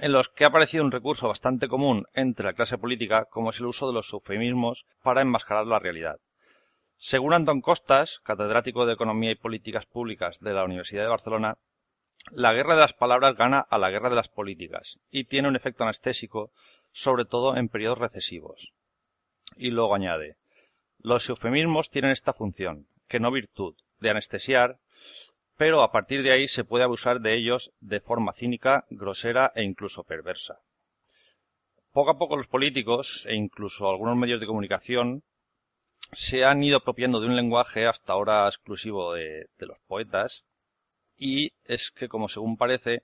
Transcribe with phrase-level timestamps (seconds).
[0.00, 3.58] en los que ha aparecido un recurso bastante común entre la clase política, como es
[3.58, 6.18] el uso de los eufemismos para enmascarar la realidad.
[6.96, 11.58] Según Antón Costas, catedrático de Economía y Políticas Públicas de la Universidad de Barcelona,
[12.30, 15.56] la guerra de las palabras gana a la guerra de las políticas y tiene un
[15.56, 16.52] efecto anestésico,
[16.92, 18.72] sobre todo en periodos recesivos.
[19.56, 20.36] Y luego añade,
[20.98, 24.78] los eufemismos tienen esta función, que no virtud, de anestesiar,
[25.56, 29.62] pero a partir de ahí se puede abusar de ellos de forma cínica, grosera e
[29.62, 30.60] incluso perversa.
[31.92, 35.22] Poco a poco los políticos e incluso algunos medios de comunicación
[36.12, 40.44] se han ido apropiando de un lenguaje hasta ahora exclusivo de, de, los poetas
[41.18, 43.02] y es que, como según parece,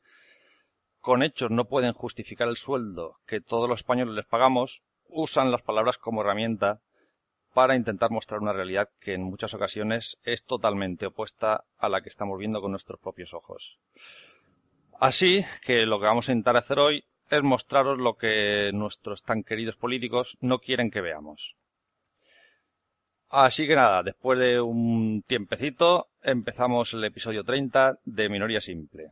[1.01, 5.63] con hechos no pueden justificar el sueldo que todos los españoles les pagamos, usan las
[5.63, 6.81] palabras como herramienta
[7.59, 12.09] para intentar mostrar una realidad que en muchas ocasiones es totalmente opuesta a la que
[12.09, 13.81] estamos viendo con nuestros propios ojos.
[15.01, 19.43] Así que lo que vamos a intentar hacer hoy es mostraros lo que nuestros tan
[19.43, 21.57] queridos políticos no quieren que veamos.
[23.29, 29.11] Así que nada, después de un tiempecito, empezamos el episodio 30 de Minoría Simple.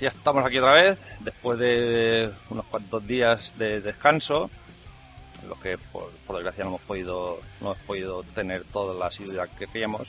[0.00, 4.50] Ya estamos aquí otra vez, después de unos cuantos días de descanso,
[5.42, 9.06] en los que por, por, desgracia no hemos podido, no hemos podido tener toda la
[9.06, 10.08] asiduidad que queríamos.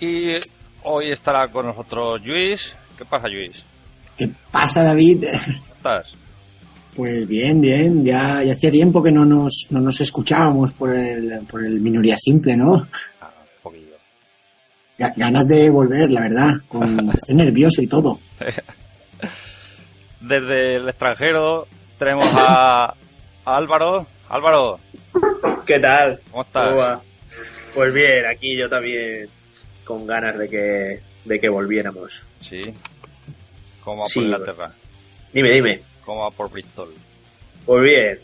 [0.00, 0.34] Y
[0.82, 2.72] hoy estará con nosotros Luis.
[2.98, 3.62] ¿Qué pasa, Luis?
[4.16, 5.24] ¿Qué pasa, David?
[5.44, 6.12] ¿Cómo estás?
[6.94, 8.04] Pues bien, bien.
[8.04, 12.16] Ya, ya hacía tiempo que no nos, no nos escuchábamos por el, por el Minoría
[12.18, 12.86] Simple, ¿no?
[14.98, 16.50] Ganas de volver, la verdad.
[16.68, 17.10] Con...
[17.14, 18.18] Estoy nervioso y todo.
[20.20, 21.66] Desde el extranjero
[21.98, 22.94] tenemos a,
[23.44, 24.06] a Álvaro.
[24.28, 24.78] Álvaro.
[25.66, 26.20] ¿Qué tal?
[26.30, 27.00] ¿Cómo estás?
[27.74, 29.28] Pues bien, aquí yo también
[29.84, 32.22] con ganas de que, de que volviéramos.
[32.40, 32.72] Sí.
[33.82, 34.70] ¿Cómo va Sí, por Inglaterra?
[35.32, 35.82] Dime, dime.
[36.04, 36.94] ¿Cómo va por Bristol?
[37.66, 38.18] Pues bien,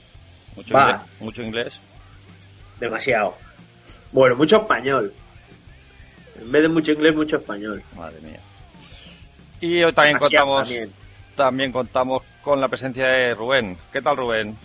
[0.57, 0.91] ¿Mucho, Va.
[0.91, 1.01] inglés?
[1.21, 1.73] ¿Mucho inglés?
[2.81, 3.35] demasiado.
[4.13, 5.13] Bueno, mucho español.
[6.41, 7.83] En vez de mucho inglés, mucho español.
[7.97, 8.41] Madre mía.
[9.61, 10.91] Y hoy también Demasiado contamos, también.
[11.37, 13.77] también contamos con la presencia de Rubén.
[13.93, 14.57] ¿Qué tal, Rubén?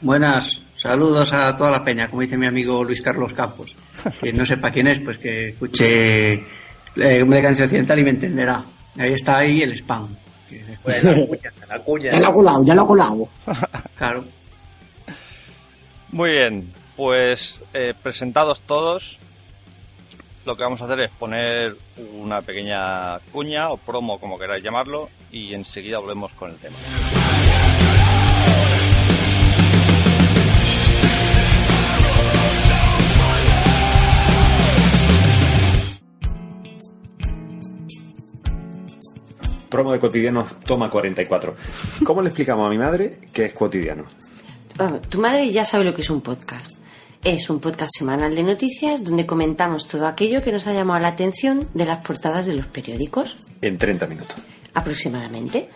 [0.00, 3.74] Buenas, saludos a toda la peña, como dice mi amigo Luis Carlos Campos.
[4.20, 6.44] Que no sepa quién es, pues que escuche eh,
[6.94, 8.64] de canción occidental y me entenderá.
[8.98, 10.08] Ahí está ahí el spam.
[10.48, 12.10] Que- Pues la cuña, la cuña.
[12.12, 13.28] Ya lo he colado, ya lo he colado.
[13.96, 14.24] Claro.
[16.10, 19.18] Muy bien, pues eh, presentados todos,
[20.44, 21.76] lo que vamos a hacer es poner
[22.14, 26.76] una pequeña cuña o promo, como queráis llamarlo, y enseguida volvemos con el tema.
[39.68, 41.56] Promo de cotidiano, toma 44.
[42.04, 44.04] ¿Cómo le explicamos a mi madre que es cotidiano?
[44.76, 46.81] Bueno, tu madre ya sabe lo que es un podcast.
[47.24, 51.08] Es un podcast semanal de noticias donde comentamos todo aquello que nos ha llamado la
[51.08, 54.36] atención de las portadas de los periódicos, En 30 minutos.
[54.74, 55.68] aproximadamente.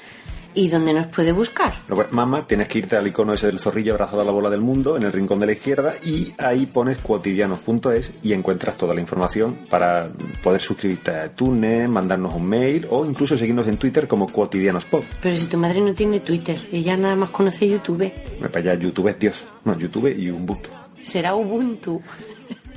[0.54, 1.74] ¿Y dónde nos puede buscar?
[2.12, 4.96] Mamá, tienes que irte al icono ese del zorrillo abrazado a la bola del mundo
[4.96, 9.66] en el rincón de la izquierda y ahí pones cuotidianos.es y encuentras toda la información
[9.68, 10.08] para
[10.42, 15.04] poder suscribirte a iTunes, mandarnos un mail o incluso seguirnos en Twitter como cuotidianospod.
[15.20, 18.10] Pero si tu madre no tiene Twitter, ella nada más conoce YouTube.
[18.40, 19.44] Me para allá, YouTube es Dios.
[19.66, 20.70] No, YouTube y Ubuntu.
[21.06, 22.02] Será Ubuntu.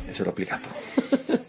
[0.07, 1.39] Eso lo explica todo.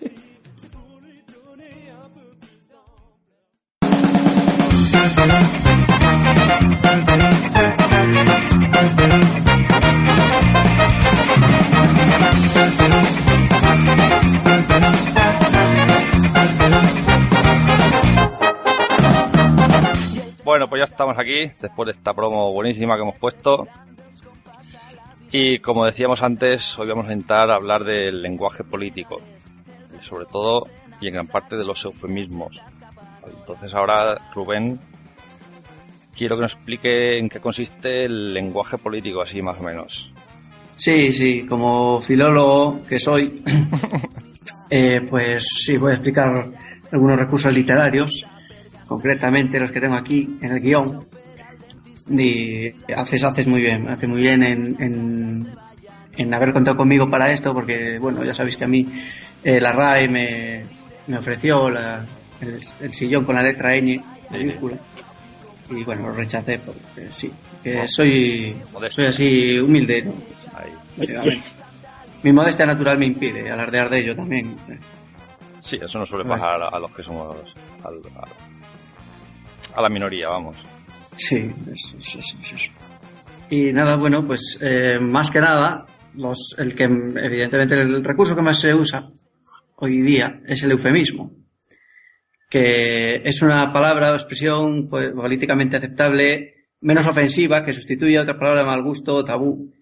[20.43, 23.69] Bueno, pues ya estamos aquí, después de esta promo buenísima que hemos puesto.
[25.33, 29.21] Y como decíamos antes, hoy vamos a intentar hablar del lenguaje político,
[30.01, 30.63] sobre todo
[31.01, 32.61] y en gran parte de los eufemismos.
[33.25, 34.81] Entonces ahora, Rubén,
[36.17, 40.13] quiero que nos explique en qué consiste el lenguaje político, así más o menos.
[40.75, 43.43] Sí, sí, como filólogo que soy,
[44.71, 46.51] eh, pues sí, voy a explicar
[46.91, 48.25] algunos recursos literarios,
[48.87, 51.07] concretamente los que tengo aquí en el guion.
[52.11, 55.49] Y haces, haces muy bien, hace muy bien en, en,
[56.17, 58.85] en haber contado conmigo para esto, porque, bueno, ya sabéis que a mí
[59.45, 60.65] eh, la RAE me,
[61.07, 62.05] me ofreció la,
[62.41, 64.77] el, el sillón con la letra ñ mayúscula.
[65.71, 68.57] Y bueno, lo rechacé porque sí, que soy,
[68.89, 70.15] soy así humilde, ¿no?
[70.53, 70.73] Ahí.
[72.25, 74.57] Mi modestia natural me impide alardear de ello también.
[75.61, 77.37] Sí, eso no suele pasar a, a los que somos
[77.85, 80.57] al- a, a la minoría, vamos.
[81.29, 82.37] Sí, es- es eso.
[83.51, 88.43] Y nada, bueno, pues eh, más que nada, los, el que evidentemente el recurso que
[88.43, 89.11] más se usa
[89.77, 91.33] hoy día es el eufemismo,
[92.49, 98.39] que es una palabra o expresión pues, políticamente aceptable, menos ofensiva, que sustituye a otra
[98.39, 99.73] palabra de mal gusto o tabú,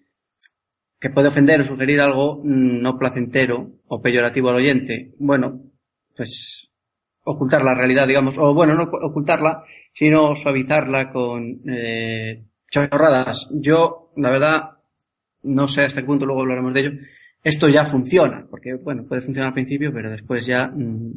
[0.99, 5.13] que puede ofender o sugerir algo mm, no placentero o peyorativo al oyente.
[5.19, 5.61] Bueno,
[6.15, 6.68] pues
[7.31, 13.49] ocultar la realidad, digamos, o bueno, no ocultarla, sino suavizarla con eh, chorradas.
[13.51, 14.71] Yo, la verdad,
[15.43, 16.91] no sé hasta qué punto, luego hablaremos de ello,
[17.43, 21.11] esto ya funciona, porque bueno, puede funcionar al principio, pero después ya mm,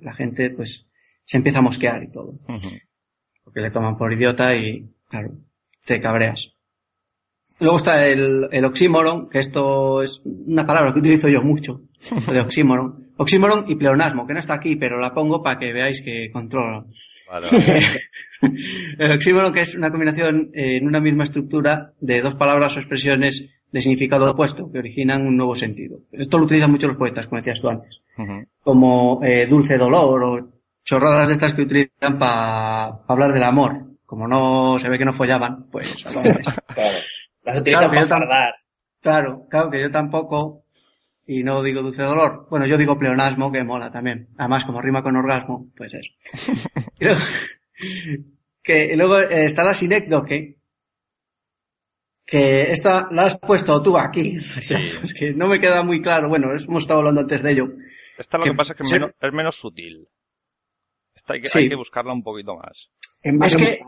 [0.00, 0.86] la gente pues
[1.24, 2.38] se empieza a mosquear y todo,
[3.44, 5.32] porque le toman por idiota y claro,
[5.84, 6.52] te cabreas.
[7.60, 11.82] Luego está el, el oxímoron, que esto es una palabra que utilizo yo mucho,
[12.26, 13.08] lo de oxímoron.
[13.16, 16.86] Oxímoron y pleonasmo, que no está aquí, pero la pongo para que veáis que controlo.
[17.28, 17.86] Vale, vale.
[18.98, 22.78] el oxímoron que es una combinación eh, en una misma estructura de dos palabras o
[22.78, 26.00] expresiones de significado opuesto que originan un nuevo sentido.
[26.12, 28.02] Esto lo utilizan mucho los poetas, como decías tú antes,
[28.62, 30.48] como eh, dulce dolor o
[30.84, 33.84] chorradas de estas que utilizan para hablar del amor.
[34.06, 36.52] Como no se ve que no follaban, pues hablamos de eso.
[36.74, 36.96] Claro.
[37.48, 38.54] Las utilizan Claro, para fardar.
[39.00, 40.64] Claro, claro que yo tampoco,
[41.26, 42.46] y no digo dulce dolor.
[42.50, 44.28] Bueno, yo digo pleonasmo, que mola también.
[44.38, 46.10] Además, como rima con orgasmo, pues eso.
[47.00, 47.20] Y luego,
[48.62, 50.56] que, y luego eh, está la sinécdoque,
[52.26, 54.74] que esta la has puesto tú aquí, Sí.
[55.00, 56.28] porque no me queda muy claro.
[56.28, 57.64] Bueno, hemos estado hablando antes de ello.
[58.18, 60.08] Esta lo Que que pasa es que se- menos- es menos sutil.
[61.14, 61.58] Esta hay que, Sí.
[61.60, 62.88] hay que buscarla un poquito más.
[63.22, 63.80] En Es que,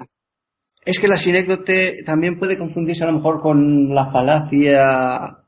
[0.84, 5.38] es que la sinécdote también puede confundirse a lo mejor con la falacia.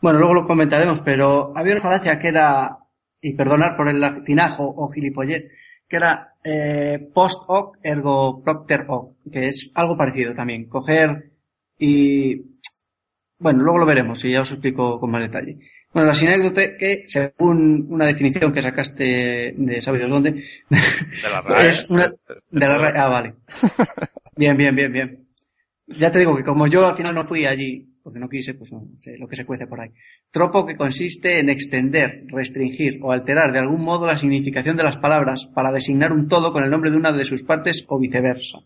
[0.00, 2.78] Bueno, luego lo comentaremos, pero había una falacia que era,
[3.20, 5.46] y perdonar por el latinajo o gilipollez,
[5.88, 10.68] que era eh, post hoc ergo propter hoc, que es algo parecido también.
[10.68, 11.32] Coger
[11.78, 12.42] y,
[13.38, 15.58] bueno, luego lo veremos y ya os explico con más detalle.
[15.92, 20.32] Bueno, la sinécdote que, según una definición que sacaste de ¿sabes dónde?
[20.68, 21.68] De la RAE.
[21.68, 22.12] Es una-
[22.50, 23.34] de la ra- Ah, vale.
[24.38, 25.28] Bien, bien, bien, bien.
[25.88, 28.70] Ya te digo que como yo al final no fui allí, porque no quise, pues
[28.70, 29.90] no sé lo que se cuece por ahí.
[30.30, 34.98] Tropo que consiste en extender, restringir o alterar de algún modo la significación de las
[34.98, 38.58] palabras para designar un todo con el nombre de una de sus partes o viceversa.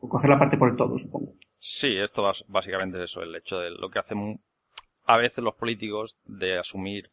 [0.00, 1.34] O coger la parte por el todo, supongo.
[1.58, 4.40] Sí, esto básicamente es eso, el hecho de lo que hacen
[5.04, 7.10] a veces los políticos de asumir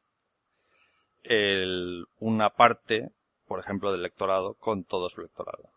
[1.24, 3.10] el- una parte,
[3.48, 5.72] por ejemplo, del electorado con todo su electorado.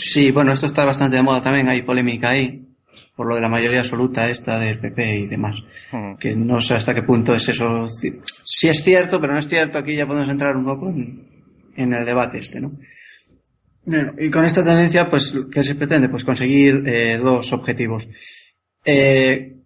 [0.00, 2.66] Sí, bueno, esto está bastante de moda también, hay polémica ahí,
[3.14, 5.56] por lo de la mayoría absoluta esta del PP y demás.
[5.92, 6.16] Ujú.
[6.18, 7.86] que no sé hasta qué punto es eso.
[7.86, 11.28] Si es cierto, pero no es cierto, aquí ya podemos entrar un poco en,
[11.76, 12.72] en el debate este, ¿no?
[13.84, 16.08] Bueno, y con esta tendencia, pues, ¿qué se pretende?
[16.08, 18.08] Pues conseguir eh, dos objetivos.
[18.84, 19.56] Eh,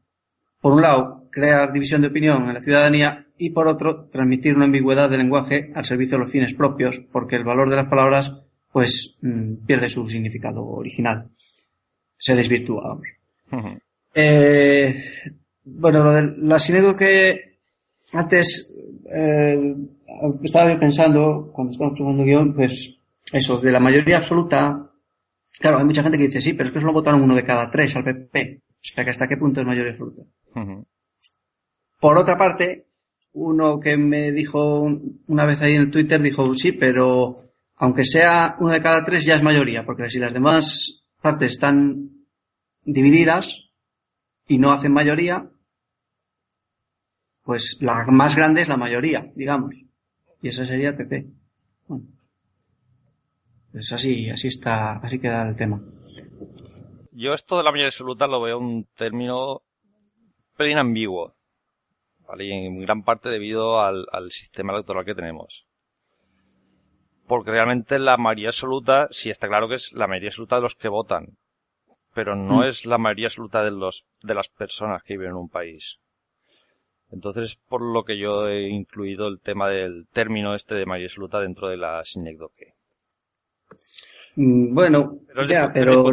[0.61, 4.67] por un lado, crear división de opinión en la ciudadanía y por otro, transmitir una
[4.67, 8.33] ambigüedad del lenguaje al servicio de los fines propios, porque el valor de las palabras,
[8.75, 11.31] pues, mm, pierde su significado original.
[12.19, 12.99] se desvirtúa.
[13.49, 13.79] Vamos.
[14.13, 15.05] Eh,
[15.63, 17.59] bueno, lo de la que
[18.13, 18.75] antes
[19.15, 19.77] eh,
[20.43, 22.99] estaba yo pensando, cuando estábamos probando guion, pues
[23.33, 24.91] eso, de la mayoría absoluta,
[25.61, 27.71] claro, hay mucha gente que dice, sí, pero es que solo votaron uno de cada
[27.71, 28.61] tres al PP.
[28.61, 30.23] O sea, que hasta qué punto es mayoría absoluta.
[32.01, 32.87] Por otra parte,
[33.35, 34.91] uno que me dijo
[35.29, 39.25] una vez ahí en el Twitter dijo, sí, pero aunque sea uno de cada tres
[39.25, 42.11] ya es mayoría, porque si las demás partes están
[42.83, 43.71] divididas
[44.47, 45.51] y no hacen mayoría,
[47.43, 49.75] pues la más grande es la mayoría, digamos.
[50.41, 51.27] Y eso sería el PP.
[51.89, 52.07] Bueno.
[53.73, 55.83] Pues así, así está, así queda el tema.
[57.13, 59.63] Yo esto de la mayoría absoluta lo veo un término
[60.57, 61.35] pero ambiguo.
[62.27, 62.45] ¿vale?
[62.45, 65.67] Y en gran parte debido al sistema electoral que tenemos.
[67.27, 70.75] Porque realmente la mayoría absoluta, sí está claro que es la mayoría absoluta de los
[70.75, 71.37] que votan,
[72.15, 72.65] pero no mm.
[72.65, 75.99] es la mayoría absoluta de los, de las personas que viven en un país.
[77.11, 81.41] Entonces, por lo que yo he incluido el tema del término este de mayoría absoluta
[81.41, 82.75] dentro de la sinécdoque.
[84.37, 86.05] Mm, bueno, pero ya, pero...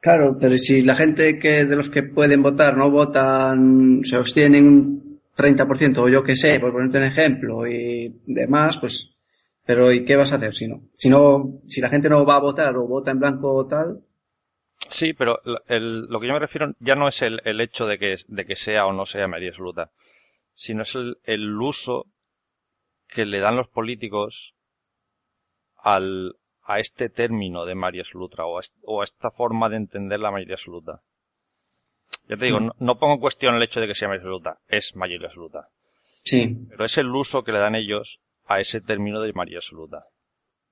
[0.00, 4.66] Claro, pero si la gente que de los que pueden votar no votan, se obtienen
[4.66, 9.11] un 30% o yo que sé, por ponerte un ejemplo y demás, pues,
[9.64, 10.82] pero ¿y qué vas a hacer si no?
[10.94, 14.04] Si no, si la gente no va a votar o vota en blanco o tal.
[14.88, 17.98] Sí, pero el, lo que yo me refiero ya no es el, el hecho de
[17.98, 19.90] que, de que sea o no sea mayoría absoluta,
[20.54, 22.06] sino es el, el uso
[23.08, 24.54] que le dan los políticos
[25.76, 30.54] al, a este término de mayoría absoluta o a, esta forma de entender la mayoría
[30.54, 31.02] absoluta.
[32.28, 32.70] Ya te digo, mm.
[32.78, 35.68] no, pongo en cuestión el hecho de que sea mayoría absoluta, es mayoría absoluta.
[36.24, 36.56] Sí.
[36.68, 38.20] Pero es el uso que le dan ellos
[38.54, 40.04] a ese término de mayoría absoluta.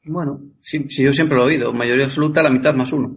[0.04, 3.16] Bueno, sí, yo siempre lo he oído, mayoría absoluta la mitad más uno.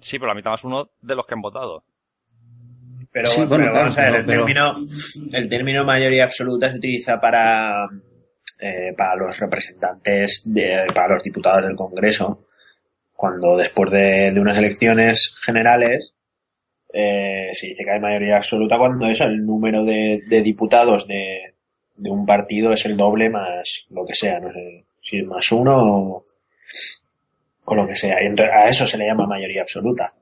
[0.00, 1.84] Sí, pero la mitad más uno de los que han votado.
[3.12, 4.76] Pero, bueno, vamos a ver, el, Término,
[5.32, 7.88] el término mayoría absoluta se utiliza para
[8.62, 12.44] eh, para los representantes, de, para los diputados del Congreso,
[13.10, 16.12] cuando después de, unas elecciones generales
[16.92, 21.54] eh, se dice que hay mayoría absoluta cuando eso, el número de, diputados de,
[22.08, 26.24] un partido es el doble más lo que sea, no sé si es más uno
[27.66, 28.22] o, lo que sea.
[28.22, 30.12] Y entonces a eso se le llama mayoría absoluta.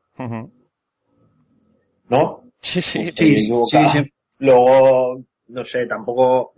[2.08, 2.42] ¿No?
[2.60, 6.54] Sí, sí, sí, sí, Luego, no sé, tampoco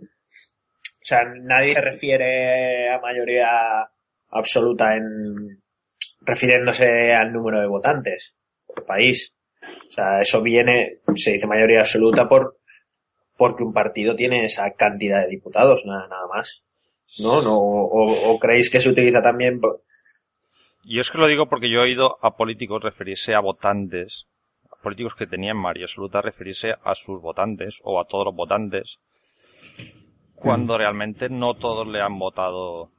[1.01, 3.47] o sea, nadie se refiere a mayoría
[4.29, 5.59] absoluta en
[6.21, 8.35] refiriéndose al número de votantes
[8.67, 9.33] por país.
[9.87, 12.59] O sea, eso viene, se dice mayoría absoluta por
[13.41, 16.61] porque un partido tiene esa cantidad de diputados, nada, nada más.
[17.17, 17.41] ¿No?
[17.41, 19.59] no o, creéis que se utiliza también.
[20.83, 24.27] Yo es que lo digo porque yo he oído a políticos referirse a votantes,
[24.71, 28.99] a políticos que tenían mayoría absoluta referirse a sus votantes o a todos los votantes
[30.35, 32.91] cuando realmente no todos le han votado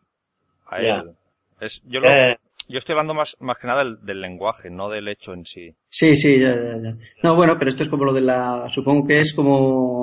[0.66, 1.12] a él.
[1.60, 2.36] Es, yo, eh.
[2.68, 5.72] yo estoy hablando más, más que nada del, lenguaje, no del hecho en sí.
[5.88, 6.96] Sí, sí, ya, ya, ya.
[7.22, 10.01] No, bueno, pero esto es como lo de la, supongo que es como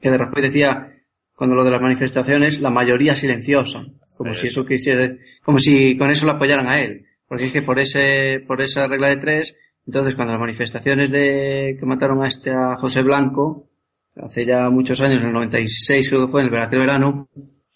[0.00, 0.98] que de Rajoy decía,
[1.34, 3.86] cuando lo de las manifestaciones, la mayoría silenciosa.
[4.16, 5.14] Como si eso quisiera,
[5.44, 7.06] como si con eso lo apoyaran a él.
[7.28, 11.76] Porque es que por ese, por esa regla de tres, entonces cuando las manifestaciones de,
[11.78, 13.68] que mataron a este, a José Blanco,
[14.16, 17.28] hace ya muchos años, en el 96 creo que fue, en el verano,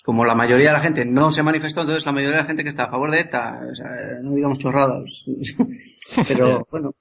[0.03, 2.63] como la mayoría de la gente no se manifestó, entonces la mayoría de la gente
[2.65, 3.87] que está a favor de ETA, o sea,
[4.23, 5.25] no digamos chorradas,
[6.29, 6.95] pero bueno,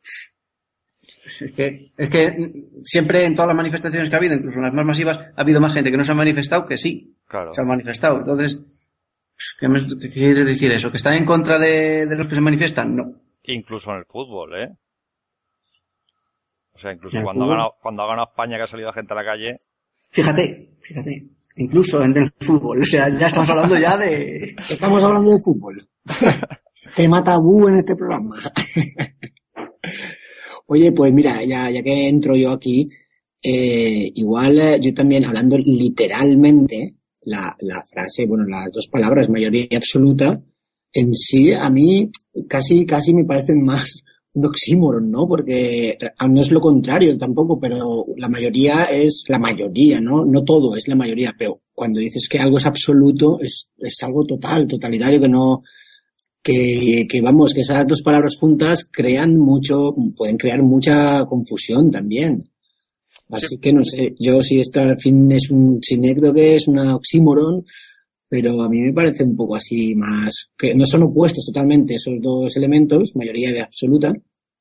[1.39, 2.51] es que, es que
[2.83, 5.61] siempre en todas las manifestaciones que ha habido, incluso en las más masivas, ha habido
[5.61, 7.53] más gente que no se ha manifestado que sí, claro.
[7.53, 8.17] se ha manifestado.
[8.17, 8.59] Entonces,
[9.59, 10.91] ¿qué, me, quiere decir eso?
[10.91, 12.95] ¿Que están en contra de, de los que se manifiestan?
[12.95, 13.13] No.
[13.43, 14.77] Incluso en el fútbol, ¿eh?
[16.75, 19.17] O sea, incluso cuando ha, ganado, cuando ha ganado España que ha salido gente a
[19.17, 19.53] la calle.
[20.09, 21.27] Fíjate, fíjate.
[21.57, 22.81] Incluso en el fútbol.
[22.81, 24.55] O sea, ya estamos hablando ya de...
[24.69, 25.87] Estamos hablando de fútbol.
[26.95, 28.35] Tema tabú en este programa.
[30.73, 32.87] Oye, pues mira, ya, ya que entro yo aquí,
[33.43, 39.67] eh, igual eh, yo también hablando literalmente, la, la frase, bueno, las dos palabras, mayoría
[39.75, 40.41] absoluta,
[40.93, 42.09] en sí a mí
[42.47, 44.01] casi, casi me parecen más
[44.31, 45.27] un oxímoron, ¿no?
[45.27, 50.23] Porque no es lo contrario tampoco, pero la mayoría es la mayoría, ¿no?
[50.23, 54.23] No todo es la mayoría, pero cuando dices que algo es absoluto, es, es algo
[54.23, 55.63] total, totalitario, que no,
[56.43, 62.43] que, que vamos, que esas dos palabras juntas crean mucho, pueden crear mucha confusión también.
[63.29, 67.63] Así que no sé, yo si esto al fin es un sinécdoque, es una oxímoron,
[68.27, 72.15] pero a mí me parece un poco así más, que no son opuestos totalmente esos
[72.21, 74.13] dos elementos, mayoría absoluta,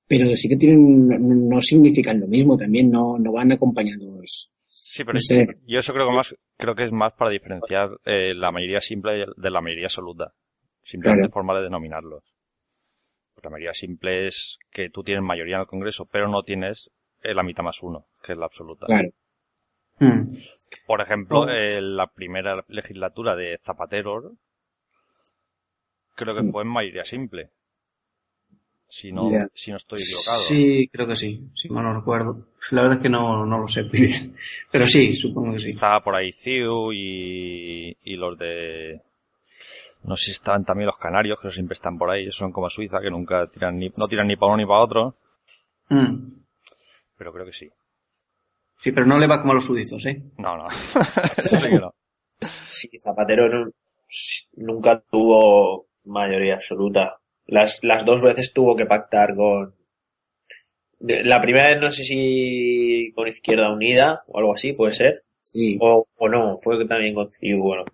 [0.07, 1.09] pero sí que tienen,
[1.49, 4.51] no significan lo mismo, también no, no van acompañados.
[4.67, 5.19] Sí, pero
[5.67, 9.25] yo eso creo que más, creo que es más para diferenciar eh, la mayoría simple
[9.37, 10.33] de la mayoría absoluta.
[10.91, 12.25] Simplemente forma de denominarlos.
[13.45, 16.91] la mayoría simple es que tú tienes mayoría en el Congreso, pero no tienes
[17.23, 18.87] eh, la mitad más uno, que es la absoluta.
[18.87, 19.09] Claro.
[20.01, 20.35] Hmm.
[20.87, 21.47] Por ejemplo, oh.
[21.47, 24.33] la primera legislatura de Zapatero
[26.17, 26.51] creo que hmm.
[26.51, 27.51] fue en mayoría simple.
[28.89, 30.41] Si no, si no estoy equivocado.
[30.41, 32.49] Sí, creo que sí, si mal no recuerdo.
[32.73, 34.35] La verdad es que no, no lo sé muy bien.
[34.73, 35.71] Pero sí, supongo que sí.
[35.71, 39.01] Estaba por ahí CIU y, y los de...
[40.03, 42.31] No sé si estaban también los canarios, que siempre están por ahí.
[42.33, 45.17] Son como Suiza, que nunca tiran ni, no tiran ni para uno ni para otro.
[45.89, 46.41] Hmm.
[47.17, 47.71] Pero creo que sí.
[48.79, 50.23] Sí, pero no le va como a los suizos, ¿eh?
[50.39, 50.71] No, no.
[51.39, 51.95] sí que no.
[52.69, 53.71] Sí, Zapatero
[54.55, 57.21] nunca tuvo mayoría absoluta.
[57.47, 59.75] Las, las dos veces tuvo que pactar con...
[60.99, 65.25] La primera vez no sé si con Izquierda Unida o algo así, puede ser.
[65.43, 65.79] Sí.
[65.81, 67.85] O, o no, fue también con CIU, bueno.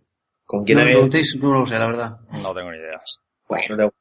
[0.46, 0.94] ¿Con quién no, había...
[0.94, 2.16] No lo sé, la verdad.
[2.42, 3.00] No tengo ni idea.
[3.48, 3.92] Bueno.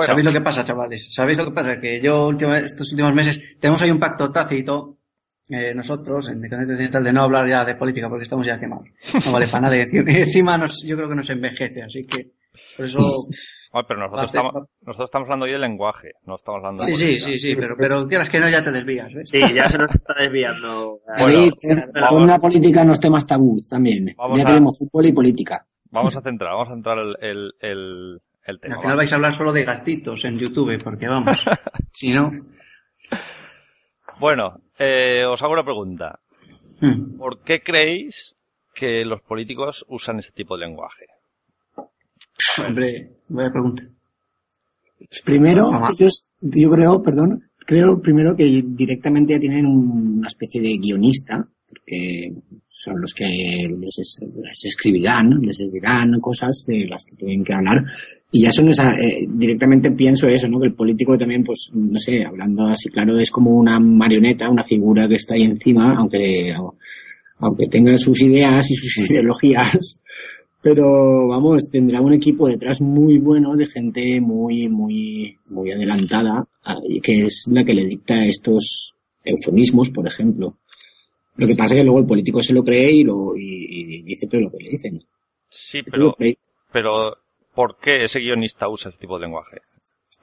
[0.00, 1.08] ¿Sabéis lo que pasa, chavales?
[1.10, 1.80] ¿Sabéis lo que pasa?
[1.80, 4.98] Que yo estos últimos meses tenemos ahí un pacto tácito,
[5.48, 8.86] eh, nosotros, en Decadencia Occidental, de no hablar ya de política porque estamos ya quemados.
[9.24, 9.76] No vale para nada.
[9.76, 12.32] Y encima nos, yo creo que nos envejece, así que
[12.76, 12.98] por eso...
[13.88, 14.52] pero nosotros estamos,
[14.82, 17.76] nosotros estamos hablando hoy del lenguaje, no estamos hablando de Sí, sí, sí, sí, pero,
[17.78, 19.30] pero quieras que no ya te desvías, ¿ves?
[19.30, 21.00] Sí, ya se nos está desviando.
[21.18, 21.50] Bueno,
[22.08, 24.14] con una política en los temas tabús también.
[24.34, 25.66] ya tenemos fútbol y política.
[25.90, 29.64] Vamos a centrar, vamos a centrar el, el al final vais a hablar solo de
[29.64, 31.44] gatitos en YouTube, porque vamos,
[31.92, 32.32] si no...
[34.18, 36.18] Bueno, eh, os hago una pregunta.
[36.80, 37.18] Hmm.
[37.18, 38.36] ¿Por qué creéis
[38.74, 41.06] que los políticos usan este tipo de lenguaje?
[42.66, 43.88] Hombre, a pregunta.
[45.24, 51.46] Primero, ellos, yo creo, perdón, creo primero que directamente ya tienen una especie de guionista,
[51.68, 52.32] porque
[52.68, 57.84] son los que les, escribirán, les dirán cosas de las que tienen que hablar.
[58.30, 60.60] Y ya son esa, eh, directamente pienso eso, ¿no?
[60.60, 64.64] Que el político también, pues, no sé, hablando así claro, es como una marioneta, una
[64.64, 66.54] figura que está ahí encima, aunque,
[67.38, 70.00] aunque tenga sus ideas y sus ideologías,
[70.60, 76.46] pero vamos, tendrá un equipo detrás muy bueno de gente muy, muy, muy adelantada,
[77.02, 78.94] que es la que le dicta estos
[79.24, 80.56] eufemismos, por ejemplo.
[81.36, 84.26] Lo que pasa es que luego el político se lo cree y, lo, y, dice
[84.26, 85.00] todo lo que le dicen.
[85.48, 86.16] Sí, pero,
[86.72, 87.12] pero
[87.54, 89.58] ¿por qué ese guionista usa ese tipo de lenguaje?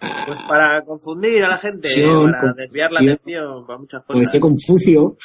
[0.01, 0.25] Ah.
[0.27, 4.07] Pues para confundir a la gente, para desviar la atención, para muchas cosas.
[4.07, 5.17] Como decía Confucio.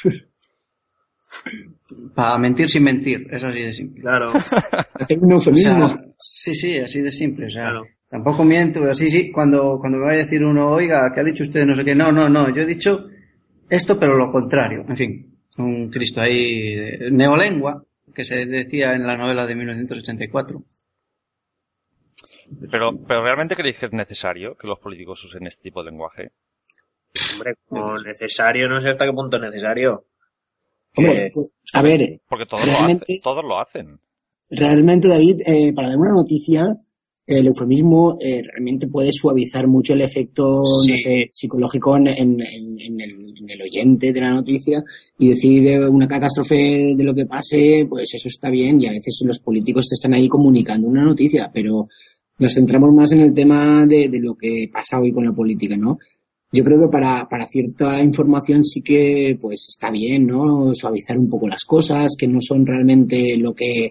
[2.15, 4.01] Para mentir sin mentir, es así de simple.
[4.01, 4.31] Claro.
[4.93, 6.13] Hacer un eufemismo.
[6.19, 7.47] sí, sí, así de simple.
[7.47, 7.71] O sea,
[8.09, 8.83] tampoco miento.
[8.83, 11.65] Así, sí, cuando, cuando me vaya a decir uno, oiga, ¿qué ha dicho usted?
[11.65, 11.95] No sé qué.
[11.95, 12.53] No, no, no.
[12.53, 13.05] Yo he dicho
[13.69, 14.85] esto, pero lo contrario.
[14.87, 16.75] En fin un Cristo ahí
[17.11, 20.63] neolengua que se decía en la novela de 1984.
[22.69, 26.31] Pero, pero ¿realmente creéis que es necesario que los políticos usen este tipo de lenguaje?
[27.33, 30.05] Hombre, como necesario, no sé hasta qué punto es necesario.
[30.95, 32.21] Hombre, pues, a ver.
[32.27, 33.99] Porque todos, lo hacen, todos lo hacen.
[34.49, 36.77] Realmente, David, eh, para dar una noticia,
[37.25, 40.63] el eufemismo eh, realmente puede suavizar mucho el efecto
[41.31, 44.83] psicológico en, el, oyente de la noticia
[45.19, 48.91] y decir eh, una catástrofe de lo que pase, pues eso está bien y a
[48.91, 51.87] veces los políticos están ahí comunicando una noticia, pero
[52.39, 55.99] nos centramos más en el tema de, lo que pasa hoy con la política, ¿no?
[56.51, 60.73] Yo creo que para, para cierta información sí que pues está bien, ¿no?
[60.73, 63.85] Suavizar un poco las cosas, que no son realmente lo que,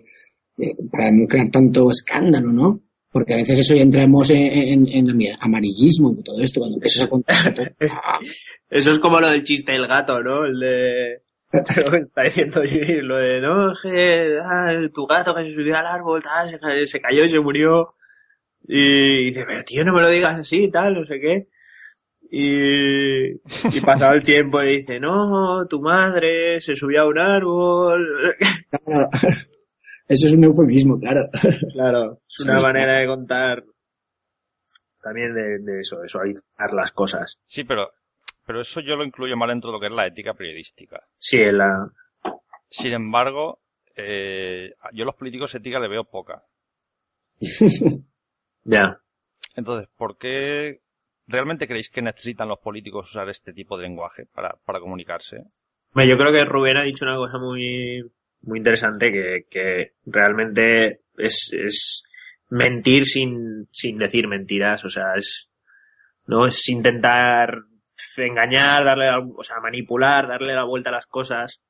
[0.59, 2.83] eh, para no crear tanto escándalo, ¿no?
[3.11, 5.09] Porque a veces eso ya entramos en, en,
[5.41, 7.75] amarillismo y todo esto, cuando empiezas a contar.
[8.71, 10.45] eso es como lo del chiste del gato, ¿no?
[10.45, 11.23] El de.
[11.53, 12.63] está diciendo
[13.03, 17.25] lo de, no, que ah, tu gato que se subió al árbol, tal, se, cayó
[17.25, 17.95] y se murió.
[18.69, 21.49] Y dice, pero tío, no me lo digas así, tal, no sé qué.
[22.33, 28.37] Y, y pasado el tiempo y dice, no, tu madre se subió a un árbol.
[30.07, 31.29] Eso es un eufemismo, claro.
[31.73, 33.65] Claro, es una manera de contar
[35.01, 37.39] también de, eso, de suavizar las cosas.
[37.47, 37.93] Sí, pero,
[38.45, 41.01] pero eso yo lo incluyo mal dentro de lo que es la ética periodística.
[41.17, 41.91] Sí, en la...
[42.69, 43.61] Sin embargo,
[43.95, 46.45] eh, yo a los políticos ética le veo poca.
[48.65, 49.01] ya.
[49.57, 50.81] Entonces, ¿por qué
[51.31, 55.45] realmente creéis que necesitan los políticos usar este tipo de lenguaje para, para comunicarse?
[55.93, 58.03] Bueno, yo creo que Rubén ha dicho una cosa muy
[58.43, 62.05] muy interesante que, que realmente es, es
[62.49, 65.51] mentir sin, sin decir mentiras, o sea, es,
[66.27, 67.55] no es intentar
[68.17, 71.61] engañar, darle, o sea, manipular, darle la vuelta a las cosas,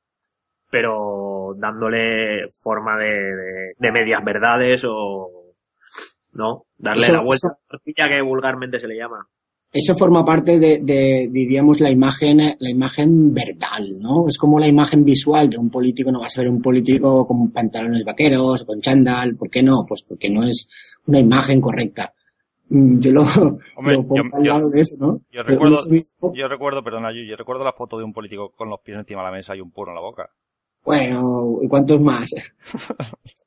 [0.69, 5.53] pero dándole forma de, de, medias verdades o,
[6.33, 6.65] ¿no?
[6.77, 9.27] Darle la vuelta a la tortilla que vulgarmente se le llama
[9.73, 14.27] eso forma parte de, diríamos, la imagen, la imagen verbal, ¿no?
[14.27, 17.51] Es como la imagen visual de un político, no vas a ver un político con
[17.51, 19.85] pantalones vaqueros, con chándal, ¿por qué no?
[19.87, 20.67] Pues porque no es
[21.07, 22.13] una imagen correcta.
[22.67, 23.23] Mm, yo lo,
[24.07, 25.21] pongo al lado de eso, ¿no?
[25.31, 25.79] Yo recuerdo,
[26.33, 29.21] yo recuerdo, perdona, yo, yo recuerdo la foto de un político con los pies encima
[29.21, 30.29] de la mesa y un puro en la boca.
[30.83, 32.29] Bueno, ¿y cuántos más?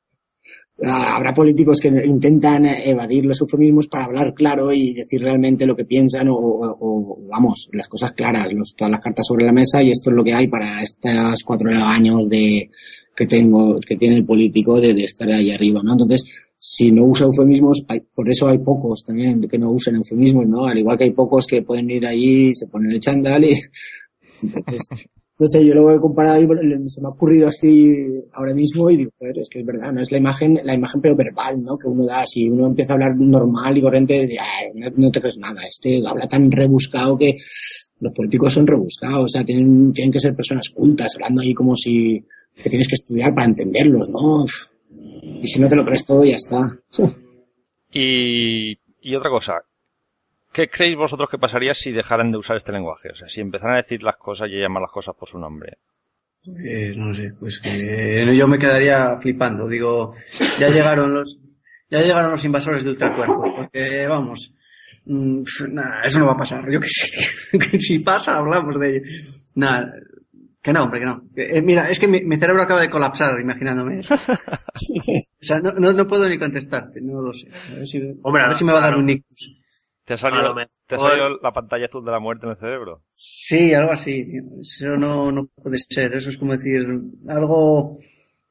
[0.83, 5.73] Ah, habrá políticos que intentan evadir los eufemismos para hablar claro y decir realmente lo
[5.73, 9.91] que piensan o, vamos, las cosas claras, los, todas las cartas sobre la mesa y
[9.91, 12.69] esto es lo que hay para estos cuatro años de
[13.15, 15.93] que tengo, que tiene el político de, estar ahí arriba, ¿no?
[15.93, 16.25] Entonces,
[16.57, 20.65] si no usa eufemismos, por eso hay pocos también que no usan eufemismos, ¿no?
[20.65, 23.53] Al igual que hay pocos que pueden ir allí, se ponen el chandal y
[24.43, 27.93] entonces no sé, yo lo he comparado y se me ha ocurrido así
[28.33, 31.15] ahora mismo y digo, es que es verdad, no es la imagen, la imagen pero
[31.15, 31.77] verbal, ¿no?
[31.77, 34.37] Que uno da, si uno empieza a hablar normal y corriente, de,
[34.95, 37.35] no, te crees nada, este habla tan rebuscado que
[37.99, 41.75] los políticos son rebuscados, o sea, tienen, tienen que ser personas cultas, hablando ahí como
[41.75, 42.23] si
[42.55, 44.45] que tienes que estudiar para entenderlos, ¿no?
[45.41, 46.59] Y si no te lo crees todo, ya está.
[47.91, 49.55] y, y otra cosa,
[50.55, 53.09] ¿Qué creéis vosotros que pasaría si dejaran de usar este lenguaje?
[53.09, 55.37] O sea, si empezaran a decir las cosas y a llamar las cosas por su
[55.37, 55.79] nombre.
[56.45, 59.67] Pues no sé, pues que yo me quedaría flipando.
[59.67, 60.13] Digo,
[60.57, 61.37] ya llegaron los,
[61.91, 64.55] ya llegaron los invasores de ultracuerpos, porque vamos,
[65.03, 66.71] mm, nada, eso no va a pasar.
[66.71, 69.01] Yo que sé, que si pasa hablamos de ello.
[69.55, 69.91] Nada,
[70.61, 71.21] que no, hombre, que no.
[71.35, 74.15] Eh, mira, es que mi, cerebro acaba de colapsar imaginándome eso.
[74.15, 77.49] o sea, no, no, puedo ni contestarte, no lo sé.
[77.73, 79.64] A ver si, hombre, a ver si me va a dar un nictus.
[80.05, 83.01] ¿Te ha salido, ¿te ha salido la pantalla azul de la muerte en el cerebro?
[83.15, 84.23] Sí, algo así.
[84.61, 86.13] Eso no, no puede ser.
[86.13, 86.85] Eso es como decir
[87.27, 87.97] algo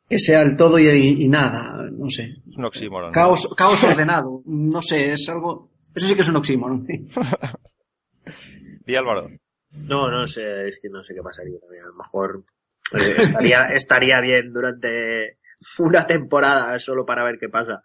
[0.08, 1.88] que sea el todo y, nada.
[1.92, 2.24] No sé.
[2.50, 3.12] Es un oxímoron.
[3.12, 4.42] Caos, caos ordenado.
[4.46, 5.70] No sé, es algo...
[5.94, 6.84] Eso sí que es un oxímoron.
[8.84, 9.30] Di Álvaro.
[9.70, 11.56] No, no sé, es que no sé qué pasaría.
[11.56, 12.44] A lo mejor
[12.92, 15.38] estaría, estaría bien durante
[15.78, 17.80] una temporada solo para ver qué pasa.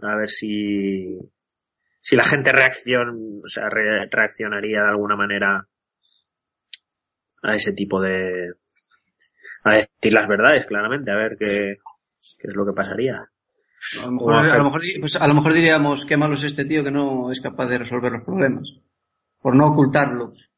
[0.00, 1.18] A ver si,
[2.02, 5.68] si la gente reaccion, o sea, reaccionaría de alguna manera
[7.42, 8.54] a ese tipo de,
[9.64, 11.78] a decir las verdades, claramente, a ver qué,
[12.40, 13.28] qué es lo que pasaría.
[14.00, 17.30] A lo, mejor, pues a lo mejor diríamos qué malo es este tío que no
[17.30, 18.68] es capaz de resolver los problemas.
[19.40, 20.50] Por no ocultarlos.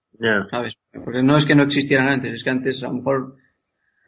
[0.50, 0.74] ¿Sabes?
[0.92, 3.36] Porque no es que no existieran antes, es que antes a lo mejor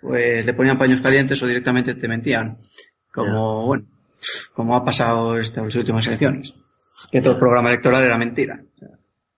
[0.01, 2.59] pues le ponían paños calientes o directamente te mentían.
[3.12, 3.87] Como, bueno,
[4.55, 6.55] como ha pasado estas últimas elecciones
[7.11, 8.63] que todo el programa electoral era mentira.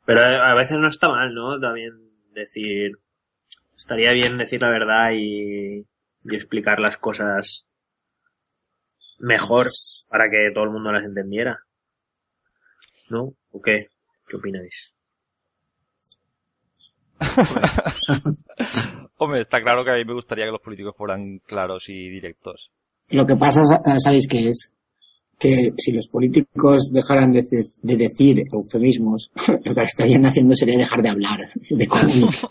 [0.04, 1.60] Pero a veces no está mal, ¿no?
[1.60, 1.92] También
[2.32, 2.92] decir,
[3.76, 7.66] estaría bien decir la verdad y, y explicar las cosas
[9.18, 9.66] mejor
[10.08, 11.60] para que todo el mundo las entendiera.
[13.10, 13.34] ¿No?
[13.50, 13.88] ¿O qué?
[14.26, 14.94] ¿Qué opináis?
[19.16, 22.70] Hombre, está claro que a mí me gustaría que los políticos fueran claros y directos.
[23.10, 23.62] Lo que pasa,
[23.98, 24.74] ¿sabéis qué es?
[25.38, 27.44] Que si los políticos dejaran de,
[27.82, 29.30] decir eufemismos,
[29.64, 31.38] lo que estarían haciendo sería dejar de hablar,
[31.70, 32.50] de comunicar.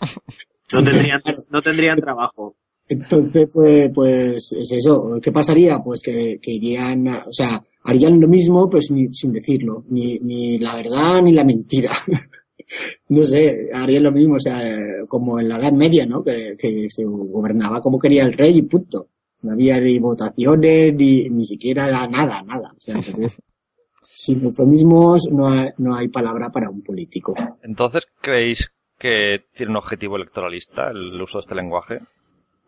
[0.70, 2.54] No tendrían, no tendrían trabajo.
[2.86, 5.18] Entonces, pues, pues es eso.
[5.22, 5.78] ¿Qué pasaría?
[5.78, 9.84] Pues que, que irían, o sea, harían lo mismo, pero sin, decirlo.
[9.88, 11.90] Ni, ni la verdad ni la mentira.
[13.08, 14.60] no sé, harían lo mismo, o sea,
[15.08, 16.22] como en la Edad Media, ¿no?
[16.22, 19.08] Que, que se gobernaba como quería el rey y punto.
[19.42, 22.72] No había ni votaciones, ni, ni siquiera nada, nada.
[22.76, 23.36] O sea, entonces,
[24.14, 27.34] sin eufemismos no hay, no hay palabra para un político.
[27.62, 32.00] Entonces, ¿creéis que tiene un objetivo electoralista el uso de este lenguaje?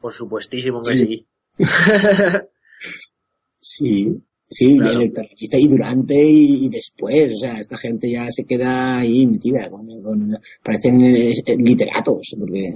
[0.00, 1.26] Por supuestísimo que sí.
[3.58, 7.34] Sí, sí, electoralista y durante y, después.
[7.34, 9.68] O sea, esta gente ya se queda ahí metida.
[9.68, 12.72] Con, parecen eh, literatos, porque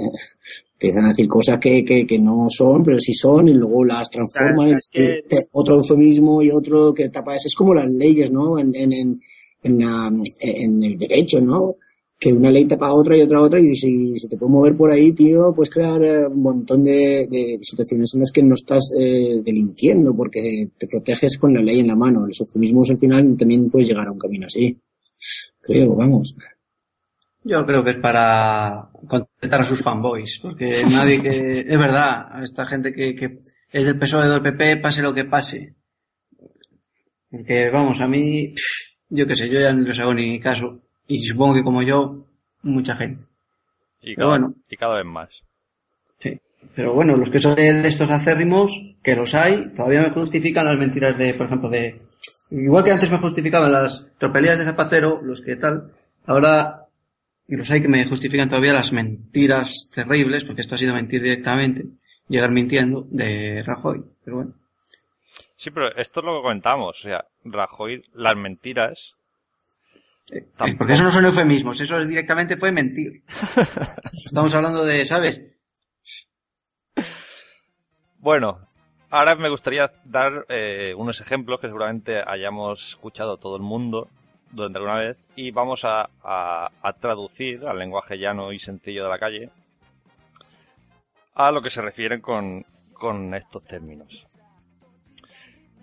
[0.84, 4.10] empiezan a decir cosas que, que, que, no son, pero sí son, y luego las
[4.10, 4.78] transforman.
[4.92, 8.58] en otro eufemismo y otro que tapa es, es como las leyes, ¿no?
[8.58, 9.20] En, en, en,
[9.62, 11.76] en, en el derecho, ¿no?
[12.18, 14.90] Que una ley tapa otra y otra otra, y si, si te puedes mover por
[14.90, 18.92] ahí, tío, puedes crear eh, un montón de, de situaciones en las que no estás
[18.98, 22.26] eh, delinquiendo, porque te proteges con la ley en la mano.
[22.26, 24.78] Los eufemismos al final también puedes llegar a un camino así.
[25.62, 26.34] Creo, vamos.
[27.46, 32.42] Yo creo que es para contestar a sus fanboys, porque nadie que, es verdad, a
[32.42, 35.74] esta gente que, que, es del PSOE o del PP, pase lo que pase.
[37.30, 38.54] Porque, vamos, a mí,
[39.10, 40.80] yo qué sé, yo ya no les hago ni caso.
[41.06, 42.26] Y supongo que como yo,
[42.62, 43.24] mucha gente.
[44.00, 45.28] Y cada, bueno, y cada vez más.
[46.18, 46.40] Sí.
[46.74, 50.78] Pero bueno, los que son de, estos acérrimos, que los hay, todavía me justifican las
[50.78, 52.00] mentiras de, por ejemplo, de...
[52.50, 55.92] Igual que antes me justificaban las tropelías de Zapatero, los que tal,
[56.26, 56.83] ahora
[57.48, 61.84] los hay que me justifican todavía las mentiras terribles, porque esto ha sido mentir directamente,
[62.28, 64.02] llegar mintiendo de Rajoy.
[64.24, 64.54] Pero bueno.
[65.56, 66.98] Sí, pero esto es lo que comentamos.
[66.98, 69.14] O sea, Rajoy, las mentiras.
[70.30, 70.46] Eh,
[70.78, 73.22] porque eso no son eufemismos, eso directamente fue mentir.
[74.26, 75.40] Estamos hablando de, ¿sabes?
[78.18, 78.66] Bueno,
[79.10, 84.08] ahora me gustaría dar eh, unos ejemplos que seguramente hayamos escuchado todo el mundo
[84.54, 89.18] durante alguna vez y vamos a, a traducir al lenguaje llano y sencillo de la
[89.18, 89.50] calle
[91.34, 94.26] a lo que se refieren con, con estos términos.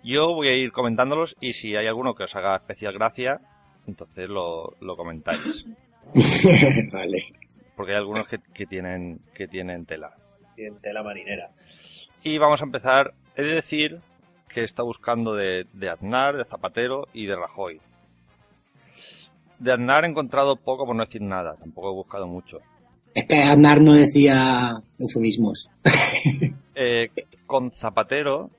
[0.04, 3.40] Yo voy a ir comentándolos y si hay alguno que os haga especial gracia,
[3.86, 5.66] entonces lo, lo comentáis.
[6.92, 7.34] vale.
[7.76, 10.16] Porque hay algunos que, que, tienen, que tienen tela.
[10.56, 11.52] Tienen tela marinera.
[12.24, 13.14] Y vamos a empezar.
[13.36, 14.00] He de decir
[14.50, 17.80] que está buscando de, de Aznar, de Zapatero y de Rajoy.
[19.62, 22.58] De Aznar he encontrado poco por no decir nada, tampoco he buscado mucho.
[23.14, 25.70] Es que Aznar no decía eufemismos.
[26.76, 27.12] eh,
[27.46, 28.50] con Zapatero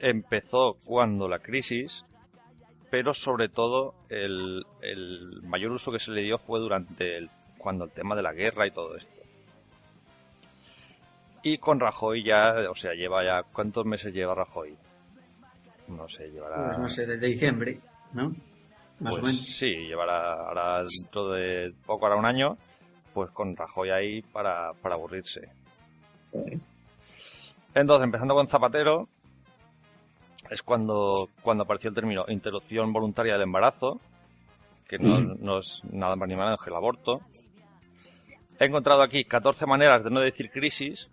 [0.00, 2.04] empezó cuando la crisis,
[2.90, 7.84] pero sobre todo el, el mayor uso que se le dio fue durante el, cuando
[7.84, 9.14] el tema de la guerra y todo esto.
[11.44, 14.76] Y con Rajoy ya, o sea, lleva ya, ¿cuántos meses lleva Rajoy?
[15.86, 16.66] No sé, llevará...
[16.66, 17.78] Pues no sé, desde diciembre,
[18.12, 18.34] ¿no?
[19.00, 19.46] Más pues o menos.
[19.46, 22.56] Sí, llevará ahora dentro de poco, ahora un año,
[23.12, 25.48] pues con Rajoy ahí para, para aburrirse.
[27.74, 29.08] Entonces, empezando con Zapatero,
[30.50, 34.00] es cuando, cuando apareció el término interrupción voluntaria del embarazo,
[34.88, 37.20] que no, es nada más ni menos que el aborto.
[38.58, 41.08] He encontrado aquí 14 maneras de no decir crisis,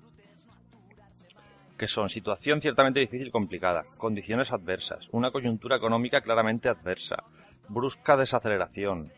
[1.77, 7.23] que son situación ciertamente difícil y complicada, condiciones adversas, una coyuntura económica claramente adversa,
[7.69, 9.11] brusca desaceleración,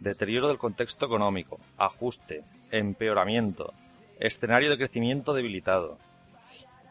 [0.00, 3.72] deterioro del contexto económico, ajuste, empeoramiento,
[4.20, 5.98] escenario de crecimiento debilitado,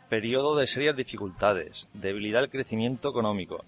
[0.09, 3.63] periodo de serias dificultades, debilidad del crecimiento económico,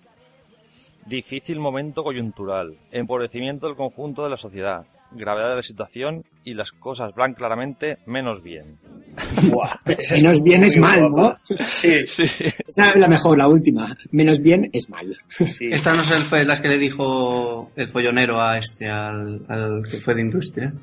[1.05, 6.71] difícil momento coyuntural, empobrecimiento del conjunto de la sociedad, gravedad de la situación y las
[6.71, 8.77] cosas van claramente menos bien.
[10.11, 11.37] menos bien es mal, ¿no?
[11.69, 12.23] Sí, sí.
[12.67, 13.97] Esa es la mejor, la última.
[14.11, 15.17] Menos bien es mal.
[15.59, 20.15] Esta no fue las que le dijo el follonero a este, al, al que fue
[20.15, 20.73] de industria.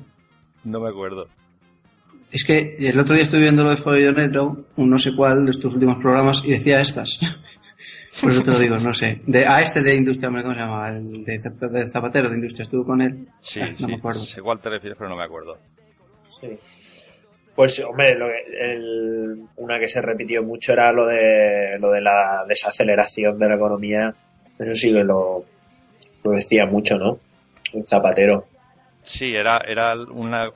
[0.63, 1.27] No me acuerdo.
[2.35, 5.51] Es que el otro día estuve viendo lo de Follonero, un no sé cuál de
[5.51, 7.17] estos últimos programas, y decía estas.
[8.21, 9.21] Por eso te lo digo, no sé.
[9.25, 10.89] De, a este de industria, ¿cómo se llama?
[10.89, 13.27] El de, Zapatero de industria, estuvo con él.
[13.41, 14.21] Sí, ah, no me acuerdo.
[14.21, 15.57] Sé cuál te refieres, pero no me acuerdo.
[16.39, 16.57] Sí.
[17.55, 22.45] Pues, hombre, lo el, una que se repitió mucho era lo de, lo de la
[22.47, 24.13] desaceleración de la economía.
[24.57, 25.43] Eso sí que lo,
[26.23, 27.19] lo decía mucho, ¿no?
[27.73, 28.45] El Zapatero.
[29.03, 30.49] Sí, era, era una,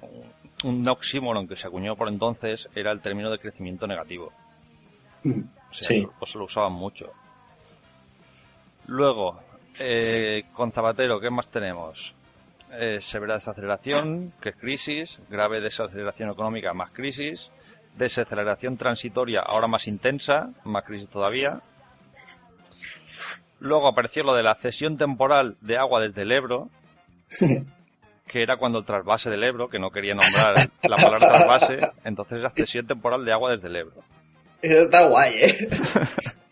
[0.63, 4.31] un oxímoron que se acuñó por entonces era el término de crecimiento negativo.
[5.23, 5.41] Mm.
[5.69, 6.07] O sea, sí.
[6.23, 7.11] se lo usaban mucho.
[8.89, 9.39] Luego,
[9.79, 12.15] eh, con Zapatero, ¿qué más tenemos?
[12.71, 17.51] Eh, severa desaceleración, que es crisis, grave desaceleración económica, más crisis,
[17.95, 21.61] desaceleración transitoria, ahora más intensa, más crisis todavía.
[23.59, 26.69] Luego apareció lo de la cesión temporal de agua desde el Ebro,
[28.27, 32.39] que era cuando el trasvase del Ebro, que no quería nombrar la palabra trasvase, entonces
[32.39, 34.01] era cesión temporal de agua desde el Ebro.
[34.63, 35.69] Eso está guay, ¿eh?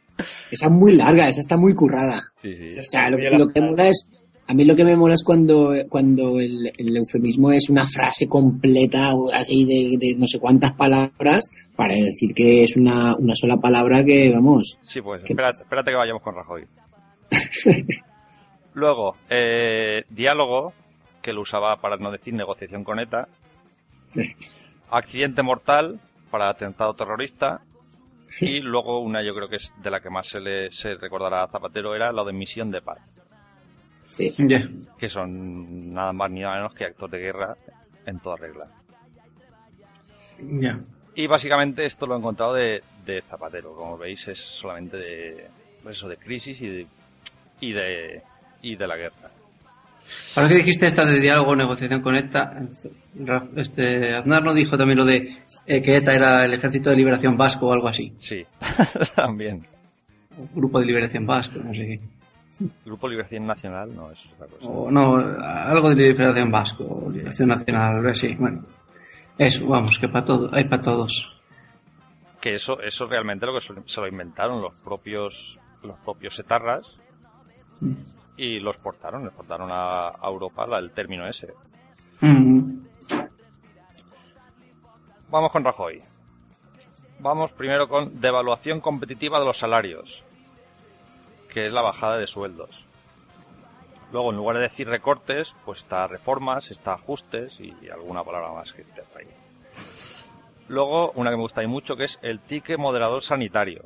[0.51, 2.21] esa es muy larga, esa está muy currada.
[2.41, 2.79] Sí, sí.
[2.79, 4.07] O sea, lo, que mola es,
[4.47, 9.11] a mí lo que me mola es cuando, cuando el, eufemismo es una frase completa,
[9.33, 14.03] así de, de, no sé cuántas palabras, para decir que es una, una sola palabra
[14.03, 14.77] que, vamos...
[14.83, 16.65] Sí, pues espérate, espérate que vayamos con Rajoy.
[18.73, 20.73] Luego, eh, diálogo,
[21.21, 23.27] que lo usaba para no decir negociación con ETA.
[24.89, 25.99] Accidente mortal
[26.31, 27.61] para atentado terrorista.
[28.39, 31.43] Y luego una, yo creo que es de la que más se le se recordará
[31.43, 32.99] a Zapatero, era la de misión de paz.
[34.07, 34.33] Sí.
[34.97, 37.57] Que son nada más ni nada menos que actos de guerra
[38.05, 38.67] en toda regla.
[41.15, 43.73] Y básicamente esto lo he encontrado de, de, Zapatero.
[43.73, 45.47] Como veis, es solamente de,
[45.83, 46.87] pues eso, de crisis y de,
[47.59, 48.21] y de,
[48.61, 49.31] y de la guerra.
[50.35, 52.53] Ahora que dijiste esta de diálogo, negociación con ETA,
[53.55, 57.37] este, Aznar no dijo también lo de eh, que ETA era el Ejército de Liberación
[57.37, 58.13] Vasco o algo así.
[58.19, 58.45] Sí.
[59.15, 59.65] También.
[60.53, 61.99] Grupo de Liberación Vasco, no sé qué.
[62.85, 64.65] Grupo Liberación Nacional, no, eso es otra cosa.
[64.65, 68.63] O, no, algo de Liberación Vasco, Liberación Nacional, sí, bueno.
[69.37, 71.33] Eso, vamos, que para todo, hay para todos.
[72.41, 76.95] Que eso, eso realmente lo que se lo inventaron los propios, los propios etarras
[77.81, 77.93] mm.
[78.37, 81.53] Y lo exportaron, exportaron a, Europa el término ese.
[82.21, 82.85] Mm.
[85.29, 86.01] Vamos con Rajoy.
[87.19, 90.23] Vamos primero con devaluación competitiva de los salarios,
[91.51, 92.85] que es la bajada de sueldos.
[94.11, 98.71] Luego, en lugar de decir recortes, pues está reformas, está ajustes y alguna palabra más
[98.71, 99.27] que esté ahí.
[100.69, 103.85] Luego, una que me gusta ahí mucho, que es el ticket moderador sanitario,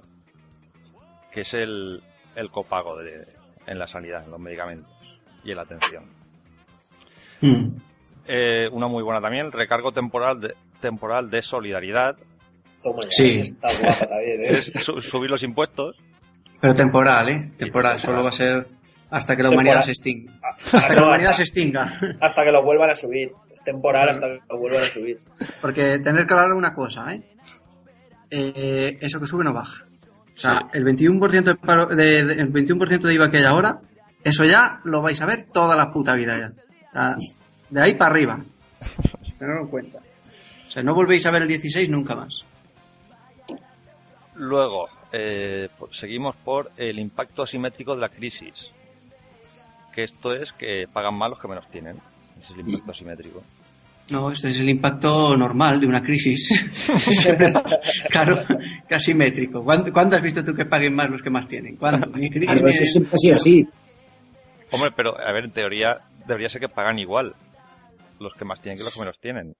[1.31, 2.03] que es el,
[2.35, 3.25] el copago de,
[3.65, 4.91] en la sanidad, en los medicamentos
[5.43, 6.05] y en la atención.
[7.41, 7.75] Mm.
[8.27, 12.17] Eh, una muy buena también, recargo temporal de, temporal de solidaridad.
[13.09, 13.41] sí.
[13.41, 14.61] ¿eh?
[14.61, 15.97] subir los impuestos.
[16.59, 17.51] Pero temporal, ¿eh?
[17.57, 18.67] Temporal, solo va a ser
[19.11, 20.31] hasta que la humanidad se extinga.
[20.71, 21.91] Hasta que la humanidad se extinga.
[22.21, 23.33] Hasta que lo vuelvan a subir.
[23.51, 25.19] Es temporal hasta que lo vuelvan a subir.
[25.61, 27.21] Porque tener que hablar una cosa, ¿eh?
[28.29, 28.97] ¿eh?
[29.01, 29.85] eso que sube no baja.
[30.41, 33.79] O sea, el 21% de, el 21 de IVA que hay ahora,
[34.23, 36.51] eso ya lo vais a ver toda la puta vida
[36.93, 37.15] ya.
[37.69, 38.43] de ahí para arriba.
[39.37, 39.99] Tenerlo en cuenta.
[40.67, 42.43] O sea, no volvéis a ver el 16 nunca más.
[44.33, 48.71] Luego, eh, seguimos por el impacto asimétrico de la crisis.
[49.93, 51.97] Que esto es que pagan más los que menos tienen.
[52.39, 53.43] Ese es el impacto asimétrico.
[54.11, 56.69] No, este es el impacto normal de una crisis.
[58.09, 58.43] claro,
[58.87, 59.63] casi métrico.
[59.63, 61.77] ¿Cuándo, has visto tú que paguen más los que más tienen?
[61.77, 62.11] ¿Cuándo?
[62.17, 63.67] Eso siempre ha sido así.
[64.71, 65.97] Hombre, pero a ver, en teoría
[66.27, 67.35] debería ser que pagan igual
[68.19, 69.55] los que más tienen que los que menos tienen,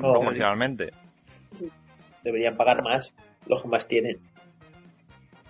[0.00, 0.90] proporcionalmente.
[2.22, 3.14] Deberían pagar más
[3.46, 4.18] los que más tienen.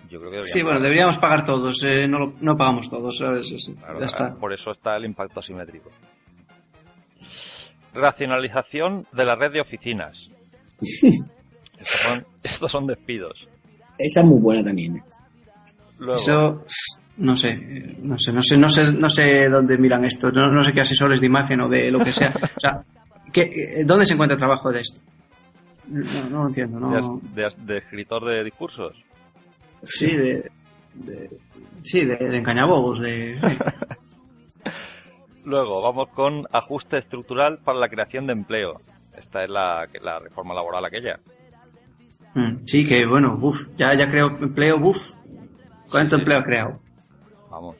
[0.09, 3.51] Yo creo que sí, bueno, deberíamos pagar todos, eh, no, no pagamos todos, ¿sabes?
[4.39, 5.89] Por eso está el impacto asimétrico.
[7.97, 10.29] Racionalización de la red de oficinas.
[12.43, 13.47] estos, son, despidos.
[13.97, 15.03] Esa es muy buena también.
[16.13, 16.63] Eso
[17.17, 17.55] no sé,
[17.99, 21.19] no sé, no sé, no sé, no sé dónde miran esto, no, sé qué asesores
[21.19, 22.31] de imagen o de lo que sea.
[22.35, 22.83] O sea,
[23.33, 25.01] ¿qué, ¿dónde se encuentra el trabajo de esto?
[25.87, 27.21] No, no lo entiendo, ¿no?
[27.33, 28.95] ¿De, escritor de discursos?
[29.83, 30.51] Sí, de,
[31.83, 33.39] sí, de, de encañabobos, de...
[35.47, 38.81] Luego, vamos con ajuste estructural para la creación de empleo.
[39.17, 41.21] Esta es la, la reforma laboral aquella.
[42.33, 44.97] Mm, sí, que bueno, buf, ya, ya creo empleo, buf.
[45.89, 46.81] ¿Cuánto empleo ha creado?
[47.49, 47.77] Vamos.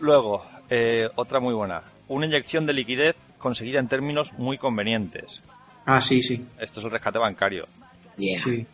[0.00, 1.82] Luego, eh, otra muy buena.
[2.08, 5.42] Una inyección de liquidez conseguida en términos muy convenientes.
[5.84, 6.42] Ah, sí, sí.
[6.58, 7.66] Esto es el rescate bancario.
[8.16, 8.66] Sí.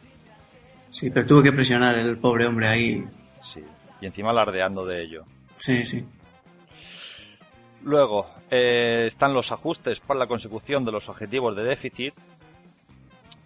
[0.93, 3.05] Sí, pero tuvo que presionar el pobre hombre ahí.
[3.43, 3.65] Sí,
[4.01, 5.25] y encima alardeando de ello.
[5.57, 6.05] Sí, sí.
[7.83, 12.15] Luego eh, están los ajustes para la consecución de los objetivos de déficit,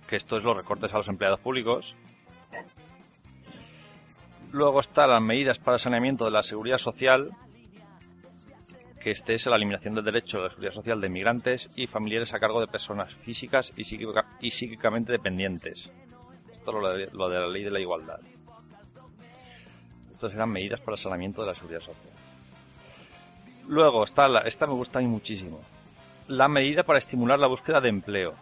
[0.08, 1.94] que esto es los recortes a los empleados públicos.
[4.52, 7.30] Luego están las medidas para el saneamiento de la seguridad social,
[9.02, 12.32] que este es la eliminación del derecho a la seguridad social de migrantes y familiares
[12.32, 13.82] a cargo de personas físicas y,
[14.40, 15.90] y psíquicamente dependientes.
[16.50, 18.20] Esto es lo de la ley de la igualdad.
[20.10, 22.11] Estas eran medidas para el saneamiento de la seguridad social.
[23.68, 25.60] Luego está la, esta me gusta a mí muchísimo.
[26.28, 28.34] La medida para estimular la búsqueda de empleo.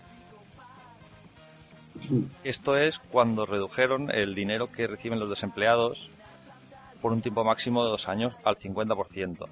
[2.45, 6.11] Esto es cuando redujeron el dinero que reciben los desempleados
[7.01, 9.47] por un tiempo máximo de dos años al 50%.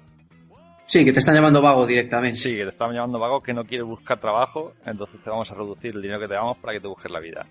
[0.85, 2.37] Sí, que te están llamando vago directamente.
[2.37, 5.53] Sí, que te están llamando vago que no quieres buscar trabajo, entonces te vamos a
[5.53, 7.45] reducir el dinero que te damos para que te busques la vida.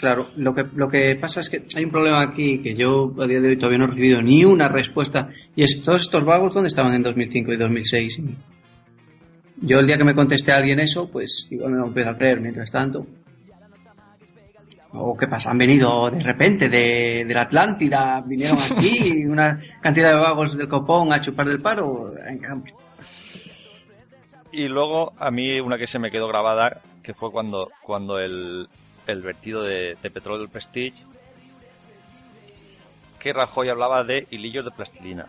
[0.00, 3.26] Claro, lo que, lo que pasa es que hay un problema aquí que yo a
[3.26, 6.54] día de hoy todavía no he recibido ni una respuesta y es todos estos vagos
[6.54, 8.22] dónde estaban en 2005 y 2006.
[9.60, 12.16] Yo el día que me contesté a alguien eso, pues igual me lo empiezo a
[12.16, 13.06] creer mientras tanto.
[14.92, 15.50] ¿O qué pasa?
[15.50, 20.66] Han venido de repente de, de la Atlántida, vinieron aquí, una cantidad de vagos del
[20.66, 22.14] copón a chupar del paro.
[24.50, 28.66] Y luego a mí una que se me quedó grabada, que fue cuando, cuando el,
[29.10, 31.04] el vertido de, petróleo del Prestige,
[33.18, 35.26] que Rajoy hablaba de hilillos de plastilina.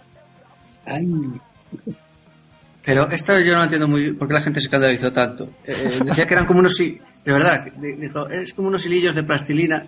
[2.83, 5.45] Pero esto yo no entiendo muy bien por qué la gente se escandalizó tanto.
[5.65, 6.77] Eh, eh, decía que eran como unos...
[6.77, 9.85] De verdad, dijo, es como unos hilillos de plastilina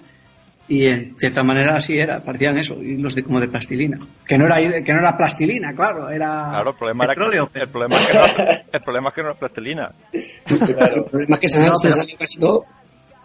[0.68, 3.98] y en cierta manera así era, parecían eso, hilos de como de plastilina.
[4.26, 7.50] Que no era que no era plastilina, claro, era el problema petróleo.
[7.54, 8.24] el, problema es que no,
[8.72, 9.92] el problema es que no era plastilina.
[10.14, 12.66] el problema es que se, salió casi todo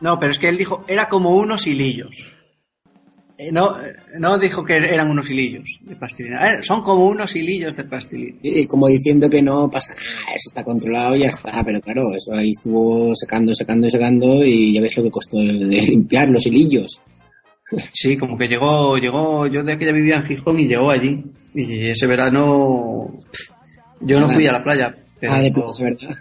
[0.01, 2.33] No, pero es que él dijo, era como unos hilillos.
[3.37, 3.77] Eh, no,
[4.19, 6.51] no dijo que eran unos hilillos de plastilina.
[6.51, 8.39] Eh, son como unos hilillos de plastilina.
[8.43, 11.63] Y como diciendo que no pasa nada, eso está controlado y ya está.
[11.65, 15.45] Pero claro, eso ahí estuvo secando, secando, secando y ya ves lo que costó de
[15.45, 17.01] limpiar los hilillos.
[17.93, 21.23] Sí, como que llegó, llegó, yo de aquella vivía en Gijón y llegó allí.
[21.55, 23.19] Y ese verano
[24.01, 24.97] yo no fui a la playa.
[25.21, 26.17] Pero, ah, de verdad.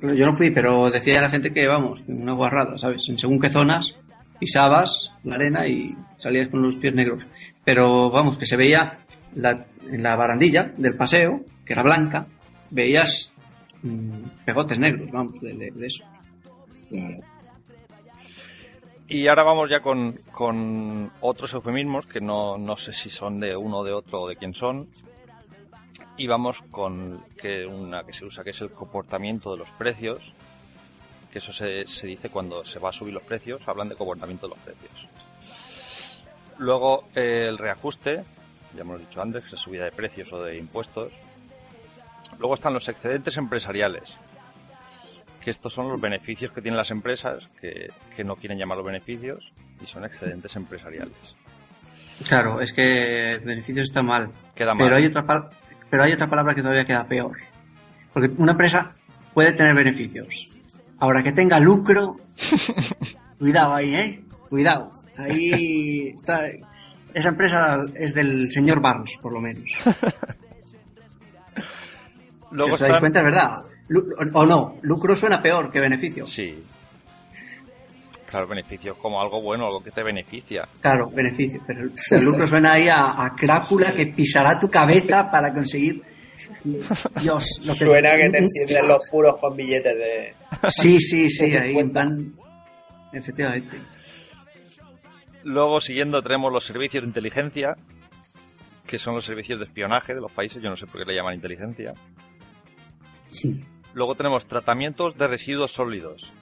[0.00, 3.08] Yo no fui, pero decía la gente que, vamos, una guarrada, ¿sabes?
[3.08, 3.94] En según qué zonas
[4.38, 7.26] pisabas la arena y salías con los pies negros.
[7.64, 9.00] Pero vamos, que se veía
[9.34, 12.26] en la barandilla del paseo, que era blanca,
[12.70, 13.32] veías
[13.82, 16.04] mm, pegotes negros, vamos, de, eso.
[19.08, 23.56] Y ahora vamos ya con, con otros eufemismos que no, no, sé si son de
[23.56, 24.88] uno, de otro o de quién son.
[26.18, 30.32] Y vamos con que una que se usa que es el comportamiento de los precios,
[31.32, 34.48] que eso se, se dice cuando se va a subir los precios, hablan de comportamiento
[34.48, 35.08] de los precios.
[36.58, 38.24] Luego el reajuste,
[38.74, 41.12] ya hemos dicho antes, que es subida de precios o de impuestos.
[42.38, 44.16] Luego están los excedentes empresariales,
[45.40, 49.52] que estos son los beneficios que tienen las empresas, que, que no quieren llamarlos beneficios,
[49.80, 51.14] y son excedentes empresariales.
[52.26, 54.30] Claro, es que beneficios está mal.
[54.56, 54.86] Queda mal.
[54.86, 55.50] Pero hay otra,
[55.90, 57.36] pero hay otra palabra que todavía queda peor.
[58.12, 58.94] Porque una empresa
[59.34, 60.26] puede tener beneficios,
[61.00, 62.16] Ahora que tenga lucro,
[63.38, 64.24] cuidado ahí, ¿eh?
[64.48, 64.90] Cuidado.
[65.16, 66.46] Ahí está.
[67.14, 69.64] Esa empresa es del señor Barnes, por lo menos.
[72.50, 73.58] Luego si os dais cuenta, es verdad.
[74.34, 76.26] O no, lucro suena peor que beneficio.
[76.26, 76.64] Sí.
[78.28, 80.68] Claro, beneficio es como algo bueno, algo que te beneficia.
[80.80, 81.62] Claro, beneficio.
[81.66, 86.02] Pero el lucro suena ahí a, a crápula que pisará tu cabeza para conseguir
[87.20, 90.34] Dios, lo que Suena que te encienden los puros con billetes de.
[90.68, 92.34] Sí, sí, sí, ahí en
[93.12, 93.78] Efectivamente.
[95.42, 97.76] Luego, siguiendo, tenemos los servicios de inteligencia,
[98.86, 100.62] que son los servicios de espionaje de los países.
[100.62, 101.94] Yo no sé por qué le llaman inteligencia.
[103.94, 106.32] Luego tenemos tratamientos de residuos sólidos,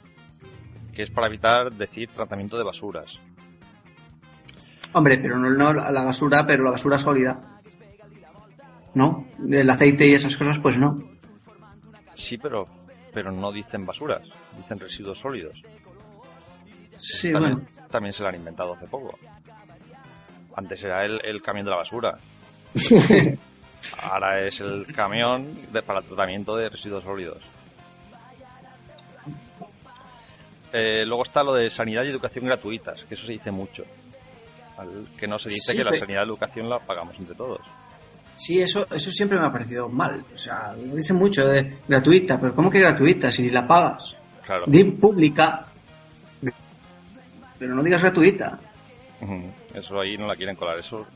[0.96, 3.18] que es para evitar decir tratamiento de basuras.
[4.92, 7.56] Hombre, pero no, no la basura, pero la basura sólida.
[8.96, 9.26] ¿no?
[9.50, 10.98] El aceite y esas cosas, pues no.
[12.14, 12.64] Sí, pero,
[13.12, 14.26] pero no dicen basuras,
[14.56, 15.62] dicen residuos sólidos.
[16.98, 17.68] Sí, también, bueno.
[17.90, 19.18] También se lo han inventado hace poco.
[20.56, 22.16] Antes era el, el camión de la basura.
[24.02, 25.54] Ahora es el camión
[25.86, 27.42] para el tratamiento de residuos sólidos.
[30.72, 33.84] Eh, luego está lo de sanidad y educación gratuitas, que eso se dice mucho.
[35.18, 37.60] que no se dice que la sanidad y educación la pagamos entre todos.
[38.36, 40.22] Sí, eso, eso siempre me ha parecido mal.
[40.34, 44.14] O sea, lo dicen mucho de gratuita, pero ¿cómo que gratuita si la pagas?
[44.44, 44.64] Claro.
[44.66, 45.66] Di pública,
[47.58, 48.58] pero no digas gratuita.
[49.74, 50.78] Eso ahí no la quieren colar.
[50.78, 51.06] Eso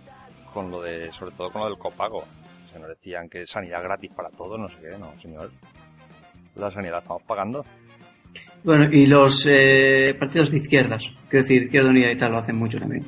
[0.52, 2.24] con lo de, sobre todo con lo del copago.
[2.72, 5.50] Se nos decían que sanidad gratis para todos, no sé qué, no, señor.
[6.54, 7.64] La sanidad estamos pagando.
[8.62, 12.56] Bueno, y los eh, partidos de izquierdas, quiero decir, Izquierda Unida y tal, lo hacen
[12.56, 13.06] mucho también.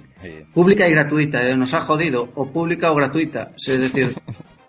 [0.55, 3.53] Pública y gratuita, eh, nos ha jodido, o pública o gratuita.
[3.57, 4.17] Es decir,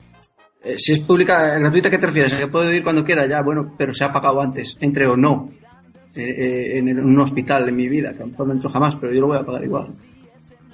[0.64, 2.34] eh, si es pública, gratuita, ¿qué te refieres?
[2.34, 3.26] ¿A que puedo ir cuando quiera?
[3.28, 5.52] Ya, bueno, pero se ha pagado antes, entre o no,
[6.16, 9.22] en, un hospital en mi vida, que a lo mejor no entro jamás, pero yo
[9.22, 9.88] lo voy a pagar igual.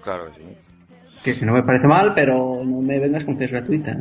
[0.03, 1.39] Claro que sí.
[1.39, 3.95] Que, no me parece mal, pero no me vengas con que es gratuita.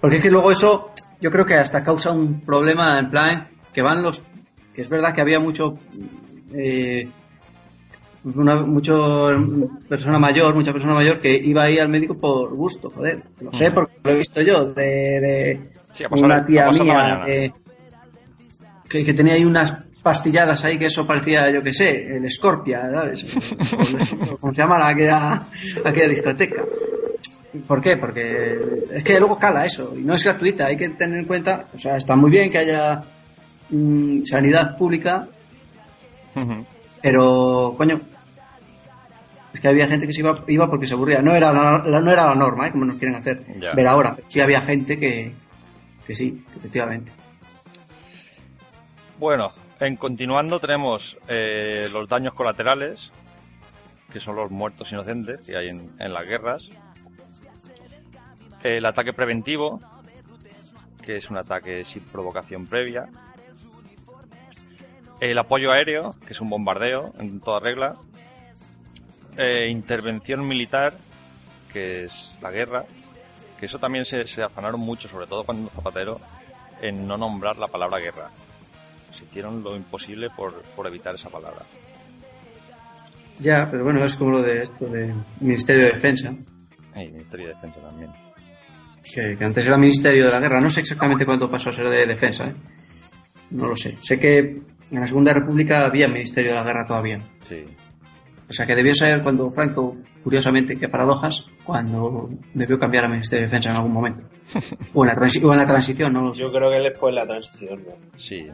[0.00, 3.82] Porque es que luego eso, yo creo que hasta causa un problema en plan que
[3.82, 4.24] van los
[4.74, 5.78] que es verdad que había mucho
[6.54, 7.08] eh,
[8.24, 9.28] una mucho
[9.88, 13.22] persona mayor, mucha persona mayor que iba ahí al médico por gusto, joder.
[13.40, 15.70] Lo sé porque lo he visto yo de,
[16.10, 17.52] una tía mía eh,
[18.88, 22.90] que, que, tenía ahí unas pastilladas ahí que eso parecía, yo que sé, el Scorpia,
[22.90, 23.26] ¿sabes?
[24.40, 25.46] Como se llama aquella,
[25.84, 26.64] aquella discoteca.
[27.66, 27.96] ¿Por qué?
[27.96, 28.56] Porque
[28.92, 31.78] es que luego cala eso y no es gratuita, hay que tener en cuenta, o
[31.78, 33.02] sea, está muy bien que haya
[33.70, 35.28] Mm, sanidad pública,
[37.02, 38.00] pero, coño,
[39.52, 41.22] es que había gente que se iba, iba porque se aburría.
[41.22, 42.72] No era la, no era la norma, ¿eh?
[42.72, 43.44] como nos quieren hacer
[43.74, 44.16] ver ahora.
[44.28, 45.34] Sí había gente que,
[46.06, 47.12] que sí, efectivamente.
[49.18, 53.12] Bueno, en continuando tenemos eh, los daños colaterales,
[54.12, 56.68] que son los muertos inocentes que hay en, en las guerras.
[58.62, 59.80] El ataque preventivo,
[61.02, 63.08] que es un ataque sin provocación previa
[65.20, 67.96] el apoyo aéreo, que es un bombardeo en toda regla,
[69.36, 70.94] eh, intervención militar,
[71.72, 72.84] que es la guerra,
[73.58, 76.20] que eso también se, afanaron mucho, sobre todo cuando Zapatero,
[76.80, 78.30] en no nombrar la palabra guerra.
[79.12, 81.64] Se hicieron lo imposible por, por evitar esa palabra.
[83.38, 86.34] Ya, pero bueno, es como lo de esto de Ministerio de Defensa.
[86.94, 88.10] el Ministerio de Defensa también.
[89.14, 90.60] Que, antes era Ministerio de la Guerra.
[90.60, 92.48] No sé exactamente cuánto pasó a ser de Defensa.
[92.48, 92.54] ¿eh?
[93.50, 93.96] No lo sé.
[94.00, 94.60] Sé que
[94.90, 97.20] en la Segunda República había Ministerio de la Guerra todavía.
[97.42, 97.64] Sí.
[98.48, 103.42] O sea que debió ser cuando Franco, curiosamente, qué paradojas, cuando debió cambiar a Ministerio
[103.42, 104.22] de Defensa en algún momento.
[104.94, 106.42] o, en la, la transición, no lo sé.
[106.42, 107.84] Yo creo que él fue en la transición.
[107.84, 108.18] ¿no?
[108.18, 108.48] Sí.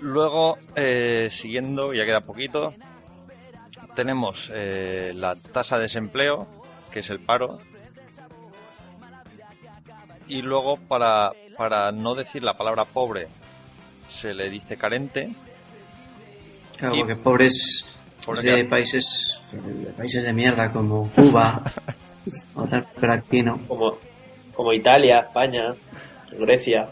[0.00, 2.74] Luego, eh, siguiendo, ya queda poquito,
[3.96, 6.46] tenemos eh, la tasa de desempleo,
[6.92, 7.58] que es el paro.
[10.28, 13.28] Y luego, para, para no decir la palabra pobre,
[14.08, 15.30] se le dice carente.
[16.78, 17.86] Claro, porque pobres
[18.42, 21.62] de países, de países de mierda como Cuba,
[23.66, 23.98] Como,
[24.54, 25.74] como Italia, España,
[26.32, 26.90] Grecia.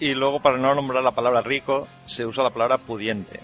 [0.00, 3.40] Y luego, para no nombrar la palabra rico, se usa la palabra pudiente.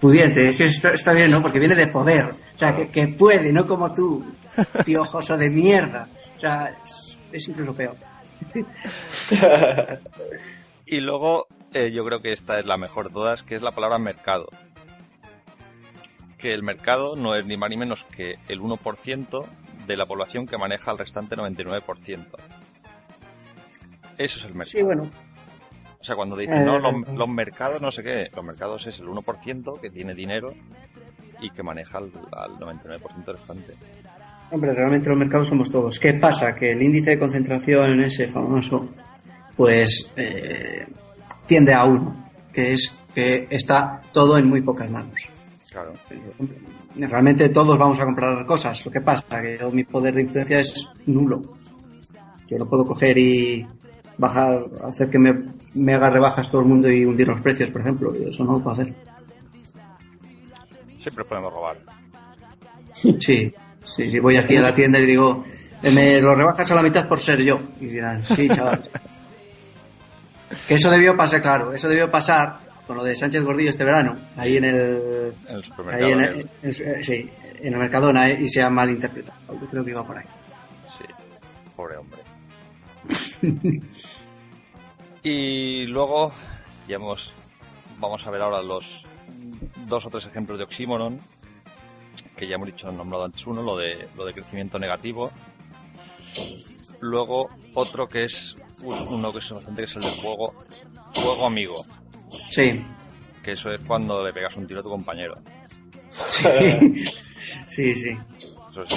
[0.00, 1.42] Pudiente, es que está, bien, ¿no?
[1.42, 2.30] Porque viene de poder.
[2.30, 4.24] O sea, que, puede, no como tú,
[4.84, 6.08] piojoso de mierda.
[6.36, 6.74] O sea,
[7.32, 7.96] es, incluso peor.
[10.86, 13.72] y luego, eh, yo creo que esta es la mejor de todas, que es la
[13.72, 14.48] palabra mercado.
[16.38, 19.46] Que el mercado no es ni más ni menos que el 1%
[19.86, 22.26] de la población que maneja el restante 99%.
[24.18, 24.78] Eso es el mercado.
[24.78, 25.10] Sí, bueno.
[26.00, 28.98] O sea, cuando dicen, no, los, eh, los, mercados, no sé qué, los mercados es
[29.00, 30.54] el 1% que tiene dinero
[31.40, 33.74] y que maneja al, 99% restante.
[34.50, 35.98] Hombre, realmente los mercados somos todos.
[35.98, 36.54] ¿Qué pasa?
[36.54, 38.88] Que el índice de concentración en ese famoso,
[39.56, 40.86] pues, eh,
[41.46, 45.28] tiende a uno, que es que está todo en muy pocas manos.
[45.70, 45.92] Claro.
[46.94, 48.84] Realmente todos vamos a comprar cosas.
[48.84, 51.42] Lo que pasa que mi poder de influencia es nulo.
[52.46, 53.66] Yo no puedo coger y
[54.18, 55.32] bajar, hacer que me,
[55.74, 58.14] me haga rebajas todo el mundo y hundir los precios, por ejemplo.
[58.14, 58.94] Eso no lo puedo hacer.
[60.98, 61.78] Siempre podemos robar.
[62.92, 63.52] Sí,
[63.86, 64.18] sí, sí.
[64.18, 65.44] Voy aquí a la tienda y digo,
[65.82, 67.60] eh, me lo rebajas a la mitad por ser yo.
[67.80, 68.82] Y dirán, sí, chaval.
[70.66, 74.16] que eso debió pasar, claro, eso debió pasar con lo de Sánchez Gordillo este verano,
[74.36, 75.34] ahí en el.
[75.48, 76.20] En el supermercado.
[76.20, 77.30] en eh, sí,
[77.60, 79.38] en el Mercadona, eh, y se ha malinterpretado.
[79.60, 80.26] Yo creo que iba por ahí.
[80.96, 81.04] Sí,
[81.74, 82.20] pobre hombre.
[85.22, 86.32] y luego,
[86.88, 87.32] ya hemos,
[87.98, 89.04] vamos a ver ahora los
[89.86, 91.20] dos o tres ejemplos de oxímoron,
[92.36, 95.30] que ya hemos dicho, nombrado antes uno, lo de, lo de crecimiento negativo.
[97.00, 100.54] Luego otro que es uno que es bastante que es el de fuego,
[101.12, 101.84] fuego amigo.
[102.50, 102.84] Sí.
[103.42, 105.34] Que eso es cuando le pegas un tiro a tu compañero.
[107.68, 108.18] sí, sí.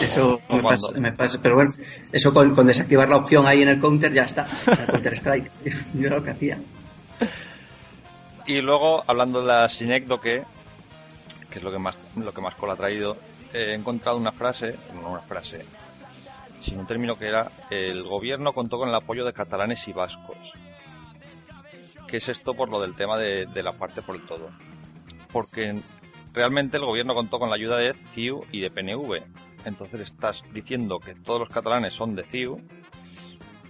[0.01, 1.71] Eso, me, pasa, pero bueno,
[2.11, 4.45] eso con, desactivar la opción ahí en el counter ya está.
[4.67, 5.51] El counter strike.
[5.93, 6.59] Yo lo que hacía.
[8.45, 10.43] Y luego, hablando de la sinécdoque,
[11.49, 13.15] que es lo que más, lo que más cola ha traído,
[13.53, 15.65] he encontrado una frase, no una frase,
[16.61, 20.53] sino un término que era el gobierno contó con el apoyo de catalanes y vascos.
[22.07, 24.49] ¿Qué es esto por lo del tema de, de la parte por el todo?
[25.31, 25.79] Porque
[26.33, 29.21] realmente el gobierno contó con la ayuda de CIU y de PNV,
[29.65, 32.57] entonces estás diciendo que todos los catalanes son de CIU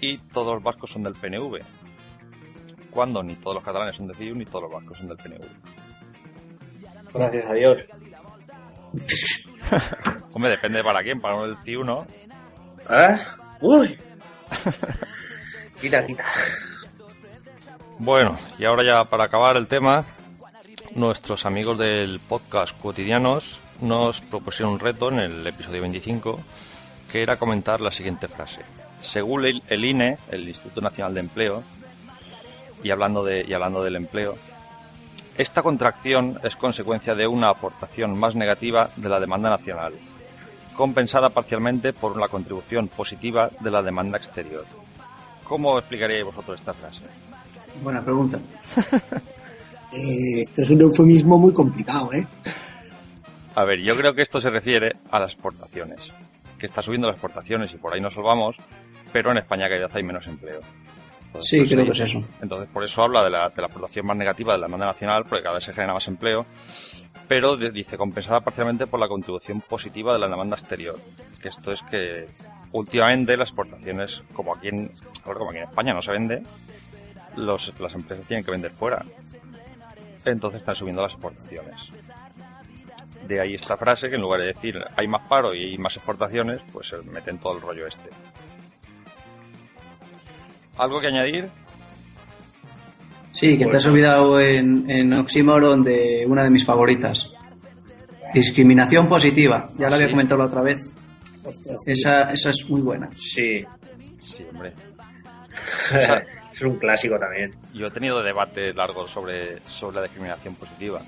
[0.01, 1.59] y todos los vascos son del PNV.
[2.91, 5.45] Cuando ni todos los catalanes son de CIU ni todos los vascos son del PNV.
[7.13, 7.85] Gracias a Dios.
[10.33, 12.05] Hombre, depende para quién, para del CIU no.
[12.89, 13.17] ¿Eh?
[13.61, 13.97] Uy.
[15.81, 16.25] quita, quita.
[17.97, 20.05] Bueno, y ahora ya para acabar el tema,
[20.95, 26.39] nuestros amigos del podcast cotidianos nos propusieron un reto en el episodio 25
[27.11, 28.61] que era comentar la siguiente frase.
[29.01, 31.63] Según el INE, el Instituto Nacional de Empleo,
[32.83, 34.35] y hablando, de, y hablando del empleo,
[35.39, 39.93] esta contracción es consecuencia de una aportación más negativa de la demanda nacional,
[40.75, 44.65] compensada parcialmente por la contribución positiva de la demanda exterior.
[45.45, 47.03] ¿Cómo explicaríais vosotros esta frase?
[47.81, 48.39] Buena pregunta.
[49.91, 52.27] Eh, esto es un eufemismo muy complicado, ¿eh?
[53.55, 56.11] A ver, yo creo que esto se refiere a las exportaciones,
[56.59, 58.55] que está subiendo las exportaciones y por ahí nos salvamos,
[59.11, 60.59] pero en España cada vez hay menos empleo.
[61.39, 62.23] Sí, pues creo que es eso.
[62.41, 65.23] Entonces, por eso habla de la, de la exportación más negativa de la demanda nacional,
[65.23, 66.45] porque cada vez se genera más empleo,
[67.27, 70.99] pero dice compensada parcialmente por la contribución positiva de la demanda exterior.
[71.41, 72.27] Que esto es que
[72.71, 74.91] últimamente las exportaciones, como aquí en,
[75.23, 76.43] como aquí en España no se vende,
[77.35, 79.05] los, las empresas tienen que vender fuera.
[80.25, 81.89] Entonces están subiendo las exportaciones
[83.29, 85.95] de ahí esta frase que en lugar de decir hay más paro y hay más
[85.95, 88.09] exportaciones, pues meten todo el rollo este.
[90.79, 91.49] ¿Algo que añadir?
[93.33, 97.29] Sí, que te has olvidado en, en Oxymoron de una de mis favoritas.
[98.33, 99.65] Discriminación positiva.
[99.77, 100.77] Ya la había comentado la otra vez.
[101.85, 103.09] esa, esa es muy buena.
[103.13, 103.65] Sí.
[104.19, 104.73] Sí, hombre.
[106.53, 107.53] es un clásico también.
[107.73, 111.01] Yo he tenido debates largos sobre, sobre la discriminación positiva.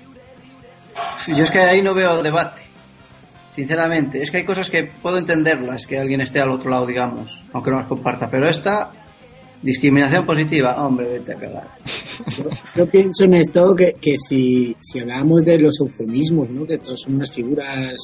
[1.28, 2.62] Yo es que ahí no veo debate.
[3.48, 7.42] Sinceramente, es que hay cosas que puedo entenderlas, que alguien esté al otro lado, digamos,
[7.52, 9.01] aunque no las comparta, pero esta
[9.62, 11.68] discriminación positiva, hombre, vete a cagar.
[12.76, 16.66] Yo, pienso en esto que, que si, si hablábamos de los eufemismos, ¿no?
[16.66, 17.94] que todos son unas figuras,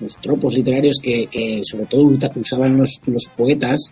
[0.00, 3.90] los tropos literarios que, que sobre todo usaban los, los poetas,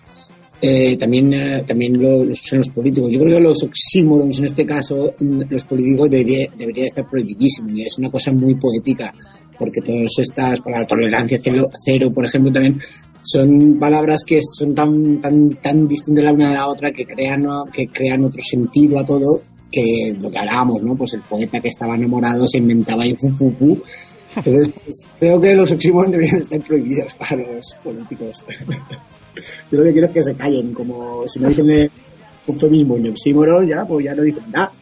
[0.60, 3.12] eh, también, eh, también los usan los políticos.
[3.12, 7.82] Yo creo que los oxímoros, en este caso, los políticos debería, debería estar prohibidísimos y
[7.82, 9.12] es una cosa muy poética
[9.58, 11.38] porque todas estas palabras, tolerancia
[11.84, 12.78] cero, por ejemplo, también
[13.26, 17.44] son palabras que son tan, tan, tan distintas la una de la otra que crean,
[17.72, 20.94] que crean otro sentido a todo que lo que hablábamos, ¿no?
[20.94, 23.82] Pues el poeta que estaba enamorado se inventaba ahí fu, fu, fu.
[24.36, 28.44] Entonces, pues, creo que los oxímoros deberían estar prohibidos para los políticos.
[29.70, 31.90] Yo lo que quiero es que se callen, como si no dicen
[32.46, 34.72] eufemismo ni oxímoron, ya, pues ya no dicen nada.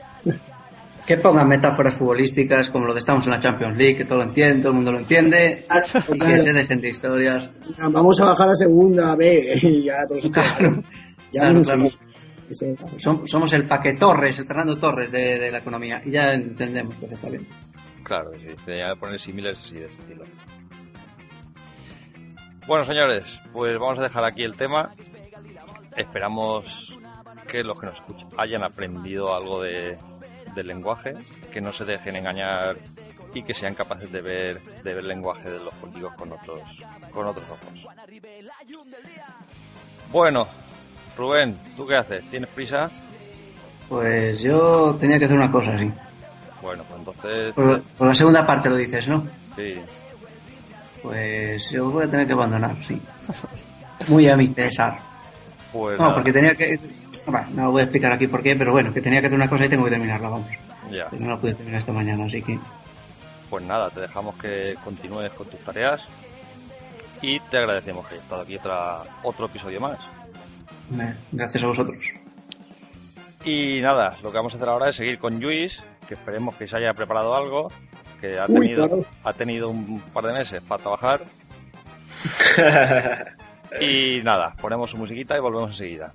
[1.06, 4.24] Que pongan metáforas futbolísticas como lo que estamos en la Champions League, que todo lo
[4.24, 5.66] entiende, todo el mundo lo entiende,
[6.12, 7.50] y que se dejen de historias.
[7.90, 10.82] Vamos a bajar a segunda B y ya todos claro.
[11.30, 11.52] Ya
[13.26, 17.28] Somos el Paque Torres, el Fernando Torres de, la economía, y ya entendemos que está
[17.28, 17.46] bien.
[18.02, 20.24] Claro, sí, ya poner similares así de estilo.
[22.66, 24.94] Bueno, señores, pues vamos a dejar aquí el tema.
[25.96, 26.96] Esperamos
[27.46, 29.98] que los que nos escuchan hayan aprendido algo de,
[30.54, 31.14] del lenguaje,
[31.52, 32.76] que no se dejen engañar
[33.34, 36.62] y que sean capaces de ver, de ver el lenguaje de los políticos con otros,
[37.10, 37.86] con otros ojos.
[40.10, 40.46] Bueno,
[41.16, 42.30] Rubén, ¿tú qué haces?
[42.30, 42.88] ¿Tienes prisa?
[43.88, 45.92] Pues yo tenía que hacer una cosa, sí.
[46.62, 47.54] Bueno, pues entonces...
[47.54, 49.26] Por, la segunda parte lo dices, ¿no?
[49.56, 49.74] Sí.
[51.02, 53.00] Pues yo voy a tener que abandonar, sí.
[54.08, 54.98] Muy a mi pesar.
[55.72, 56.78] Pues no, porque tenía que
[57.26, 59.66] no voy a explicar aquí por qué, pero bueno, que tenía que hacer una cosa
[59.66, 60.48] y tengo que terminarla, vamos.
[60.90, 61.08] Ya.
[61.18, 62.58] no la pude terminar esta mañana, así que.
[63.50, 66.06] Pues nada, te dejamos que continúes con tus tareas
[67.22, 69.98] y te agradecemos que hayas estado aquí otra, otro episodio más.
[71.32, 72.12] Gracias a vosotros.
[73.44, 76.66] Y nada, lo que vamos a hacer ahora es seguir con Luis, que esperemos que
[76.66, 77.68] se haya preparado algo,
[78.20, 81.22] que ha tenido, ha tenido un par de meses para trabajar.
[83.80, 86.12] y nada, ponemos su musiquita y volvemos enseguida.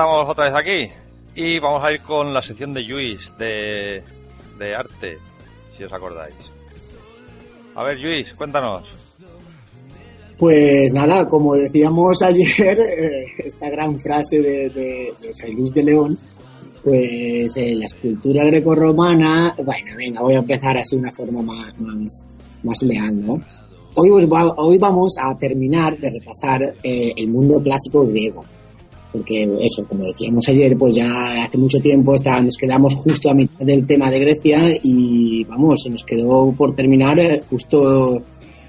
[0.00, 0.94] Estamos otra vez aquí
[1.34, 4.02] y vamos a ir con la sección de Luis de,
[4.58, 5.18] de arte,
[5.76, 6.34] si os acordáis.
[7.74, 8.82] A ver, Luis, cuéntanos.
[10.38, 16.16] Pues nada, como decíamos ayer, eh, esta gran frase de, de, de de León,
[16.82, 21.78] pues eh, la escultura grecorromana, bueno, venga, voy a empezar así de una forma más,
[21.78, 22.26] más,
[22.62, 23.34] más leal, ¿no?
[23.96, 28.46] Hoy, hoy vamos a terminar de repasar eh, el mundo clásico griego
[29.12, 33.34] porque eso, como decíamos ayer, pues ya hace mucho tiempo está, nos quedamos justo a
[33.34, 38.22] mitad del tema de Grecia y vamos, se nos quedó por terminar eh, justo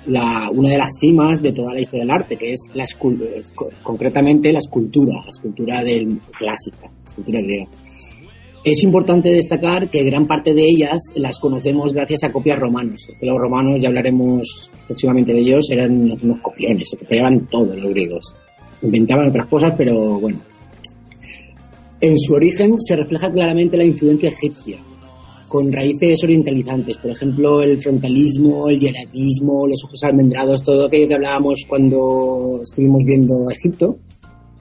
[0.08, 2.86] una de las cimas de toda la historia del arte, que es la
[3.84, 7.68] concretamente la escultura, la escultura del, clásica, la escultura griega.
[8.64, 13.08] Es importante destacar que gran parte de ellas las conocemos gracias a copias romanas.
[13.20, 18.36] Los romanos, ya hablaremos próximamente de ellos, eran unos copiones, se copiaban todos los griegos
[18.82, 20.42] inventaban otras cosas, pero bueno.
[22.00, 24.80] En su origen se refleja claramente la influencia egipcia,
[25.48, 31.14] con raíces orientalizantes, por ejemplo, el frontalismo, el hieratismo, los ojos almendrados, todo aquello que
[31.14, 33.98] hablábamos cuando estuvimos viendo Egipto.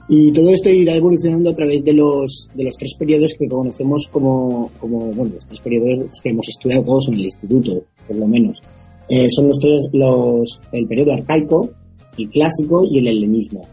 [0.09, 4.09] Y todo esto irá evolucionando a través de los, de los tres periodos que conocemos
[4.11, 8.27] como, como, bueno, los tres periodos que hemos estudiado todos en el instituto, por lo
[8.27, 8.61] menos.
[9.07, 11.69] Eh, son los tres, los, el periodo arcaico,
[12.17, 13.65] el clásico y el helenismo.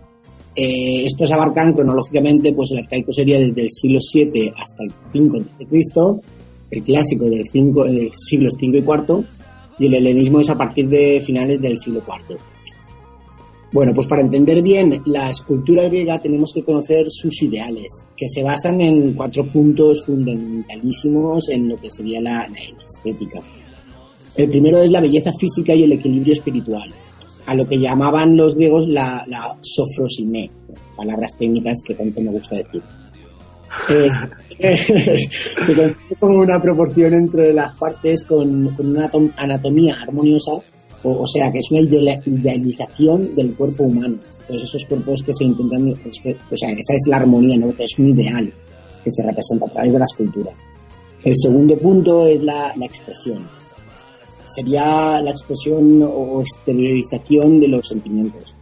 [0.60, 5.36] Eh, estos abarcan cronológicamente, pues el arcaico sería desde el siglo VII hasta el 5
[5.36, 6.20] a.C.,
[6.72, 9.24] el clásico del, 5, del siglos V y IV,
[9.78, 12.36] y el helenismo es a partir de finales del siglo IV.
[13.70, 18.42] Bueno, pues para entender bien la escultura griega tenemos que conocer sus ideales, que se
[18.42, 22.48] basan en cuatro puntos fundamentalísimos en lo que sería la,
[22.84, 23.40] estética.
[24.36, 26.92] El primero es la belleza física y el equilibrio espiritual,
[27.48, 30.50] a lo que llamaban los griegos la, la sofrosiné,
[30.94, 32.82] palabras técnicas que tanto me gusta decir.
[35.62, 40.52] se conoce como una proporción entre las partes con, con una anatomía armoniosa
[41.02, 44.16] o, sea, que es una idealización del cuerpo humano.
[44.46, 47.72] Todos esos cuerpos que se intentan, o sea, esa es la armonía, ¿no?
[47.78, 48.52] Es un ideal
[49.04, 50.50] que se representa a través de la escultura.
[51.22, 53.46] El segundo punto es la, la expresión.
[54.48, 58.54] Sería la expresión o exteriorización de los sentimientos.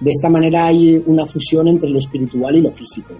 [0.00, 3.14] De esta manera hay una fusión entre lo espiritual y lo físico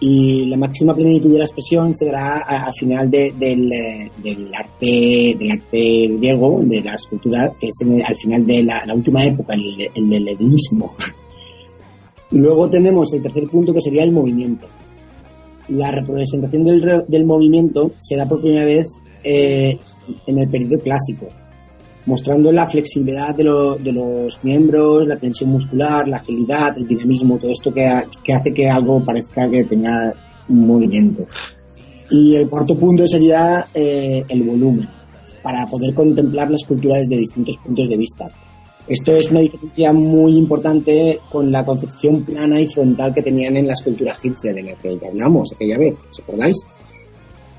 [0.00, 3.32] y la máxima plenitud de la expresión se dará al final del,
[4.56, 9.54] arte del arte griego, de la escultura, que es al final de la, última época,
[9.54, 10.94] el, el helenismo.
[12.30, 14.66] Luego tenemos el tercer punto que sería el movimiento.
[15.68, 18.86] La representación del, del movimiento será por primera vez
[19.24, 19.78] eh,
[20.26, 21.28] en el periodo clásico,
[22.06, 23.44] mostrando la flexibilidad de,
[23.80, 27.86] de, los miembros, la tensión muscular, la agilidad, el dinamismo, todo esto que,
[28.24, 30.14] que, hace que algo parezca que tenga
[30.48, 31.26] un movimiento.
[32.10, 34.88] Y el cuarto punto sería eh, el volumen,
[35.42, 38.28] para poder contemplar la escultura desde distintos puntos de vista.
[38.88, 43.66] Esto es una diferencia muy importante con la concepción plana y frontal que tenían en
[43.66, 46.56] la escultura egipcia de la que hablamos aquella vez, ¿os acordáis?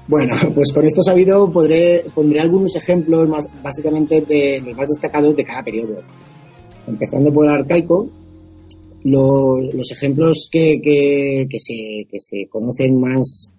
[0.10, 5.46] Bueno, pues con esto sabido podré, pondré algunos ejemplos más, básicamente los más destacados de
[5.46, 6.02] cada periodo.
[6.88, 8.10] Empezando por el arcaico,
[9.04, 13.54] los, los ejemplos que, se, conocen más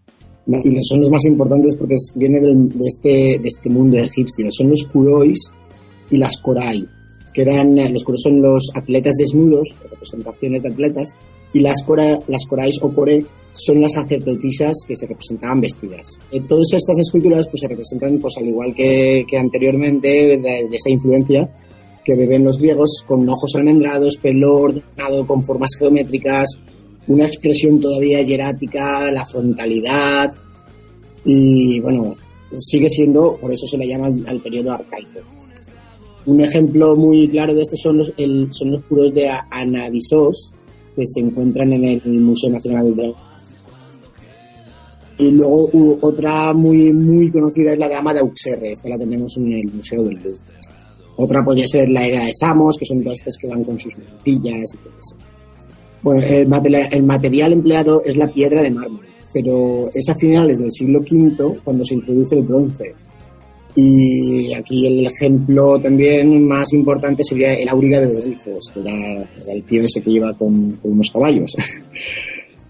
[0.48, 4.48] y son los más importantes porque viene de, este, de este mundo egipcio.
[4.50, 5.52] Son los kurois
[6.10, 6.84] y las korai,
[7.32, 11.10] que eran, los kurois son los atletas desnudos, representaciones de atletas,
[11.52, 16.18] y las, cora, las korais o kore son las sacerdotisas que se representaban vestidas.
[16.48, 21.50] Todas estas esculturas pues, se representan, pues, al igual que, que anteriormente, de, esa influencia
[22.04, 26.48] que beben los griegos, con ojos almendrados, pelo ordenado, con formas geométricas,
[27.08, 30.30] una expresión todavía hierática, la frontalidad,
[31.24, 32.14] y bueno,
[32.56, 35.20] sigue siendo, por eso se le llama al, periodo arcaico.
[36.26, 40.54] Un ejemplo muy claro de esto son los, el, son los puros de Anavisos,
[40.96, 43.14] que se encuentran en el Museo Nacional de
[45.20, 49.52] y luego otra muy, muy conocida es la Dama de Auxerre, esta la tenemos en
[49.52, 50.38] el Museo del Louvre.
[51.16, 53.98] Otra podría ser la era de Samos, que son todas estas que van con sus
[53.98, 55.16] mantillas y todo eso.
[56.02, 60.58] Bueno, el material, el material empleado es la piedra de mármol, pero es a finales
[60.58, 62.94] del siglo V cuando se introduce el bronce.
[63.74, 69.62] Y aquí el ejemplo también más importante sería el auriga de Delfos, que era, el
[69.62, 71.54] tío ese que lleva con, con unos caballos.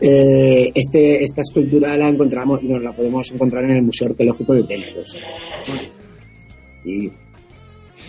[0.02, 4.62] Eh, este, esta escultura la encontramos, no, la podemos encontrar en el Museo Arqueológico de
[4.62, 5.18] Delfos.
[6.86, 7.12] Y,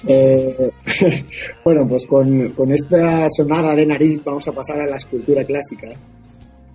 [0.08, 0.72] eh,
[1.66, 5.90] bueno, pues con, con, esta sonada de nariz vamos a pasar a la escultura clásica,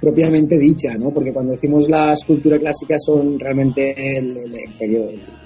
[0.01, 1.11] propiamente dicha, ¿no?
[1.11, 4.35] Porque cuando decimos la escultura clásica son realmente el,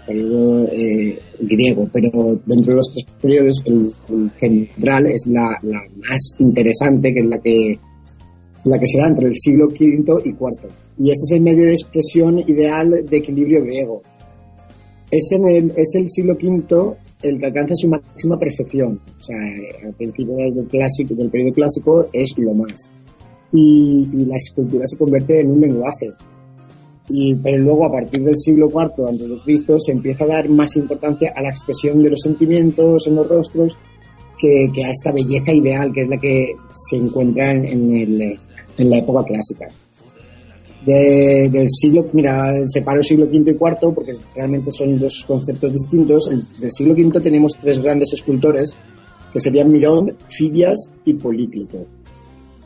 [0.07, 7.13] periodo, eh, griego, pero dentro de los tres periodos el, central es la, más interesante,
[7.15, 7.79] que es la que
[8.63, 10.69] la que se da entre el siglo V y IV.
[10.99, 14.03] Y este es el medio de expresión ideal de equilibrio griego.
[15.11, 19.01] Es, en el, es el siglo V el que alcanza su máxima perfección.
[19.19, 19.37] O sea,
[19.85, 22.91] al principio del, clásico, del periodo clásico es lo más.
[23.53, 26.13] Y, la escultura se convierte en un lenguaje.
[27.09, 30.49] Y, pero luego, a partir del siglo IV antes de Cristo, se empieza a dar
[30.49, 33.77] más importancia a la expresión de los sentimientos en los rostros
[34.41, 38.39] que, a esta belleza ideal que es la que se encuentra en, el,
[38.79, 39.69] en la época clásica.
[40.87, 46.31] del siglo, mira, separo el siglo V y IV porque realmente son dos conceptos distintos.
[46.59, 48.77] del siglo V tenemos tres grandes escultores
[49.33, 51.87] que serían Mirón, Fidias y Políclito.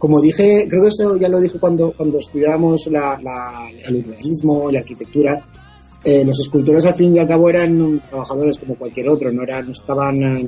[0.05, 3.19] Como dije, creo que esto ya lo dije cuando, cuando estudiábamos la,
[3.87, 5.43] el urbanismo, la arquitectura,
[6.05, 9.65] eh, los escultores al fin y al cabo eran trabajadores como cualquier otro, no, eran,
[9.65, 10.47] no estaban eh,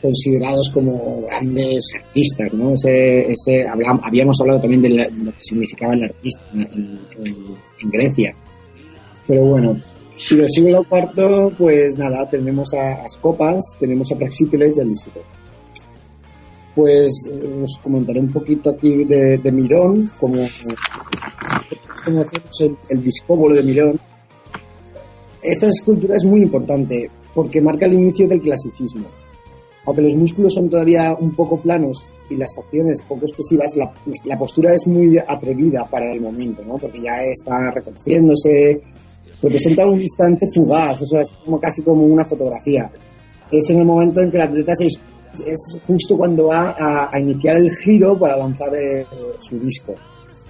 [0.00, 2.72] considerados como grandes artistas, ¿no?
[2.72, 8.34] Ese, ese, habíamos hablado también de, lo que significaba el artista en, Grecia.
[9.26, 9.76] Pero bueno,
[10.30, 15.20] y del siglo IV, pues nada, tenemos a Ascopas, tenemos a Praxíteles y a Lisito.
[16.76, 17.10] Pues
[17.62, 20.46] os comentaré un poquito aquí de, Mirón, como
[22.04, 23.98] conocemos el, el discóbolo de Mirón.
[25.42, 29.08] Esta escultura es muy importante porque marca el inicio del clasicismo
[29.86, 33.92] aunque los músculos son todavía un poco planos y las facciones poco expresivas, la,
[34.24, 36.76] la, postura es muy atrevida para el momento, ¿no?
[36.76, 38.80] Porque ya está retorciéndose,
[39.40, 42.90] representa un instante fugaz, o sea, es como casi como una fotografía.
[43.50, 44.88] Es en el momento en que el atleta se,
[45.44, 46.74] es justo cuando va
[47.10, 49.06] a, iniciar el giro para lanzar eh,
[49.40, 49.94] su disco.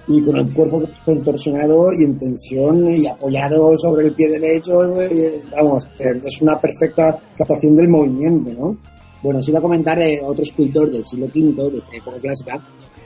[0.07, 5.41] Y con el cuerpo contorsionado y en tensión y apoyado sobre el pie derecho, eh,
[5.51, 8.77] vamos, es una perfecta captación del movimiento, ¿no?
[9.21, 12.61] Bueno, os iba a comentar de otro escultor del siglo V, de esta época clásica,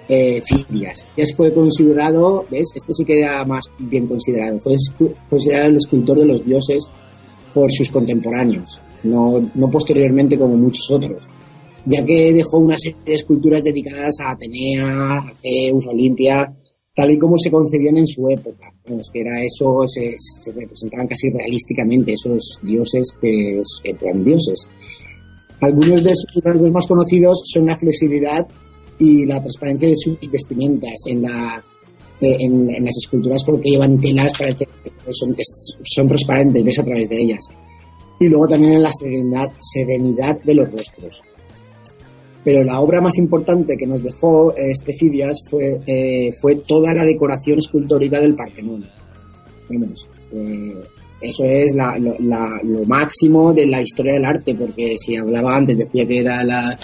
[0.07, 1.05] eh, Fidias.
[1.15, 2.71] Fidias fue considerado, ¿ves?
[2.75, 4.75] Este sí que era más bien considerado, fue
[5.29, 6.91] considerado el escultor de los dioses
[7.53, 11.27] por sus contemporáneos, no, no posteriormente como muchos otros,
[11.85, 16.53] ya que dejó una serie de esculturas dedicadas a Atenea, a Zeus, Olimpia,
[16.95, 18.73] tal y como se concebían en su época.
[18.85, 20.15] Bueno, es que era eso, se,
[20.53, 24.67] representaban casi realísticamente esos dioses que, eran dioses.
[25.61, 28.47] Algunos de sus rasgos más conocidos son la flexibilidad
[28.99, 30.95] y la transparencia de sus vestimentas.
[31.07, 31.63] En, la,
[32.19, 35.35] eh, en, las esculturas que llevan telas parece que son,
[35.83, 37.45] son transparentes, ves a través de ellas.
[38.19, 41.23] Y luego también en la serenidad, serenidad de los rostros.
[42.43, 47.05] Pero la obra más importante que nos dejó este Fidias fue, eh, fue toda la
[47.05, 48.83] decoración escultórica del Partenón.
[49.69, 50.83] Vamos, eh,
[51.21, 56.19] eso es lo máximo de la historia del arte, porque si hablaba antes, decía que
[56.19, 56.77] era la,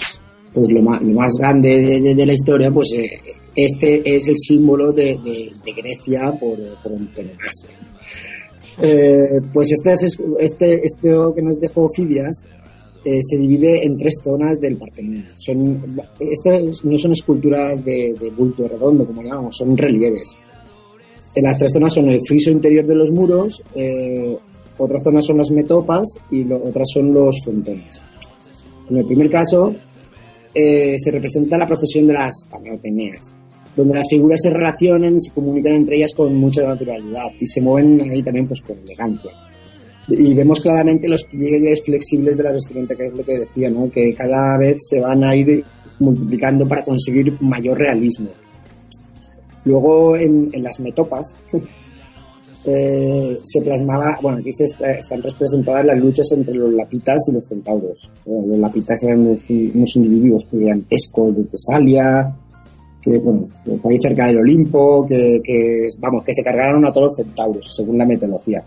[0.54, 3.08] pues lo, más, lo más grande de, la historia, pues eh,
[3.54, 5.18] este es el símbolo de,
[5.76, 6.92] Grecia por, por
[8.80, 12.44] eh, pues este, es, este, este que nos dejó Fidias
[13.04, 15.26] eh, se divide en tres zonas del Partenón.
[15.36, 20.36] Son, estas no son esculturas de, de bulto redondo, como llamamos, son relieves
[21.42, 24.36] las tres zonas son el friso interior de los muros, eh,
[24.78, 28.02] otra zona son las metopas y otras son los frontones.
[28.90, 29.74] En el primer caso
[30.54, 33.34] eh, se representa la procesión de las Panateneas,
[33.76, 37.60] donde las figuras se relacionan y se comunican entre ellas con mucha naturalidad y se
[37.60, 39.30] mueven ahí también pues con elegancia.
[40.10, 43.90] Y vemos claramente los pliegues flexibles de la vestimenta, que es lo que decía, ¿no?
[43.90, 45.62] que cada vez se van a ir
[46.00, 48.30] multiplicando para conseguir mayor realismo.
[49.64, 51.36] Luego en, las metopas
[52.64, 57.46] eh, se plasmaba, bueno, aquí se están representadas las luchas entre los lapitas y los
[57.46, 58.10] centauros.
[58.24, 62.34] los lapitas eran unos, individuos gigantescos de Tesalia,
[63.02, 63.48] que, bueno,
[63.82, 65.38] por ahí cerca del Olimpo, que,
[65.98, 68.64] vamos, que se cargaron a todos los centauros, según la mitología.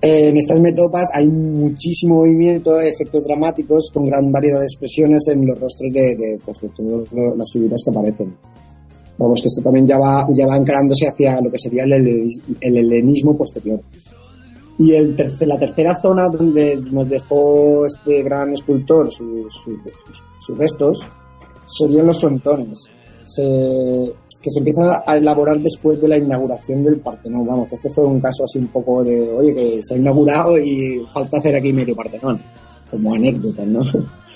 [0.00, 5.58] En estas metopas hay muchísimo movimiento, efectos dramáticos con gran variedad de expresiones en los
[5.58, 8.34] rostros de, de, pues, de todas las figuras que aparecen.
[9.18, 12.30] Vamos, que esto también ya va, ya va encarándose hacia lo que sería el,
[12.60, 13.80] helenismo posterior.
[14.78, 21.00] Y el la tercera zona donde nos dejó este gran escultor sus, restos
[21.66, 22.78] serían los frontones,
[24.42, 27.46] que se empiezan a elaborar después de la inauguración del Partenón.
[27.46, 30.58] Vamos, que este fue un caso así un poco de, oye, que se ha inaugurado
[30.58, 32.40] y falta hacer aquí medio Partenón,
[32.90, 33.82] como anécdota, ¿no?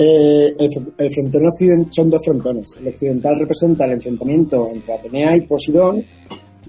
[0.00, 2.76] Eh, el, frontón occidental son dos frontones.
[2.80, 6.04] El occidental representa el enfrentamiento entre Atenea y Posidón,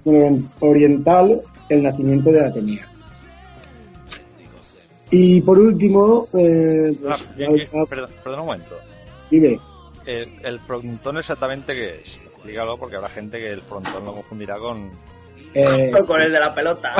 [0.04, 2.88] y el oriental el nacimiento de Atenea.
[5.12, 8.10] Y por último, eh, pues, ah, perdón,
[8.40, 8.76] un momento.
[9.30, 9.60] Dime.
[10.06, 12.29] El, frontón exactamente qué es?
[12.40, 14.90] Explícalo porque habrá gente que el frontón lo confundirá con...
[15.54, 16.96] Eh, con el de la pelota.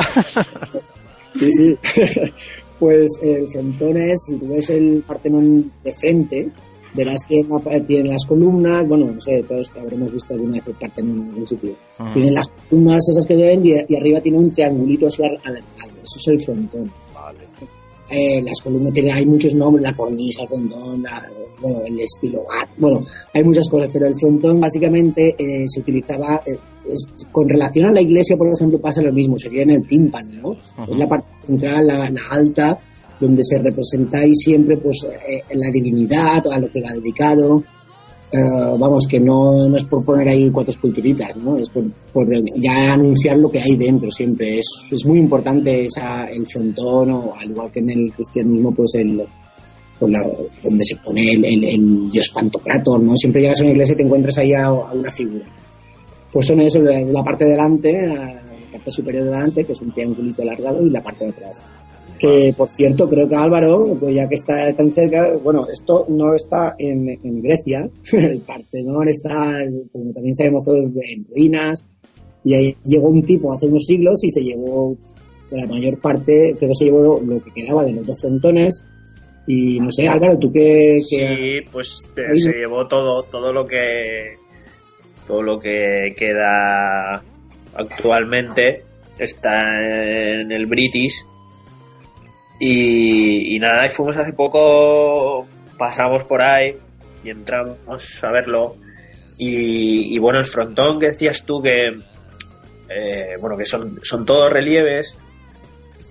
[1.34, 1.78] sí, sí.
[2.78, 6.50] pues el frontón es, si tú ves el Partenón de frente,
[6.92, 7.40] verás que
[7.86, 11.48] tiene las columnas, bueno, no sé, todos habremos visto alguna vez el Partenón en algún
[11.48, 11.74] sitio.
[11.98, 12.10] Ah.
[12.12, 16.18] Tiene las columnas esas que se ven y, arriba tiene un triangulito así alargado, eso
[16.18, 16.92] es el frontón.
[18.10, 21.04] Eh, las columnas tienen, hay muchos nombres, la cornisa, el frontón,
[21.60, 22.44] bueno, el estilo,
[22.78, 26.56] bueno, hay muchas cosas, pero el frontón básicamente eh, se utilizaba, eh,
[27.30, 30.84] con relación a la iglesia, por ejemplo, pasa lo mismo, sería en el tímpano, ¿no?
[30.84, 32.78] Es la parte central, la, alta,
[33.20, 37.62] donde se representa ahí siempre pues eh, la divinidad, a lo que va dedicado.
[38.32, 38.38] Eh,
[38.78, 41.56] vamos, que no, no, es por poner ahí cuatro esculturitas, ¿no?
[41.56, 41.84] Es por,
[42.56, 44.58] ya anunciar lo que hay dentro siempre.
[44.58, 48.94] Es, es muy importante esa, el frontón, o al igual que en el cristianismo, pues
[48.94, 49.22] el,
[49.98, 50.12] pues
[50.62, 53.16] donde se pone el, el, dios Pantocrator, ¿no?
[53.16, 55.46] Siempre llegas a una iglesia y te encuentras ahí a una figura
[56.32, 58.40] pues son eso, la parte de delante, la
[58.72, 61.62] parte superior de delante, que es un triangulito alargado, y la parte de atrás.
[62.20, 66.34] Que, por cierto, creo que Álvaro, pues ya que está tan cerca, bueno, esto no
[66.34, 69.56] está en, en Grecia, el Partenón está,
[69.90, 71.82] como también sabemos todos, en ruinas,
[72.44, 74.94] y ahí llegó un tipo hace unos siglos y se llevó
[75.50, 78.84] la mayor parte, creo que se llevó lo que quedaba de los dos frontones,
[79.46, 80.98] Y no sé, Álvaro, ¿tú qué...?
[81.00, 81.98] Sí, pues
[82.34, 84.36] se llevó todo, todo lo que...
[85.26, 87.22] Todo lo que queda
[87.74, 88.82] actualmente
[89.18, 91.14] está en el British.
[92.60, 95.48] Y, y nada, y fuimos hace poco,
[95.78, 96.76] pasamos por ahí
[97.24, 98.76] y entramos a verlo.
[99.38, 101.98] Y, bueno, el frontón que decías tú que,
[102.90, 105.14] eh, bueno, que son, son todos relieves,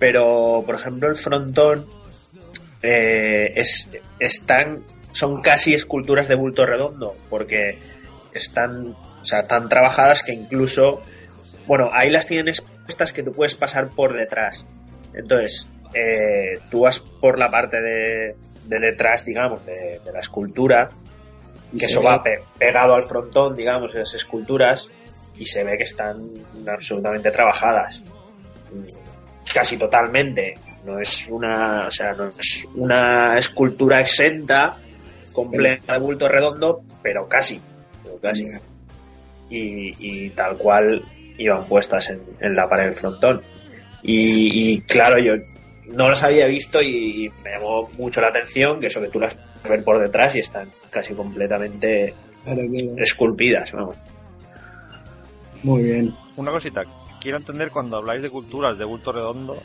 [0.00, 1.86] pero por ejemplo el frontón
[2.82, 3.88] eh, es,
[4.18, 4.82] están,
[5.12, 7.78] son casi esculturas de bulto redondo, porque
[8.34, 11.00] están, o sea, tan trabajadas que incluso,
[11.68, 14.64] bueno, ahí las tienen expuestas que tú puedes pasar por detrás.
[15.14, 18.34] Entonces, eh, tú vas por la parte de,
[18.66, 20.90] detrás, digamos, de, la escultura,
[21.76, 22.22] que eso va
[22.58, 24.88] pegado al frontón, digamos, esas esculturas,
[25.36, 26.22] y se ve que están
[26.66, 28.02] absolutamente trabajadas.
[29.52, 30.54] Casi totalmente.
[30.84, 34.76] No es una, o sea, no es una escultura exenta,
[35.32, 37.60] completa de bulto redondo, pero casi.
[38.22, 38.46] casi.
[39.50, 41.02] Y, tal cual
[41.36, 43.42] iban puestas en, la pared del frontón.
[44.02, 45.34] y, claro, yo
[45.94, 49.36] no las había visto y me llamó mucho la atención que eso que tú las
[49.68, 52.14] ver por detrás y están casi completamente
[52.96, 53.96] esculpidas, vamos.
[55.62, 56.14] Muy bien.
[56.36, 56.84] Una cosita,
[57.20, 59.58] quiero entender cuando habláis de culturas de bulto redondo,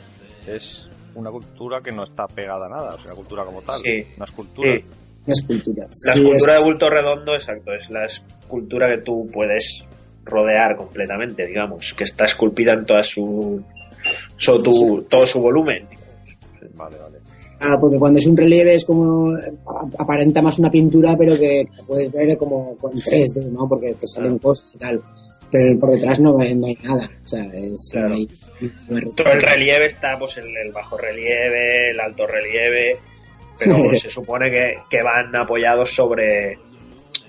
[0.46, 3.80] es una cultura que no está pegada a nada, o sea, una cultura como tal,
[3.80, 4.80] una escultura.
[5.24, 5.86] Una escultura.
[6.04, 9.84] La escultura de bulto redondo, exacto, es la escultura que tú puedes
[10.24, 13.64] rodear completamente, digamos, que está esculpida en toda su,
[14.38, 15.88] todo su volumen.
[16.76, 17.18] Vale, vale.
[17.58, 19.34] Ah, porque cuando es un relieve es como
[19.98, 23.66] aparenta más una pintura, pero que puedes ver como con 3D, ¿no?
[23.66, 25.02] Porque te salen cosas y tal.
[25.50, 27.10] Pero por detrás no, hay nada.
[27.24, 27.92] O sea, es,
[29.16, 32.98] Todo el relieve está pues en el bajo relieve, el alto relieve,
[33.58, 36.58] pero se supone que, que van apoyados sobre,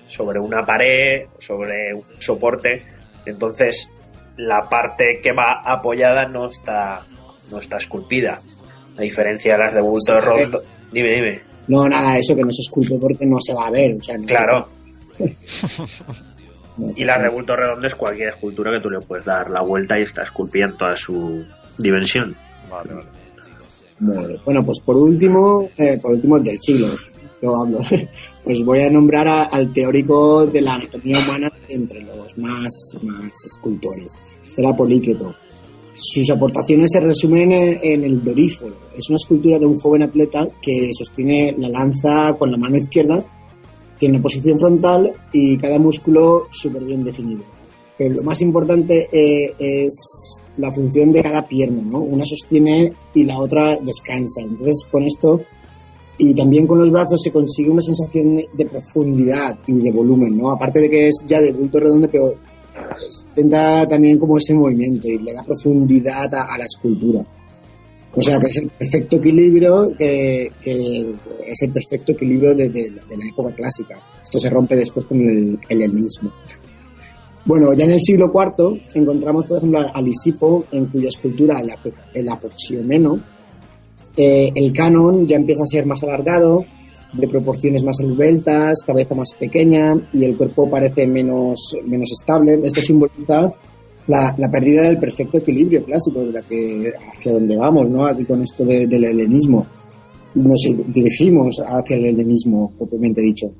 [0.06, 2.82] sobre una pared, sobre un soporte.
[3.24, 3.90] Entonces,
[4.36, 7.06] la parte que va apoyada no está,
[7.50, 8.38] no está esculpida
[8.98, 10.60] a diferencia de las de bulto rondo.
[10.92, 11.40] Dime, dime.
[11.68, 13.96] No, nada, eso que no se esculpe porque no se va a ver.
[14.26, 14.68] claro.
[16.96, 19.98] y las de bulto redondo es cualquier escultura que tú le puedes dar la vuelta
[19.98, 21.44] y está esculpida en toda su
[21.78, 22.34] dimensión.
[22.70, 24.40] Vale, vale.
[24.44, 26.86] Bueno, pues por último, eh, por último del siglo,
[27.42, 27.80] yo hablo.
[28.44, 32.72] pues voy a nombrar al teórico de la anatomía humana entre los más,
[33.02, 34.14] más escultores.
[34.46, 35.34] Este era Polícreto.
[36.00, 38.76] Sus aportaciones se resumen en, el doríforo.
[38.96, 43.24] Es una escultura de un joven atleta que sostiene la lanza con la mano izquierda,
[43.98, 47.42] tiene posición frontal y cada músculo súper bien definido.
[47.96, 51.98] Pero lo más importante eh, es la función de cada pierna, ¿no?
[51.98, 54.42] Una sostiene y la otra descansa.
[54.42, 55.40] Entonces, con esto
[56.16, 60.52] y también con los brazos se consigue una sensación de profundidad y de volumen, ¿no?
[60.52, 62.34] Aparte de que es ya de bulto redondo, pero
[63.28, 67.24] intenta también como ese movimiento y le da profundidad a, la escultura.
[68.14, 73.54] O sea, que es el perfecto equilibrio, que, es el perfecto equilibrio de, la época
[73.54, 74.00] clásica.
[74.22, 76.32] Esto se rompe después con el helenismo.
[77.44, 81.72] Bueno, ya en el siglo IV encontramos, por ejemplo, a Lisipo, en cuya escultura, el,
[82.12, 83.20] el apoxiomeno,
[84.16, 86.64] eh, el canon ya empieza a ser más alargado,
[87.12, 92.60] de proporciones más esbeltas, cabeza más pequeña y el cuerpo parece menos, menos estable.
[92.62, 93.52] Esto simboliza
[94.06, 98.06] la, la, pérdida del perfecto equilibrio clásico de la que hacia donde vamos, ¿no?
[98.06, 99.66] Aquí con esto del helenismo.
[100.34, 103.50] Nos dirigimos hacia el helenismo, propiamente dicho.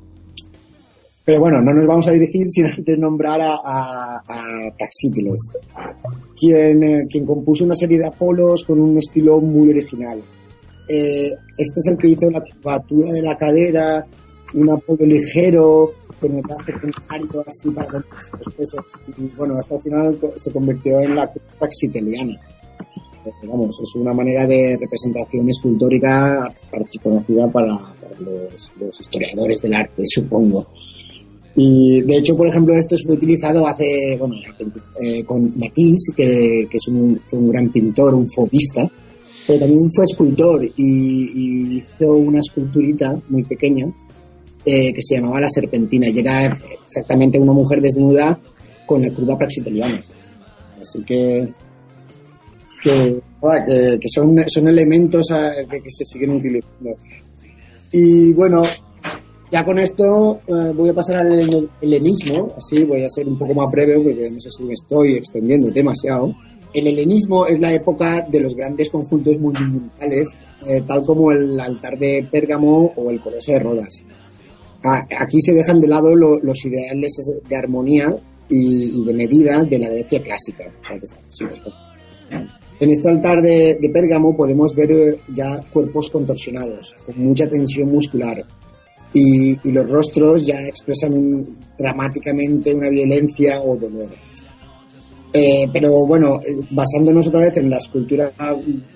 [1.25, 4.73] Pero bueno, no nos vamos a dirigir sin antes nombrar a, a, a
[6.39, 10.23] quien, eh, quien compuso una serie de Apolos con un estilo muy original
[10.89, 14.05] eh, este es el que hizo la curvatura de la cadera,
[14.55, 16.43] un apoyo ligero, con el
[17.47, 18.81] así para los pesos.
[19.17, 22.41] Y bueno, hasta el final se convirtió en la taxiteliana.
[23.25, 26.53] Eh, vamos, es una manera de representación escultórica
[27.03, 30.67] conocida para, los, historiadores del arte, supongo.
[31.55, 34.37] Y de hecho, por ejemplo, esto fue utilizado hace, bueno,
[35.01, 38.89] eh, con Matisse, que, es un, un gran pintor, un fobista,
[39.49, 43.87] pero también fue escultor y, hizo una esculturita muy pequeña
[44.63, 46.55] eh, que se llamaba La Serpentina y era
[46.87, 48.39] exactamente una mujer desnuda
[48.85, 49.99] con la curva praxiteliana.
[50.79, 51.49] Así que,
[52.83, 53.23] que,
[54.15, 56.91] son, son elementos que, se siguen utilizando.
[57.91, 58.65] Y bueno,
[59.51, 63.55] ya con esto eh, voy a pasar al helenismo, así voy a ser un poco
[63.55, 66.35] más breve porque no sé si me estoy extendiendo demasiado.
[66.75, 71.99] El helenismo es la época de los grandes conjuntos monumentales, eh, tal como el altar
[71.99, 74.03] de Pérgamo o el Coloso de Rodas.
[74.83, 77.17] aquí se dejan de lado los ideales
[77.49, 78.15] de armonía
[78.49, 80.65] y, de medida de la Grecia clásica.
[82.81, 87.91] en este altar de, de, Pérgamo podemos ver eh, ya cuerpos contorsionados, con mucha tensión
[87.91, 88.45] muscular,
[89.13, 91.47] y, los rostros ya expresan
[91.79, 94.11] dramáticamente una violencia o dolor.
[95.41, 98.33] Eh, pero bueno, eh, basándonos otra vez en la escultura,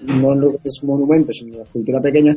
[0.06, 2.34] no en los monumentos, sino la escultura pequeña,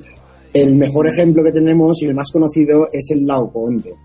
[0.54, 3.96] el mejor ejemplo que tenemos y el más conocido es el Laocoonte.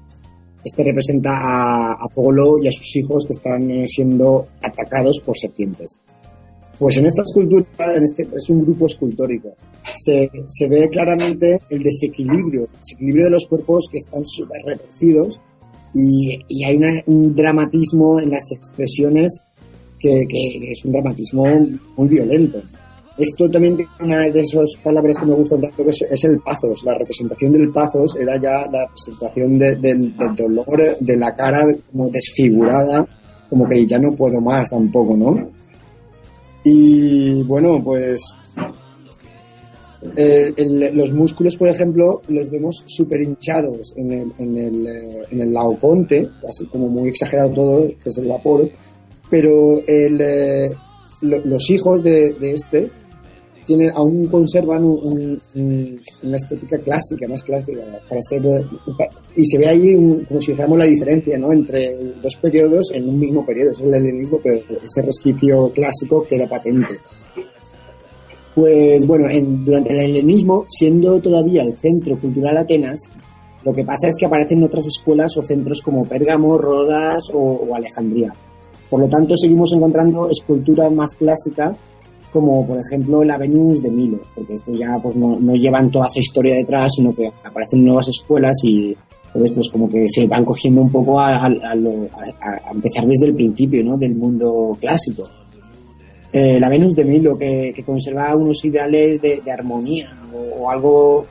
[0.64, 6.00] Este representa a Apolo y a sus hijos que están eh, siendo atacados por serpientes.
[6.78, 9.50] Pues en esta escultura, en este, es un grupo escultórico,
[10.02, 10.30] se,
[10.66, 15.38] ve claramente el desequilibrio, el desequilibrio de los cuerpos que están súper retorcidos
[15.92, 19.42] y, hay un dramatismo en las expresiones
[20.00, 21.44] que, que, es un dramatismo
[21.96, 22.60] muy violento.
[23.18, 26.82] Esto también tiene una de esas palabras que me gustan tanto, que es, el pathos.
[26.84, 32.08] La representación del pathos era ya la representación del, del dolor, de la cara como
[32.08, 33.06] desfigurada,
[33.50, 35.50] como que ya no puedo más tampoco, ¿no?
[36.64, 38.20] Y bueno, pues
[40.16, 40.54] eh,
[40.94, 45.52] los músculos, por ejemplo, los vemos súper hinchados en el, en, el, eh, en el
[45.52, 48.70] laoconte, así como muy exagerado todo, que es el vapor,
[49.30, 50.70] pero el, eh,
[51.22, 52.90] los hijos de, este
[53.94, 58.42] aún conservan una estética clásica, más clásica, para ser,
[59.36, 59.94] y se ve ahí
[60.26, 61.52] como si fuéramos la diferencia ¿no?
[61.52, 66.48] entre dos periodos en un mismo periodo, es el helenismo, pero ese resquicio clásico queda
[66.48, 66.98] patente.
[68.56, 69.28] Pues bueno,
[69.64, 73.08] durante el helenismo, siendo todavía el centro cultural Atenas,
[73.64, 78.34] lo que pasa es que aparecen otras escuelas o centros como Pérgamo, Rodas o Alejandría.
[78.90, 81.76] Por lo tanto, seguimos encontrando escultura más clásica
[82.32, 86.06] como por ejemplo la Venus de Milo, porque estos ya pues no, no, llevan toda
[86.06, 90.44] esa historia detrás, sino que aparecen nuevas escuelas y entonces pues como que se van
[90.44, 93.96] cogiendo un poco a, a, empezar desde el principio, ¿no?
[93.96, 95.24] Del mundo clásico.
[96.32, 101.26] Eh, la Venus de Milo, que, que conserva unos ideales de, armonía o, algo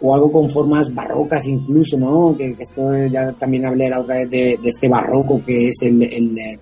[0.00, 2.34] o algo con formas barrocas incluso, ¿no?
[2.36, 6.58] Que, esto ya también hablé la otra vez de, este barroco que es el, el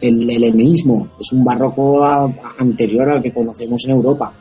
[0.00, 4.32] el helenismo, es un barroco anterior al que conocemos en Europa.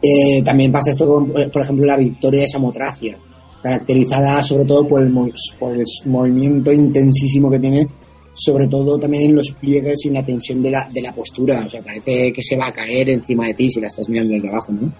[0.00, 3.18] Eh, también pasa esto con, por ejemplo, la victoria de Samotracia,
[3.62, 5.12] caracterizada sobre todo por el,
[5.58, 7.88] por el movimiento intensísimo que tiene,
[8.32, 11.64] sobre todo también en los pliegues y en la tensión de la, de la postura.
[11.66, 14.34] O sea, parece que se va a caer encima de ti si la estás mirando
[14.34, 14.92] desde abajo, ¿no?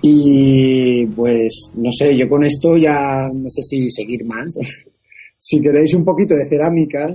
[0.00, 4.54] Y pues, no sé, yo con esto ya no sé si seguir más.
[5.38, 7.14] si queréis un poquito de cerámica,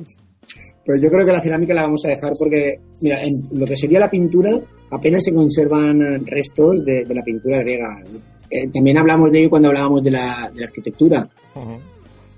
[0.86, 3.78] pero yo creo que la cerámica la vamos a dejar porque, mira, en lo que
[3.78, 4.60] sería la pintura,
[4.92, 8.04] apenas se conservan restos de, la pintura griega.
[8.50, 11.30] Eh, también hablamos de ello cuando hablábamos de la, de la arquitectura.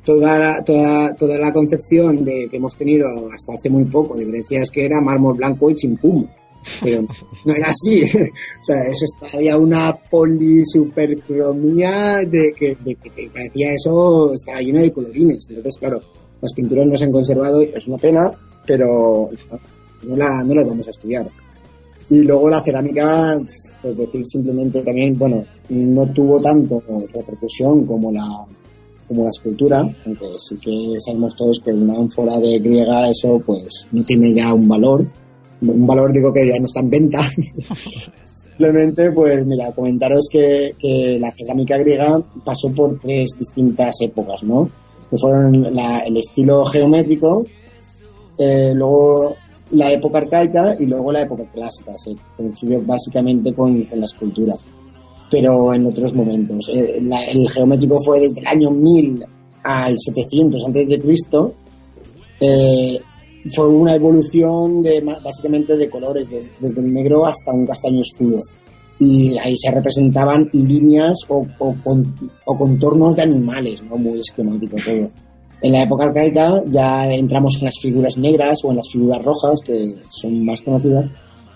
[0.04, 4.26] toda, la, toda, toda la concepción de, que hemos tenido hasta hace muy poco de
[4.26, 6.28] Grecia es que era mármol blanco y chimpum.
[6.82, 7.06] Pero
[7.46, 8.04] no era así.
[8.14, 14.92] o sea, eso había una polisupercromía de que, de que parecía eso, estaba lleno de
[14.92, 15.48] colorines.
[15.50, 16.02] Entonces, claro,
[16.46, 18.32] las pinturas no se han conservado, es una pena,
[18.68, 19.30] pero
[20.04, 21.28] no, la, no las vamos a estudiar.
[22.08, 23.40] Y luego la cerámica,
[23.82, 28.46] pues decir simplemente también, bueno, no tuvo tanto repercusión como la,
[29.08, 33.88] como la escultura, aunque sí que sabemos todos que una ánfora de griega, eso pues
[33.92, 35.08] no tiene ya un valor.
[35.62, 37.28] Un valor digo que ya no está en venta.
[38.36, 44.70] Simplemente, pues mira, comentaros que, que la cerámica griega pasó por tres distintas épocas, ¿no?
[45.10, 47.46] Que fueron el estilo geométrico,
[48.38, 49.36] eh, luego
[49.72, 51.94] la época arcaica y luego la época clásica.
[51.98, 54.56] Se coincidió básicamente con, la escultura,
[55.30, 56.70] pero en otros momentos.
[56.74, 57.00] Eh,
[57.32, 59.26] el geométrico fue desde el año 1000
[59.64, 61.54] al 700 antes de Cristo.
[62.40, 63.00] Eh,
[63.54, 68.38] fue una evolución de básicamente de colores, desde el negro hasta un castaño oscuro
[69.00, 73.98] y ahí se representaban líneas o, o, contornos de animales, ¿no?
[73.98, 75.10] Muy esquemático todo.
[75.62, 79.60] En la época arcaica ya entramos en las figuras negras o en las figuras rojas,
[79.66, 81.10] que son más conocidas,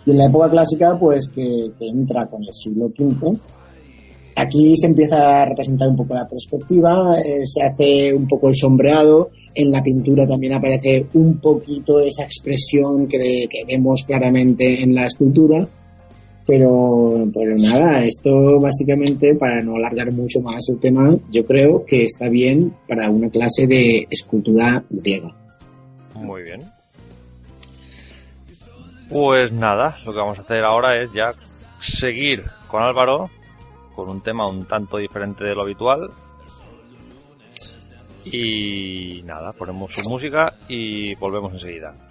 [0.06, 3.38] y en la época clásica, pues que, entra con el siglo V,
[4.36, 8.56] aquí se empieza a representar un poco la perspectiva, eh, se hace un poco el
[8.56, 14.96] sombreado, en la pintura también aparece un poquito esa expresión que, que vemos claramente en
[14.96, 15.68] la escultura,
[16.50, 22.06] pero, pero nada, esto básicamente, para no alargar mucho más el tema, yo creo que
[22.06, 25.32] está bien para una clase de escultura griega.
[26.16, 26.62] Muy bien.
[29.12, 31.34] Pues nada, lo que vamos a hacer ahora es ya
[31.80, 33.30] seguir con Álvaro,
[33.96, 36.10] con un tema un tanto diferente de lo habitual.
[38.26, 42.09] Y nada, ponemos su música y volvemos enseguida.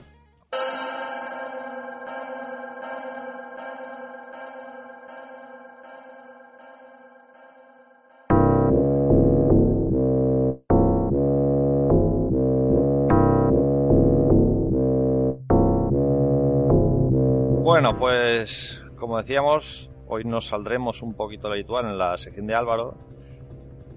[18.49, 22.55] Pues como decíamos, hoy nos saldremos un poquito de lo habitual en la sección de
[22.55, 22.97] Álvaro,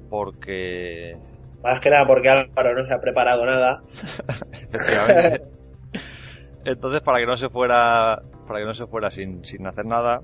[0.09, 1.17] porque...
[1.63, 3.81] Más que nada porque Álvaro no se ha preparado nada.
[4.51, 5.43] Efectivamente.
[6.65, 10.21] Entonces, para que no se fuera, para que no se fuera sin, sin hacer nada,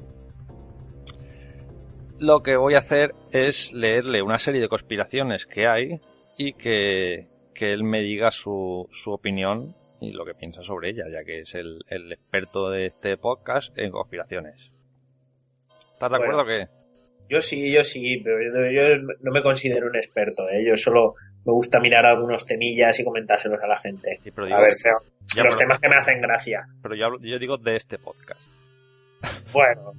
[2.19, 6.01] lo que voy a hacer es leerle una serie de conspiraciones que hay
[6.37, 11.05] y que, que él me diga su, su opinión y lo que piensa sobre ella,
[11.11, 14.71] ya que es el, el experto de este podcast en conspiraciones.
[15.93, 16.67] ¿Estás de acuerdo que?
[17.29, 18.37] Yo sí, yo sí, pero
[18.71, 20.63] yo, no me considero un experto, ¿eh?
[20.65, 21.15] yo solo
[21.45, 24.19] me gusta mirar algunos temillas y comentárselos a la gente.
[24.25, 26.67] a ver, los temas que me hacen gracia.
[26.81, 28.41] Pero yo, yo digo de este podcast.
[29.51, 29.93] Bueno.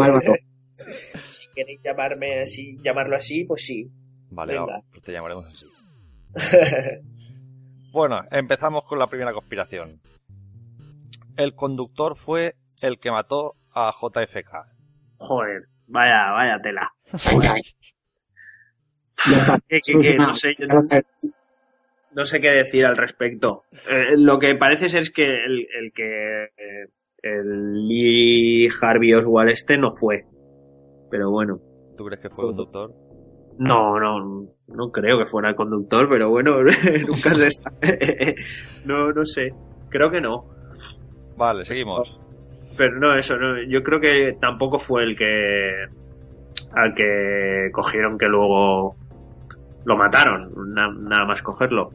[0.00, 0.34] Álvaro.
[1.28, 3.88] si queréis llamarme así, llamarlo así, pues sí.
[4.30, 4.58] Vale,
[4.90, 5.66] pues te llamaremos así.
[7.94, 10.00] Bueno, empezamos con la primera conspiración.
[11.36, 14.50] El conductor fue el que mató a JFK.
[15.18, 16.92] Joder, vaya, vaya tela.
[22.16, 23.62] No, sé, qué decir al respecto.
[23.88, 26.88] Eh, lo que parece ser es que el, que eh,
[27.22, 30.26] el Lee Harvey Oswald este no fue.
[31.12, 31.60] Pero bueno.
[31.96, 33.03] ¿Tú crees que fue el conductor?
[33.58, 38.34] No, no, no creo que fuera el conductor, pero bueno, nunca se sabe.
[38.84, 39.52] no, no sé.
[39.90, 40.44] Creo que no.
[41.36, 42.20] Vale, seguimos.
[42.76, 43.62] Pero no, eso, no.
[43.62, 45.84] Yo creo que tampoco fue el que.
[46.72, 48.96] al que cogieron que luego
[49.84, 51.90] lo mataron, nada más cogerlo.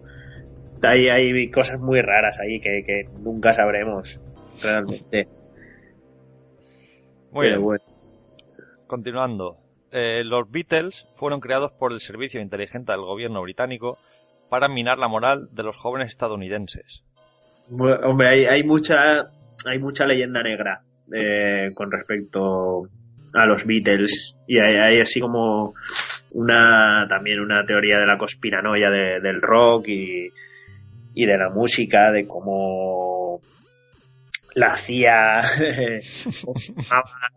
[0.81, 4.21] Hay, hay cosas muy raras ahí que, que nunca sabremos
[4.61, 5.27] realmente.
[7.31, 7.59] Muy bien.
[8.87, 9.57] Continuando.
[9.91, 13.97] Eh, los Beatles fueron creados por el Servicio Inteligente del Gobierno británico
[14.49, 17.03] para minar la moral de los jóvenes estadounidenses.
[17.69, 19.25] hombre, hay, hay, mucha
[19.65, 20.81] hay mucha leyenda negra
[21.13, 22.83] eh, con respecto
[23.33, 25.73] a los Beatles y hay, así como
[26.31, 30.29] una también una teoría de la conspiranoia del rock y,
[31.13, 33.41] y de la música, de cómo
[34.55, 35.41] la CIA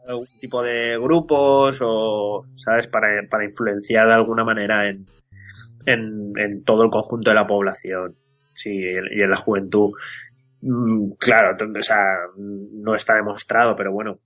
[0.06, 2.86] algún tipo de grupos o, ¿sabes?
[2.86, 5.06] Para, para influenciar de alguna manera en,
[5.86, 8.16] en, todo el conjunto de la población
[8.54, 9.92] sí, y en la juventud.
[10.62, 12.04] Mm, claro, o sea,
[12.36, 14.18] no está demostrado, pero bueno,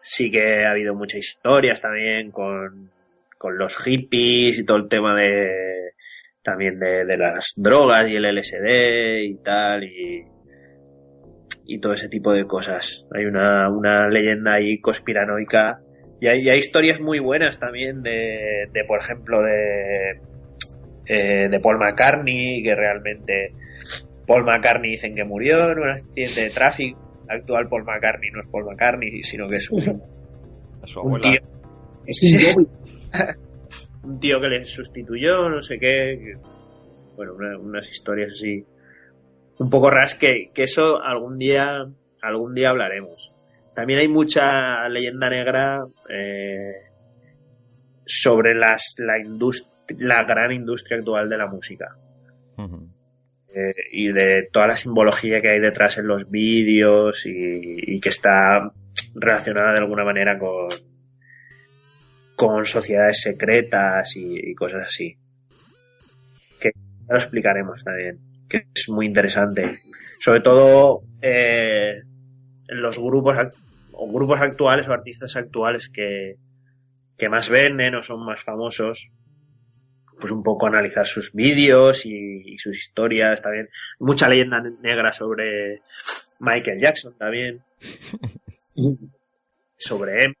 [0.00, 2.90] sí que ha habido muchas historias también con,
[3.38, 5.92] con los hippies y todo el tema de
[6.42, 10.31] también de, de las drogas y el LSD y tal y
[11.66, 13.04] y todo ese tipo de cosas.
[13.14, 15.80] Hay una, una leyenda ahí conspiranoica
[16.20, 20.20] y hay, hay, historias muy buenas también de, de por ejemplo, de,
[21.06, 23.54] eh, de Paul McCartney, que realmente
[24.26, 26.98] Paul McCartney dicen que murió en un accidente de tráfico.
[27.28, 30.02] Actual Paul McCartney no es Paul McCartney, sino que es un,
[31.02, 31.40] un tío.
[32.06, 32.68] Es un,
[34.04, 36.34] un tío que le sustituyó, no sé qué.
[37.16, 38.64] Bueno, unas historias así
[39.58, 41.86] un poco raras que, que eso algún día,
[42.20, 43.32] algún día hablaremos.
[43.74, 46.72] También hay mucha leyenda negra eh,
[48.04, 49.14] sobre las, la,
[49.98, 51.96] la gran industria actual de la música.
[53.54, 58.72] Eh, y de toda la simbología que hay detrás en los vídeos y, que está
[59.14, 60.68] relacionada de alguna manera con,
[62.36, 65.16] con sociedades secretas y, cosas así.
[66.60, 66.70] Que
[67.08, 69.80] lo explicaremos también que es muy interesante.
[70.18, 72.02] Sobre todo eh,
[72.68, 73.36] en los grupos,
[73.92, 76.36] o grupos actuales o artistas actuales que,
[77.16, 79.10] que más venden o son más famosos,
[80.20, 83.68] pues un poco analizar sus vídeos y, sus historias también.
[83.98, 85.80] Mucha leyenda negra sobre
[86.38, 87.62] Michael Jackson también.
[89.76, 90.34] sobre M.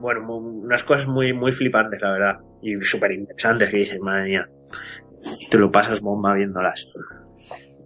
[0.00, 2.40] Bueno, unas cosas muy, muy flipantes, la verdad.
[2.62, 4.48] Y súper interesantes que dicen, madre mía.
[5.50, 6.86] Te lo pasas bomba viéndolas.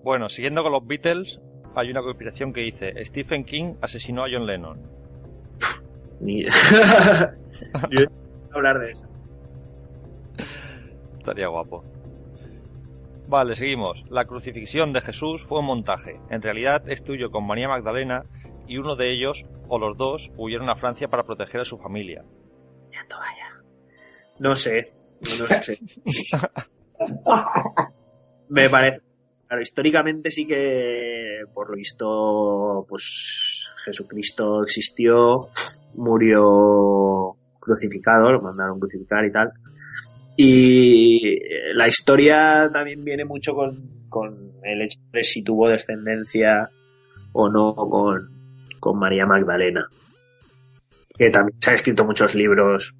[0.02, 1.40] Bueno, siguiendo con los Beatles,
[1.74, 4.80] hay una conspiración que dice Stephen King asesinó a John Lennon.
[6.20, 6.44] Ni...
[6.44, 8.06] Yo
[8.52, 9.06] hablar de eso.
[11.18, 11.84] Estaría guapo.
[13.28, 14.02] Vale, seguimos.
[14.08, 16.18] La crucifixión de Jesús fue un montaje.
[16.30, 18.24] En realidad estuvo con María Magdalena
[18.66, 22.24] y uno de ellos, o los dos, huyeron a Francia para proteger a su familia.
[22.90, 23.06] Ya.
[24.38, 24.94] No sé,
[25.38, 25.78] no sé.
[28.48, 29.00] Me parece.
[29.46, 35.48] Claro, históricamente sí que, por lo visto, pues Jesucristo existió,
[35.94, 39.52] murió crucificado, lo mandaron crucificar y tal.
[40.36, 41.38] Y
[41.74, 46.70] la historia también viene mucho con, con el hecho de si tuvo descendencia
[47.32, 48.28] o no con,
[48.78, 49.88] con María Magdalena.
[51.16, 52.94] Que también se han escrito muchos libros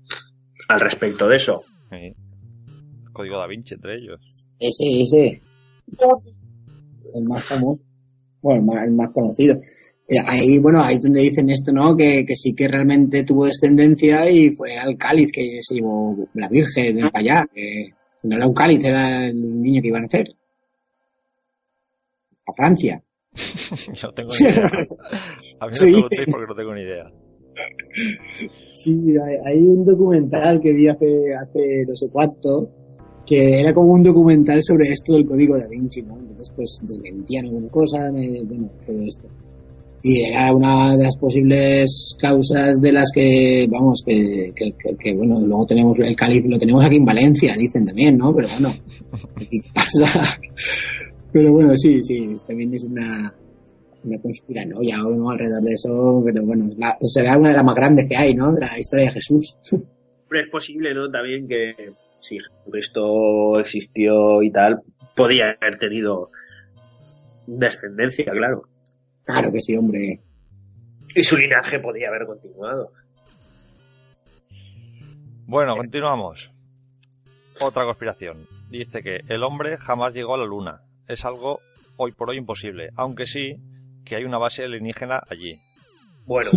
[0.68, 1.64] al respecto de eso.
[3.18, 4.20] Código da Vinci entre ellos.
[4.60, 5.42] Ese, ese.
[7.14, 7.80] El más famoso.
[8.40, 9.58] Bueno, el más, conocido.
[10.08, 11.96] Eh, ahí, bueno, ahí es donde dicen esto, ¿no?
[11.96, 16.48] Que, que, sí que realmente tuvo descendencia y fue al cáliz que se llevó la
[16.48, 17.46] Virgen para allá.
[17.52, 17.88] Que
[18.22, 20.28] no era un cáliz, era el niño que iban a hacer.
[22.46, 23.02] A Francia.
[24.02, 24.70] no tengo ni idea.
[25.58, 27.12] A mí no me porque no tengo ni idea.
[28.76, 32.77] Sí, hay, un documental que vi hace, hace no sé cuánto,
[33.28, 36.16] que era como un documental sobre esto del código da Vinci, ¿no?
[36.18, 39.28] Entonces, pues desmentían alguna cosa, bueno, todo esto.
[40.02, 45.66] Y era una de las posibles causas de las que, vamos, que, que, bueno, luego
[45.66, 48.34] tenemos el cáliz, lo tenemos aquí en Valencia, dicen también, ¿no?
[48.34, 48.74] Pero bueno,
[49.36, 50.38] ¿qué pasa?
[51.30, 53.30] Pero bueno, sí, sí, también es una,
[54.04, 55.28] una conspiranoia ¿no?
[55.28, 56.70] alrededor de eso, pero bueno,
[57.02, 58.50] será una de las más grandes que hay, ¿no?
[58.52, 59.58] De la historia de Jesús.
[60.30, 61.10] Pero es posible, ¿no?
[61.10, 61.74] También que
[62.20, 64.82] si Jesucristo existió y tal,
[65.14, 66.30] podía haber tenido
[67.46, 68.62] descendencia, claro.
[69.24, 70.20] Claro que sí, hombre.
[71.14, 72.92] Y su linaje podía haber continuado.
[75.46, 76.50] Bueno, continuamos.
[77.60, 78.46] Otra conspiración.
[78.70, 80.82] Dice que el hombre jamás llegó a la luna.
[81.08, 81.60] Es algo
[81.96, 83.56] hoy por hoy imposible, aunque sí
[84.04, 85.58] que hay una base alienígena allí.
[86.26, 86.50] Bueno,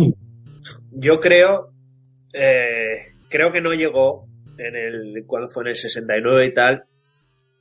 [0.90, 1.72] yo creo,
[2.32, 4.26] eh, creo que no llegó
[4.58, 5.64] en el, ¿cuál fue?
[5.64, 6.84] En el 69 y tal,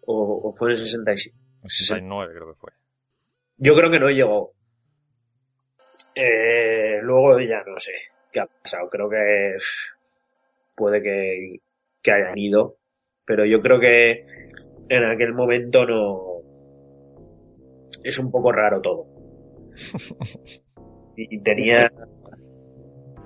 [0.01, 1.37] o, fue en el 67.
[1.63, 2.71] 69 creo que fue.
[3.57, 4.53] Yo creo que no llegó.
[6.15, 7.93] Eh, luego ya no sé
[8.31, 8.89] qué ha pasado.
[8.89, 9.57] Creo que
[10.75, 11.57] puede que,
[12.01, 12.77] que hayan ido,
[13.25, 14.25] pero yo creo que
[14.89, 16.27] en aquel momento no.
[18.03, 19.05] Es un poco raro todo.
[21.15, 21.91] y tenía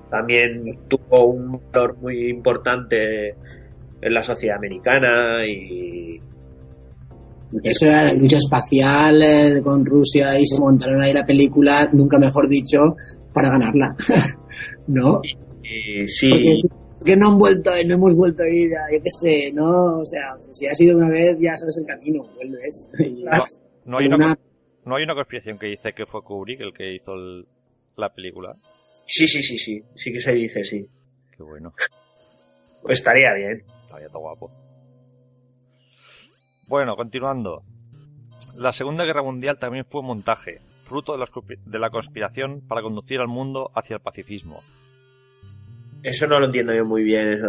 [0.10, 6.19] también tuvo un valor muy importante en la sociedad americana y
[7.64, 12.18] eso era la lucha espacial eh, con Rusia y se montaron ahí la película, nunca
[12.18, 12.80] mejor dicho,
[13.34, 13.95] para ganarla.
[14.88, 15.22] ¿No?
[15.64, 16.61] Y, sí.
[16.98, 19.99] Porque, no han vuelto, no hemos vuelto a ir a, yo qué sé, ¿no?
[19.99, 22.90] O sea, si ha sido una vez, ya sabes el camino, vuelves.
[23.86, 24.38] no, hay una,
[24.86, 27.14] ¿No hay una conspiración que dice que fue Kubrick el que hizo
[27.95, 28.56] la película?
[29.07, 29.84] Sí, sí, sí, sí.
[29.95, 30.88] Sí que se dice, sí.
[31.36, 31.73] Qué bueno.
[32.82, 33.64] Pues estaría bien.
[33.84, 34.52] Estaría todo guapo.
[36.68, 37.64] Bueno, continuando.
[38.56, 41.30] La Segunda Guerra Mundial también fue un montaje, fruto de la,
[41.65, 44.64] de la conspiración para conducir al mundo hacia el pacifismo.
[46.03, 47.34] Eso no lo entiendo yo muy bien.
[47.34, 47.48] Eso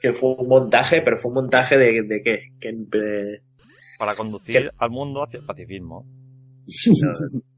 [0.00, 2.52] Que fue un montaje, pero fue un montaje de, de qué?
[2.60, 2.72] Que,
[3.98, 6.04] para conducir al mundo hacia el pacifismo.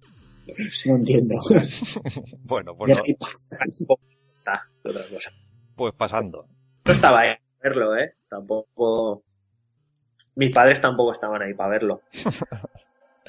[0.86, 1.34] No, entiendo.
[2.44, 2.96] bueno, pues
[5.76, 6.46] Pues pasando.
[6.84, 8.14] No estaba ahí para verlo, ¿eh?
[8.28, 9.22] Tampoco...
[10.36, 12.02] Mis padres tampoco estaban ahí para verlo.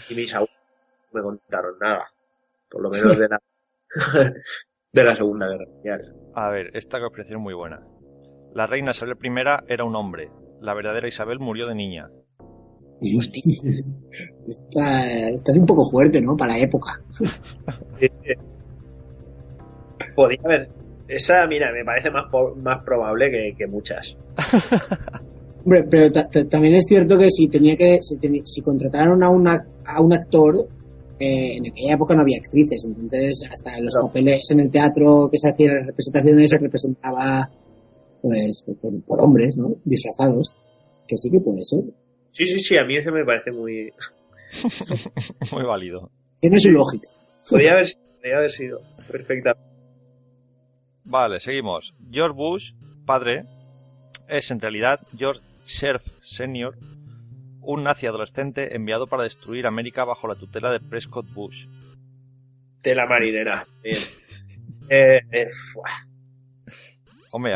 [0.09, 0.55] Y mis abuelos
[1.11, 2.07] no me contaron nada.
[2.69, 3.41] Por lo menos de la,
[4.93, 6.01] de la Segunda Guerra Mundial.
[6.35, 7.81] A ver, esta conspiración es muy buena.
[8.53, 9.29] La reina Isabel I
[9.67, 10.31] era un hombre.
[10.61, 12.09] La verdadera Isabel murió de niña.
[14.47, 16.35] Estás un poco fuerte, ¿no?
[16.35, 17.01] Para la época.
[20.15, 20.69] Podría haber.
[21.07, 22.25] Esa, mira, me parece más,
[22.57, 24.17] más probable que, muchas.
[25.65, 26.11] Hombre, pero
[26.49, 27.99] también es cierto que si tenía que.
[28.01, 30.67] Si, contrataron a, una, a un actor,
[31.19, 35.29] eh, en aquella época no había actrices, entonces hasta en los papeles en el teatro
[35.31, 37.49] que se hacían las representaciones se representaba
[38.21, 38.63] pues
[39.05, 39.75] por, hombres, ¿no?
[39.83, 40.53] Disfrazados.
[41.07, 41.79] Que sí que puede ser.
[42.31, 43.91] Sí, sí, sí, a mí eso me parece muy...
[45.51, 46.11] muy válido.
[46.39, 47.07] Tiene su lógica.
[47.49, 47.87] Podría haber,
[48.35, 49.55] haber sido perfecta.
[51.03, 51.93] Vale, seguimos.
[52.11, 52.73] George Bush,
[53.05, 53.45] padre,
[54.27, 56.77] es en realidad George Sherf Sr.,
[57.61, 61.67] un nazi adolescente enviado para destruir América bajo la tutela de Prescott Bush.
[62.83, 63.65] De la marinera.
[63.83, 63.97] Bien.
[64.89, 65.47] eh, eh,
[67.31, 67.55] Hombre,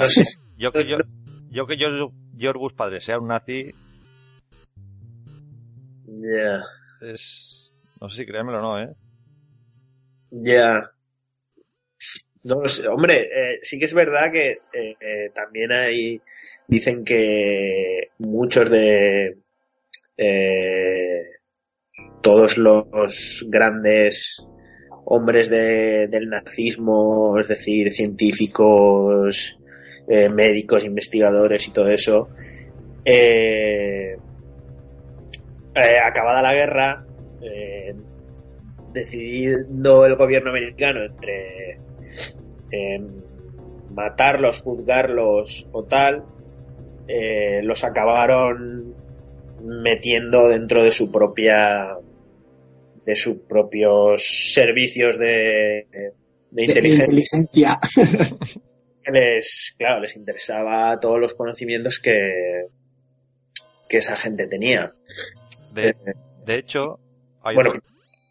[0.58, 0.98] yo que yo,
[1.50, 3.74] yo que George Bush padre sea un nazi,
[6.22, 6.64] Ya.
[7.02, 7.73] Es...
[7.99, 8.94] No sé si créemelo o no, ¿eh?
[10.31, 10.91] Ya.
[12.44, 16.22] No Hombre, eh, sí que es verdad que eh, eh, también hay.
[16.68, 19.38] Dicen que muchos de.
[22.22, 24.38] todos los grandes
[25.06, 29.57] hombres del nazismo, es decir, científicos,
[30.07, 32.30] médicos, investigadores y todo eso,
[35.76, 37.06] acabada la guerra,
[38.94, 41.80] decidiendo el gobierno americano entre
[43.94, 46.24] matarlos, juzgarlos o tal,
[47.08, 48.95] eh, los acabaron
[49.62, 51.98] metiendo dentro de su propia
[53.06, 55.88] de sus propios servicios de,
[56.52, 57.80] de, inteligencia.
[59.12, 62.68] les, claro, les interesaba todos los conocimientos que,
[63.90, 64.94] que esa gente tenía.
[65.74, 65.95] De, eh,
[66.45, 67.00] de hecho,
[67.44, 67.72] hay, bueno,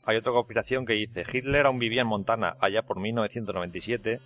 [0.05, 4.21] hay otra conspiración que dice Hitler aún vivía en Montana allá por 1997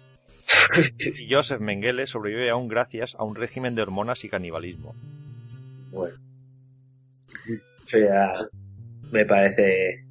[1.19, 4.95] y Joseph Mengele sobrevive aún gracias a un régimen de hormonas y canibalismo.
[5.91, 6.17] Bueno,
[7.85, 8.33] eso ya
[9.11, 10.05] me parece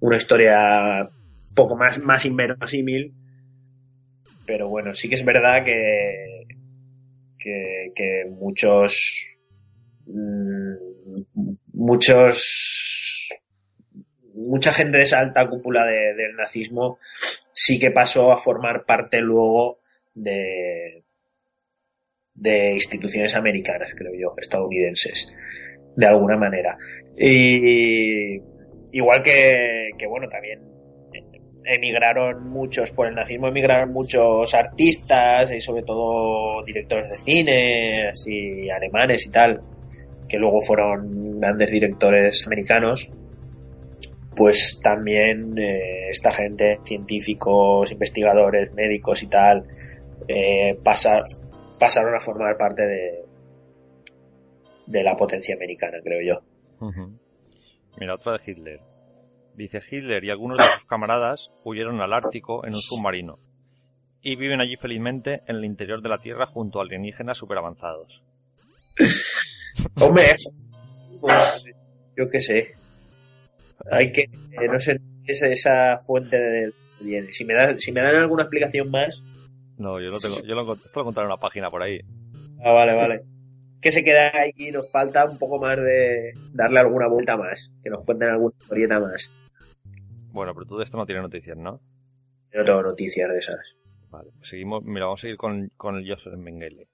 [0.00, 1.08] una historia
[1.54, 3.14] poco más, más inverosímil,
[4.46, 6.46] pero bueno, sí que es verdad que,
[7.38, 9.38] que, muchos
[10.06, 10.91] mm,
[11.72, 13.28] muchos
[14.34, 16.98] mucha gente de esa alta cúpula del nazismo
[17.52, 19.78] sí que pasó a formar parte luego
[20.14, 21.04] de,
[22.34, 25.32] de instituciones americanas, creo yo, estadounidenses,
[25.96, 26.76] de alguna manera.
[27.16, 28.40] Y
[28.92, 30.60] igual que, que bueno, también
[31.64, 38.68] emigraron muchos por el nazismo, emigraron muchos artistas y sobre todo directores de cine, así
[38.68, 39.60] alemanes y tal,
[40.32, 43.10] que luego fueron grandes directores americanos
[44.34, 49.64] pues también eh, esta gente, científicos, investigadores, médicos y tal,
[50.26, 53.24] eh, pasaron a formar parte de,
[54.86, 56.88] de la potencia americana, creo yo.
[57.98, 58.80] Mira, otra de Hitler.
[59.54, 63.38] Dice Hitler y algunos de sus camaradas huyeron al Ártico en un submarino
[64.22, 68.22] y viven allí felizmente en el interior de la Tierra junto a alienígenas superavanzados.
[70.00, 70.34] Hombre,
[71.20, 71.64] pues,
[72.16, 72.74] yo qué sé.
[73.90, 78.16] Hay que, eh, no sé, esa, esa fuente de, Si me, dan, si me dan
[78.16, 79.22] alguna explicación más.
[79.78, 82.00] No, yo no tengo, yo lo, esto lo en una página por ahí.
[82.64, 83.22] Ah, vale, vale.
[83.80, 87.72] Que se queda ahí nos falta un poco más de darle alguna vuelta más.
[87.82, 89.30] Que nos cuenten alguna historieta más.
[90.30, 91.80] Bueno, pero tú de esto no tienes noticias, ¿no?
[92.52, 93.58] Yo no tengo noticias de esas.
[94.10, 96.86] Vale, pues seguimos, mira, vamos a seguir con, con el Joseph Mengele.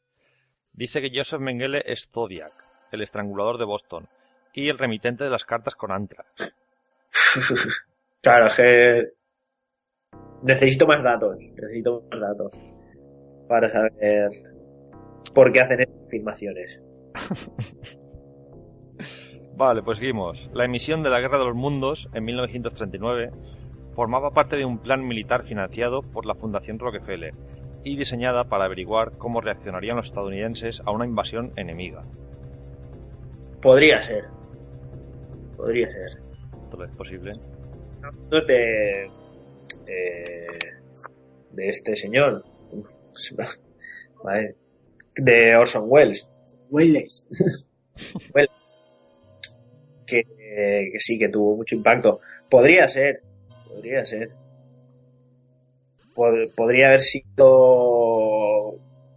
[0.72, 2.52] Dice que Joseph Mengele es Zodiac,
[2.92, 4.08] el estrangulador de Boston,
[4.52, 6.28] y el remitente de las cartas con Antrax.
[8.22, 9.12] claro, es que
[10.42, 12.52] necesito más datos, necesito más datos
[13.48, 14.30] para saber
[15.34, 16.82] por qué hacen estas afirmaciones.
[19.56, 20.50] vale, pues seguimos.
[20.52, 23.30] La emisión de la Guerra de los Mundos en 1939
[23.94, 27.34] formaba parte de un plan militar financiado por la Fundación Rockefeller
[27.84, 32.04] y diseñada para averiguar cómo reaccionarían los estadounidenses a una invasión enemiga.
[33.60, 34.24] Podría ser.
[35.56, 36.28] Podría ser
[36.70, 37.32] todo es posible.
[38.30, 39.04] No, de,
[39.86, 40.58] eh,
[41.50, 42.44] de este señor.
[45.16, 46.28] De Orson Welles.
[46.70, 47.26] Welles.
[50.06, 52.20] Que, que, sí, que tuvo mucho impacto.
[52.48, 53.22] Podría ser,
[53.66, 54.30] podría ser.
[56.14, 58.74] podría haber sido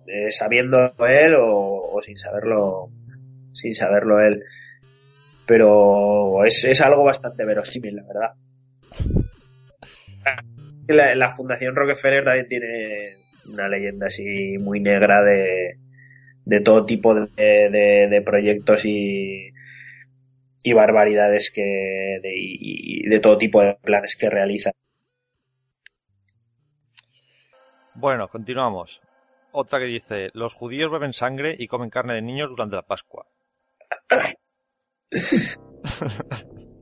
[0.07, 2.89] eh, sabiendo él o, o, sin saberlo
[3.53, 4.44] sin saberlo él
[5.52, 8.36] pero es, algo bastante verosímil, la verdad.
[10.88, 13.18] La, Fundación Rockefeller también tiene
[13.52, 15.78] una leyenda así muy negra de,
[16.45, 19.49] de todo tipo de, de, proyectos y,
[20.64, 24.72] y barbaridades que y de todo tipo de planes que realiza.
[27.94, 29.02] Bueno, continuamos.
[29.52, 33.26] Otra que dice, los judíos beben sangre y comen carne de niños durante la Pascua.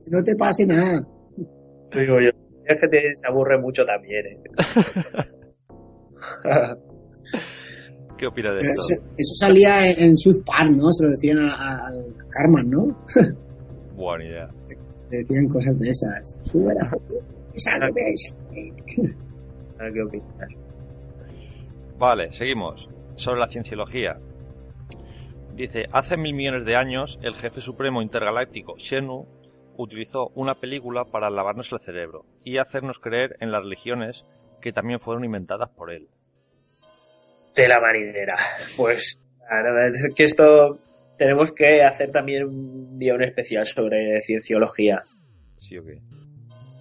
[0.06, 1.02] No te pase nada.
[1.94, 2.30] Digo yo,
[2.64, 4.24] es que te, se aburre mucho también.
[4.26, 4.38] ¿eh?
[8.18, 8.82] ¿Qué opinas de esto?
[9.16, 10.92] Eso, salía en, South Park, ¿no?
[10.92, 13.04] Se lo decían al Carmen, ¿no?
[13.94, 14.48] Buena idea.
[15.10, 16.40] Le decían cosas de esas.
[16.52, 16.58] ¿Qué
[20.02, 20.48] opinas?
[21.98, 22.88] Vale, seguimos.
[23.14, 24.18] Sobre la cienciología.
[25.60, 29.26] Dice, hace mil millones de años, el jefe supremo intergaláctico, Xenu,
[29.76, 34.24] utilizó una película para lavarnos el cerebro y hacernos creer en las religiones
[34.62, 36.08] que también fueron inventadas por él.
[37.54, 38.36] De la marinera.
[38.74, 39.18] Pues
[39.92, 40.78] es que esto
[41.18, 45.02] tenemos que hacer también un día un especial sobre cienciología.
[45.58, 45.98] Sí o qué.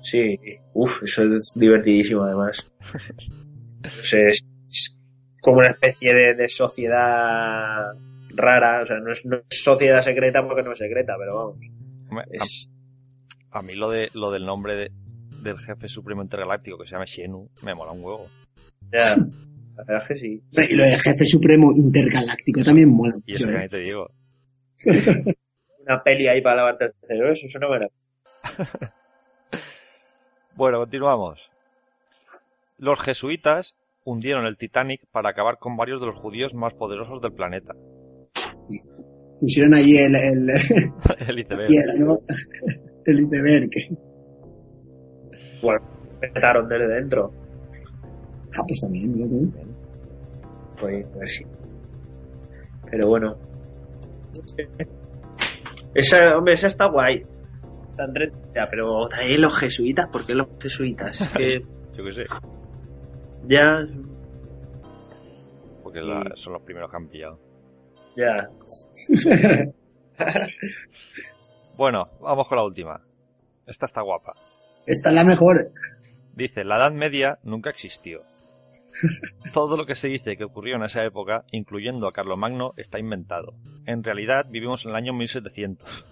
[0.03, 0.39] Sí,
[0.73, 2.65] uff, eso es divertidísimo además.
[4.14, 4.41] es,
[5.41, 7.91] como una especie de, sociedad
[8.30, 12.69] rara, o sea, no es, sociedad secreta porque no es secreta, pero vamos.
[13.51, 14.91] A, mí lo de lo del nombre
[15.43, 18.27] del jefe supremo intergaláctico que se llama Xenu me mola un huevo.
[18.91, 20.43] Ya, la verdad es que sí.
[20.51, 23.14] Y lo del jefe supremo intergaláctico también mola.
[23.26, 24.11] Y eso que te digo.
[25.80, 27.88] una peli ahí para lavarte el cerebro, eso suena bueno.
[30.56, 31.39] bueno, continuamos.
[32.77, 37.34] Los jesuitas hundieron el Titanic para acabar con varios de los judíos más poderosos del
[37.34, 37.73] planeta.
[39.40, 40.49] Pusieron allí el, el,
[41.28, 41.70] el iceberg.
[43.06, 43.70] El iceberg.
[45.61, 45.82] Bueno,
[46.22, 47.32] metaron desde dentro.
[48.57, 49.52] Ah, pues también, ¿no?
[50.80, 51.45] Pues, pues sí.
[52.90, 53.36] Pero bueno.
[55.94, 57.24] Esa, hombre, esa está guay.
[57.91, 61.34] Está entretenida, pero también los jesuitas, ¿por qué los jesuitas?
[61.38, 61.60] que...
[61.95, 62.26] Yo qué sé.
[63.48, 63.86] Ya.
[65.84, 65.99] Porque
[66.36, 67.49] son los primeros que han pillado.
[68.15, 68.49] Ya.
[71.77, 73.02] bueno, vamos con la última.
[73.65, 74.34] Esta está guapa.
[74.86, 75.72] Esta es la mejor.
[76.36, 78.22] Dice, la Edad Media nunca existió.
[79.53, 83.53] Todo lo que se dice que ocurrió en esa época, incluyendo a Carlomagno, está inventado.
[83.86, 86.06] En realidad vivimos en el año 1700.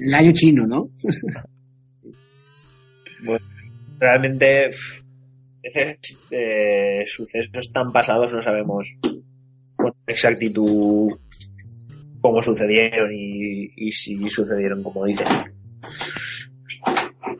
[0.00, 0.90] El año chino, ¿no?
[3.24, 3.44] bueno,
[3.98, 4.70] realmente
[5.62, 8.96] eh, sucesos tan pasados no sabemos
[9.82, 11.10] con exactitud
[12.20, 15.26] cómo sucedieron y, si sucedieron como dicen.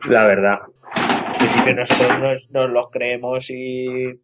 [0.09, 0.59] La verdad.
[0.93, 4.19] Al principio nosotros nos, los creemos y,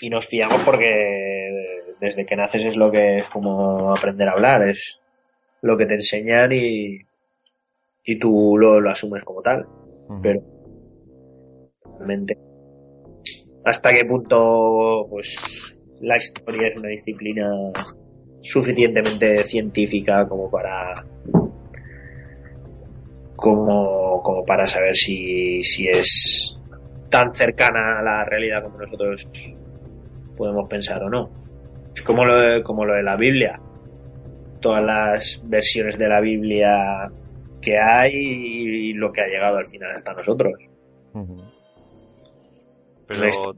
[0.00, 4.68] y nos fiamos porque desde que naces es lo que es como aprender a hablar,
[4.68, 5.00] es
[5.62, 6.98] lo que te enseñan y,
[8.04, 9.66] y tú lo, lo asumes como tal.
[10.22, 10.40] Pero
[11.98, 12.36] realmente
[13.66, 17.50] hasta qué punto pues la historia es una disciplina
[18.40, 21.04] suficientemente científica como para
[23.34, 26.56] como, como para saber si, si es
[27.10, 29.28] tan cercana a la realidad como nosotros
[30.36, 31.30] podemos pensar o no.
[31.94, 33.60] Es como lo de, como lo de la Biblia.
[34.60, 37.10] Todas las versiones de la Biblia
[37.60, 40.54] que hay y lo que ha llegado al final hasta nosotros.
[43.06, 43.56] Pero,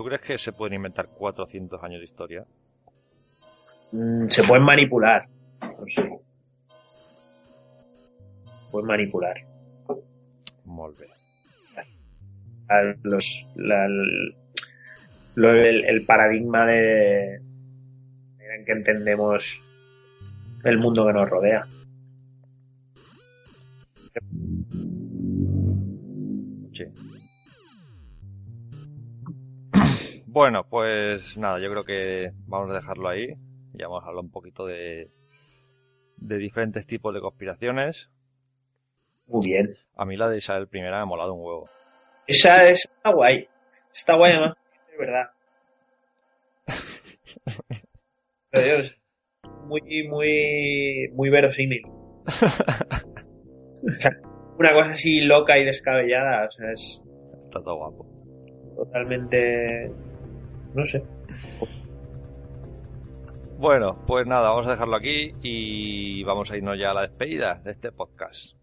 [0.00, 2.46] ¿tú crees que se pueden inventar 400 años de historia?
[3.92, 5.28] Mm, se pueden manipular.
[5.60, 6.18] No sé.
[8.70, 9.34] Pueden manipular.
[10.64, 11.06] Molve.
[13.02, 13.42] Los,
[15.36, 19.62] el, paradigma de en que entendemos
[20.64, 21.66] el mundo que nos rodea.
[30.32, 33.34] Bueno, pues nada, yo creo que vamos a dejarlo ahí.
[33.72, 35.10] Ya vamos a hablar un poquito de,
[36.18, 38.08] de diferentes tipos de conspiraciones.
[39.26, 39.76] Muy bien.
[39.96, 41.68] A mí la de Isabel I me ha molado un huevo.
[42.28, 43.48] Esa es, está guay.
[43.92, 44.54] Está guay además,
[44.92, 45.30] es verdad.
[48.50, 48.96] Pero Dios,
[49.64, 51.82] muy, muy, muy verosímil.
[51.86, 52.30] o
[53.98, 54.12] sea,
[54.56, 57.02] una cosa así loca y descabellada, o sea, es...
[57.46, 58.06] Está todo guapo.
[58.76, 59.90] Totalmente
[60.74, 61.02] no sé.
[63.60, 67.60] Bueno, pues nada, vamos a dejarlo aquí y vamos a irnos ya a la despedida
[67.62, 68.54] de este podcast.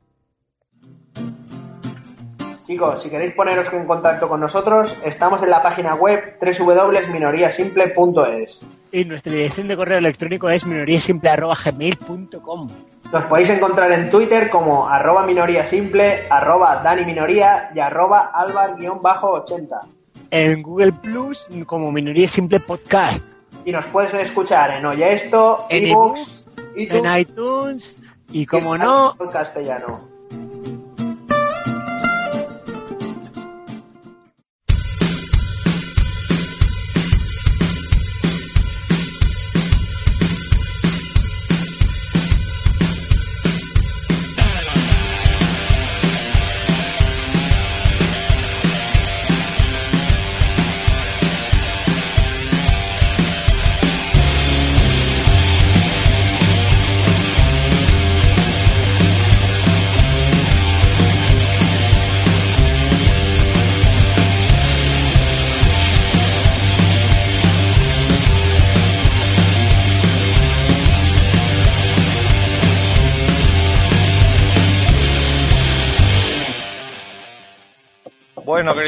[2.64, 8.66] Chicos, si queréis poneros en contacto con nosotros, estamos en la página web www.minoriasimple.es.
[8.92, 12.70] Y nuestra dirección de correo electrónico es minoriasimple.gmail.com.
[13.14, 19.97] Nos podéis encontrar en Twitter como arroba minoriasimple, arroba daniminoría y arroba albar-80
[20.32, 23.24] en Google Plus como Minoría Simple Podcast.
[23.66, 27.96] Y nos puedes escuchar en Oye Esto, en iTunes, en iTunes
[28.32, 30.17] y como no, en castellano.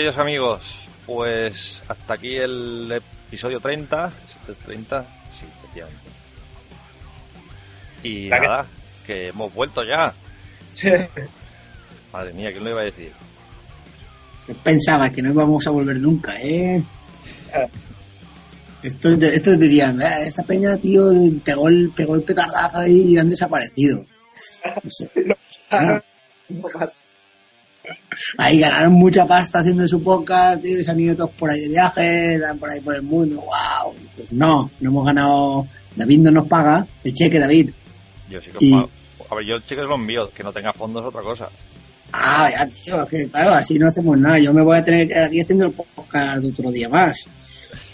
[0.10, 0.61] Queridos amigos,
[1.06, 2.91] pues hasta aquí el
[3.27, 4.07] episodio 30.
[4.44, 5.03] ¿Es el 30?
[5.03, 6.10] Sí, efectivamente.
[8.02, 8.65] Y nada,
[9.06, 10.11] que hemos vuelto ya.
[12.14, 13.11] Madre mía, ¿quién lo iba a decir?
[14.64, 16.81] Pensaba que no íbamos a volver nunca, ¿eh?
[18.81, 21.03] Estos, estos dirían, "Eh, esta peña, tío,
[21.45, 24.02] pegó el, pegó el petardazo ahí y han desaparecido.
[24.84, 25.10] No sé.
[25.69, 26.03] Claro.
[28.38, 31.61] Ahí ganaron mucha pasta haciendo su podcast, tío, y se han ido todos por ahí
[31.61, 33.94] de viaje, dan por ahí por el mundo, wow.
[34.16, 37.70] Pues no, no hemos ganado, David no nos paga el cheque, David.
[38.30, 38.90] Yo sí que Y- pago.
[39.32, 41.48] A ver, yo el cheque lo envío, que no tenga fondos es otra cosa.
[42.11, 44.40] Ah, ya, tío, es que claro, así no hacemos nada.
[44.40, 47.26] Yo me voy a tener aquí haciendo el podcast otro día más.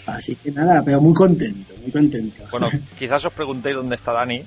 [0.06, 2.42] Así que nada, pero muy contento, muy contento.
[2.50, 4.42] Bueno, quizás os preguntéis dónde está Dani.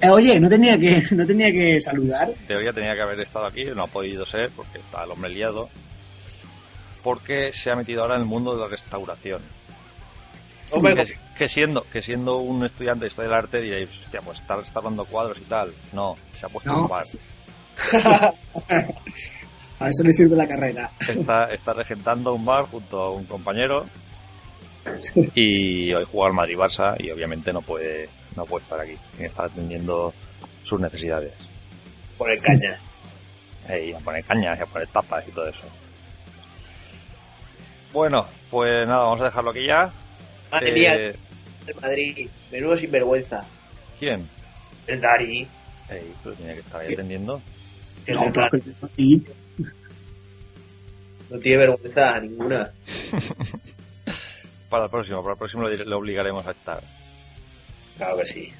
[0.00, 2.28] Eh, Oye, no tenía que, no tenía que saludar.
[2.30, 5.30] En teoría tenía que haber estado aquí, no ha podido ser porque está el hombre
[5.30, 5.68] liado.
[7.02, 9.42] Porque se ha metido ahora en el mundo de la restauración.
[10.70, 14.38] Hombre, que, que siendo que siendo un estudiante de historia del arte diréis, hostia, pues
[14.40, 15.72] está restaurando cuadros y tal.
[15.92, 16.82] No, se ha puesto No.
[16.82, 17.04] un bar.
[19.80, 20.92] A eso le sirve la carrera.
[21.08, 23.84] Está, está regentando un bar junto a un compañero.
[25.34, 28.96] Y hoy juega al Madrid Barça y obviamente no puede, no puede estar aquí.
[29.12, 30.12] Tiene que estar atendiendo
[30.64, 31.32] sus necesidades.
[32.18, 32.80] Poner cañas.
[33.68, 35.62] Y a poner cañas y a poner tapas y todo eso.
[37.92, 39.92] Bueno, pues nada, vamos a dejarlo aquí ya.
[40.50, 40.94] Madre Eh, mía,
[41.66, 43.44] el Madrid, menudo sinvergüenza.
[43.98, 44.28] ¿Quién?
[44.86, 45.46] El Dari.
[45.88, 47.40] Ey, pero tenía que estar ahí atendiendo.
[48.08, 48.32] No,
[51.30, 52.72] no, tiene vergüenza ninguna.
[54.68, 56.82] Para el próximo, para el próximo le obligaremos a estar.
[58.02, 58.52] Claro que sí.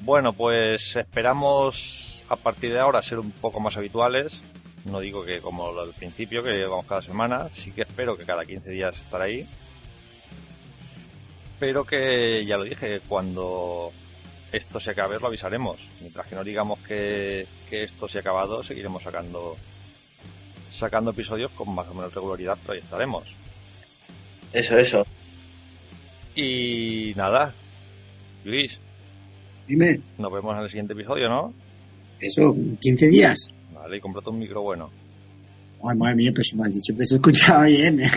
[0.00, 4.40] Bueno, pues esperamos a partir de ahora ser un poco más habituales.
[4.84, 7.48] No digo que como lo del principio, que vamos cada semana.
[7.56, 9.48] Sí que espero que cada 15 días estar ahí.
[11.58, 13.90] Pero que, ya lo dije, cuando
[14.52, 15.80] esto se acabe lo avisaremos.
[16.00, 19.56] Mientras que no digamos que, que esto se ha acabado, seguiremos sacando
[20.70, 23.24] sacando episodios con más o menos regularidad, pero ahí estaremos.
[24.52, 25.06] Eso, eso.
[26.34, 27.54] Y nada,
[28.44, 28.78] Luis,
[29.68, 31.54] Dime, nos vemos en el siguiente episodio, ¿no?
[32.20, 33.48] eso, 15 días.
[33.74, 34.90] Vale, y cómprate un micro bueno.
[35.84, 38.00] Ay, madre mía, pero si me has dicho que se escuchaba bien.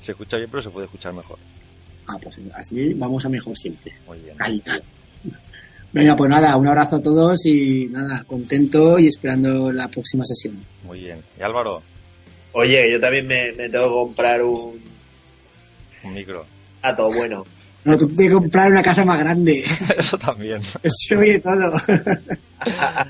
[0.00, 1.38] Se escucha bien, pero se puede escuchar mejor.
[2.06, 3.92] ah, pues así vamos a mejor siempre.
[4.06, 4.36] Muy bien.
[4.36, 4.80] Calidad.
[5.92, 10.56] Venga, pues nada, un abrazo a todos y nada, contento y esperando la próxima sesión.
[10.84, 11.18] Muy bien.
[11.38, 11.82] ¿Y Álvaro?
[12.52, 14.78] Oye, yo también me, me tengo que comprar un
[16.04, 16.46] Un micro.
[16.82, 17.44] gato bueno.
[17.84, 19.64] No, tú tienes que comprar una casa más grande.
[19.98, 20.62] Eso también.
[20.64, 21.72] Se oye todo.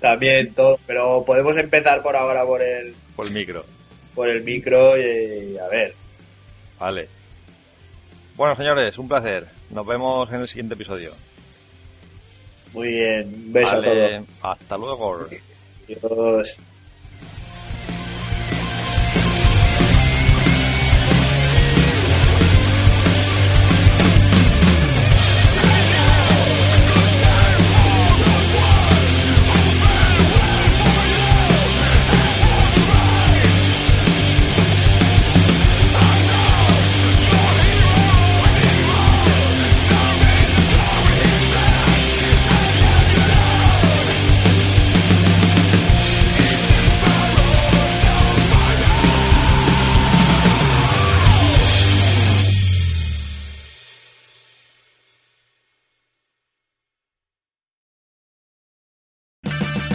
[0.00, 3.64] También todo, pero podemos empezar por ahora por el Por el micro.
[4.14, 5.94] por el micro y a ver.
[6.78, 7.08] Vale.
[8.36, 9.46] Bueno, señores, un placer.
[9.70, 11.12] Nos vemos en el siguiente episodio.
[12.72, 14.28] Muy bien, un beso Vale, a todos.
[14.42, 15.26] Hasta luego.
[15.86, 16.56] Adiós.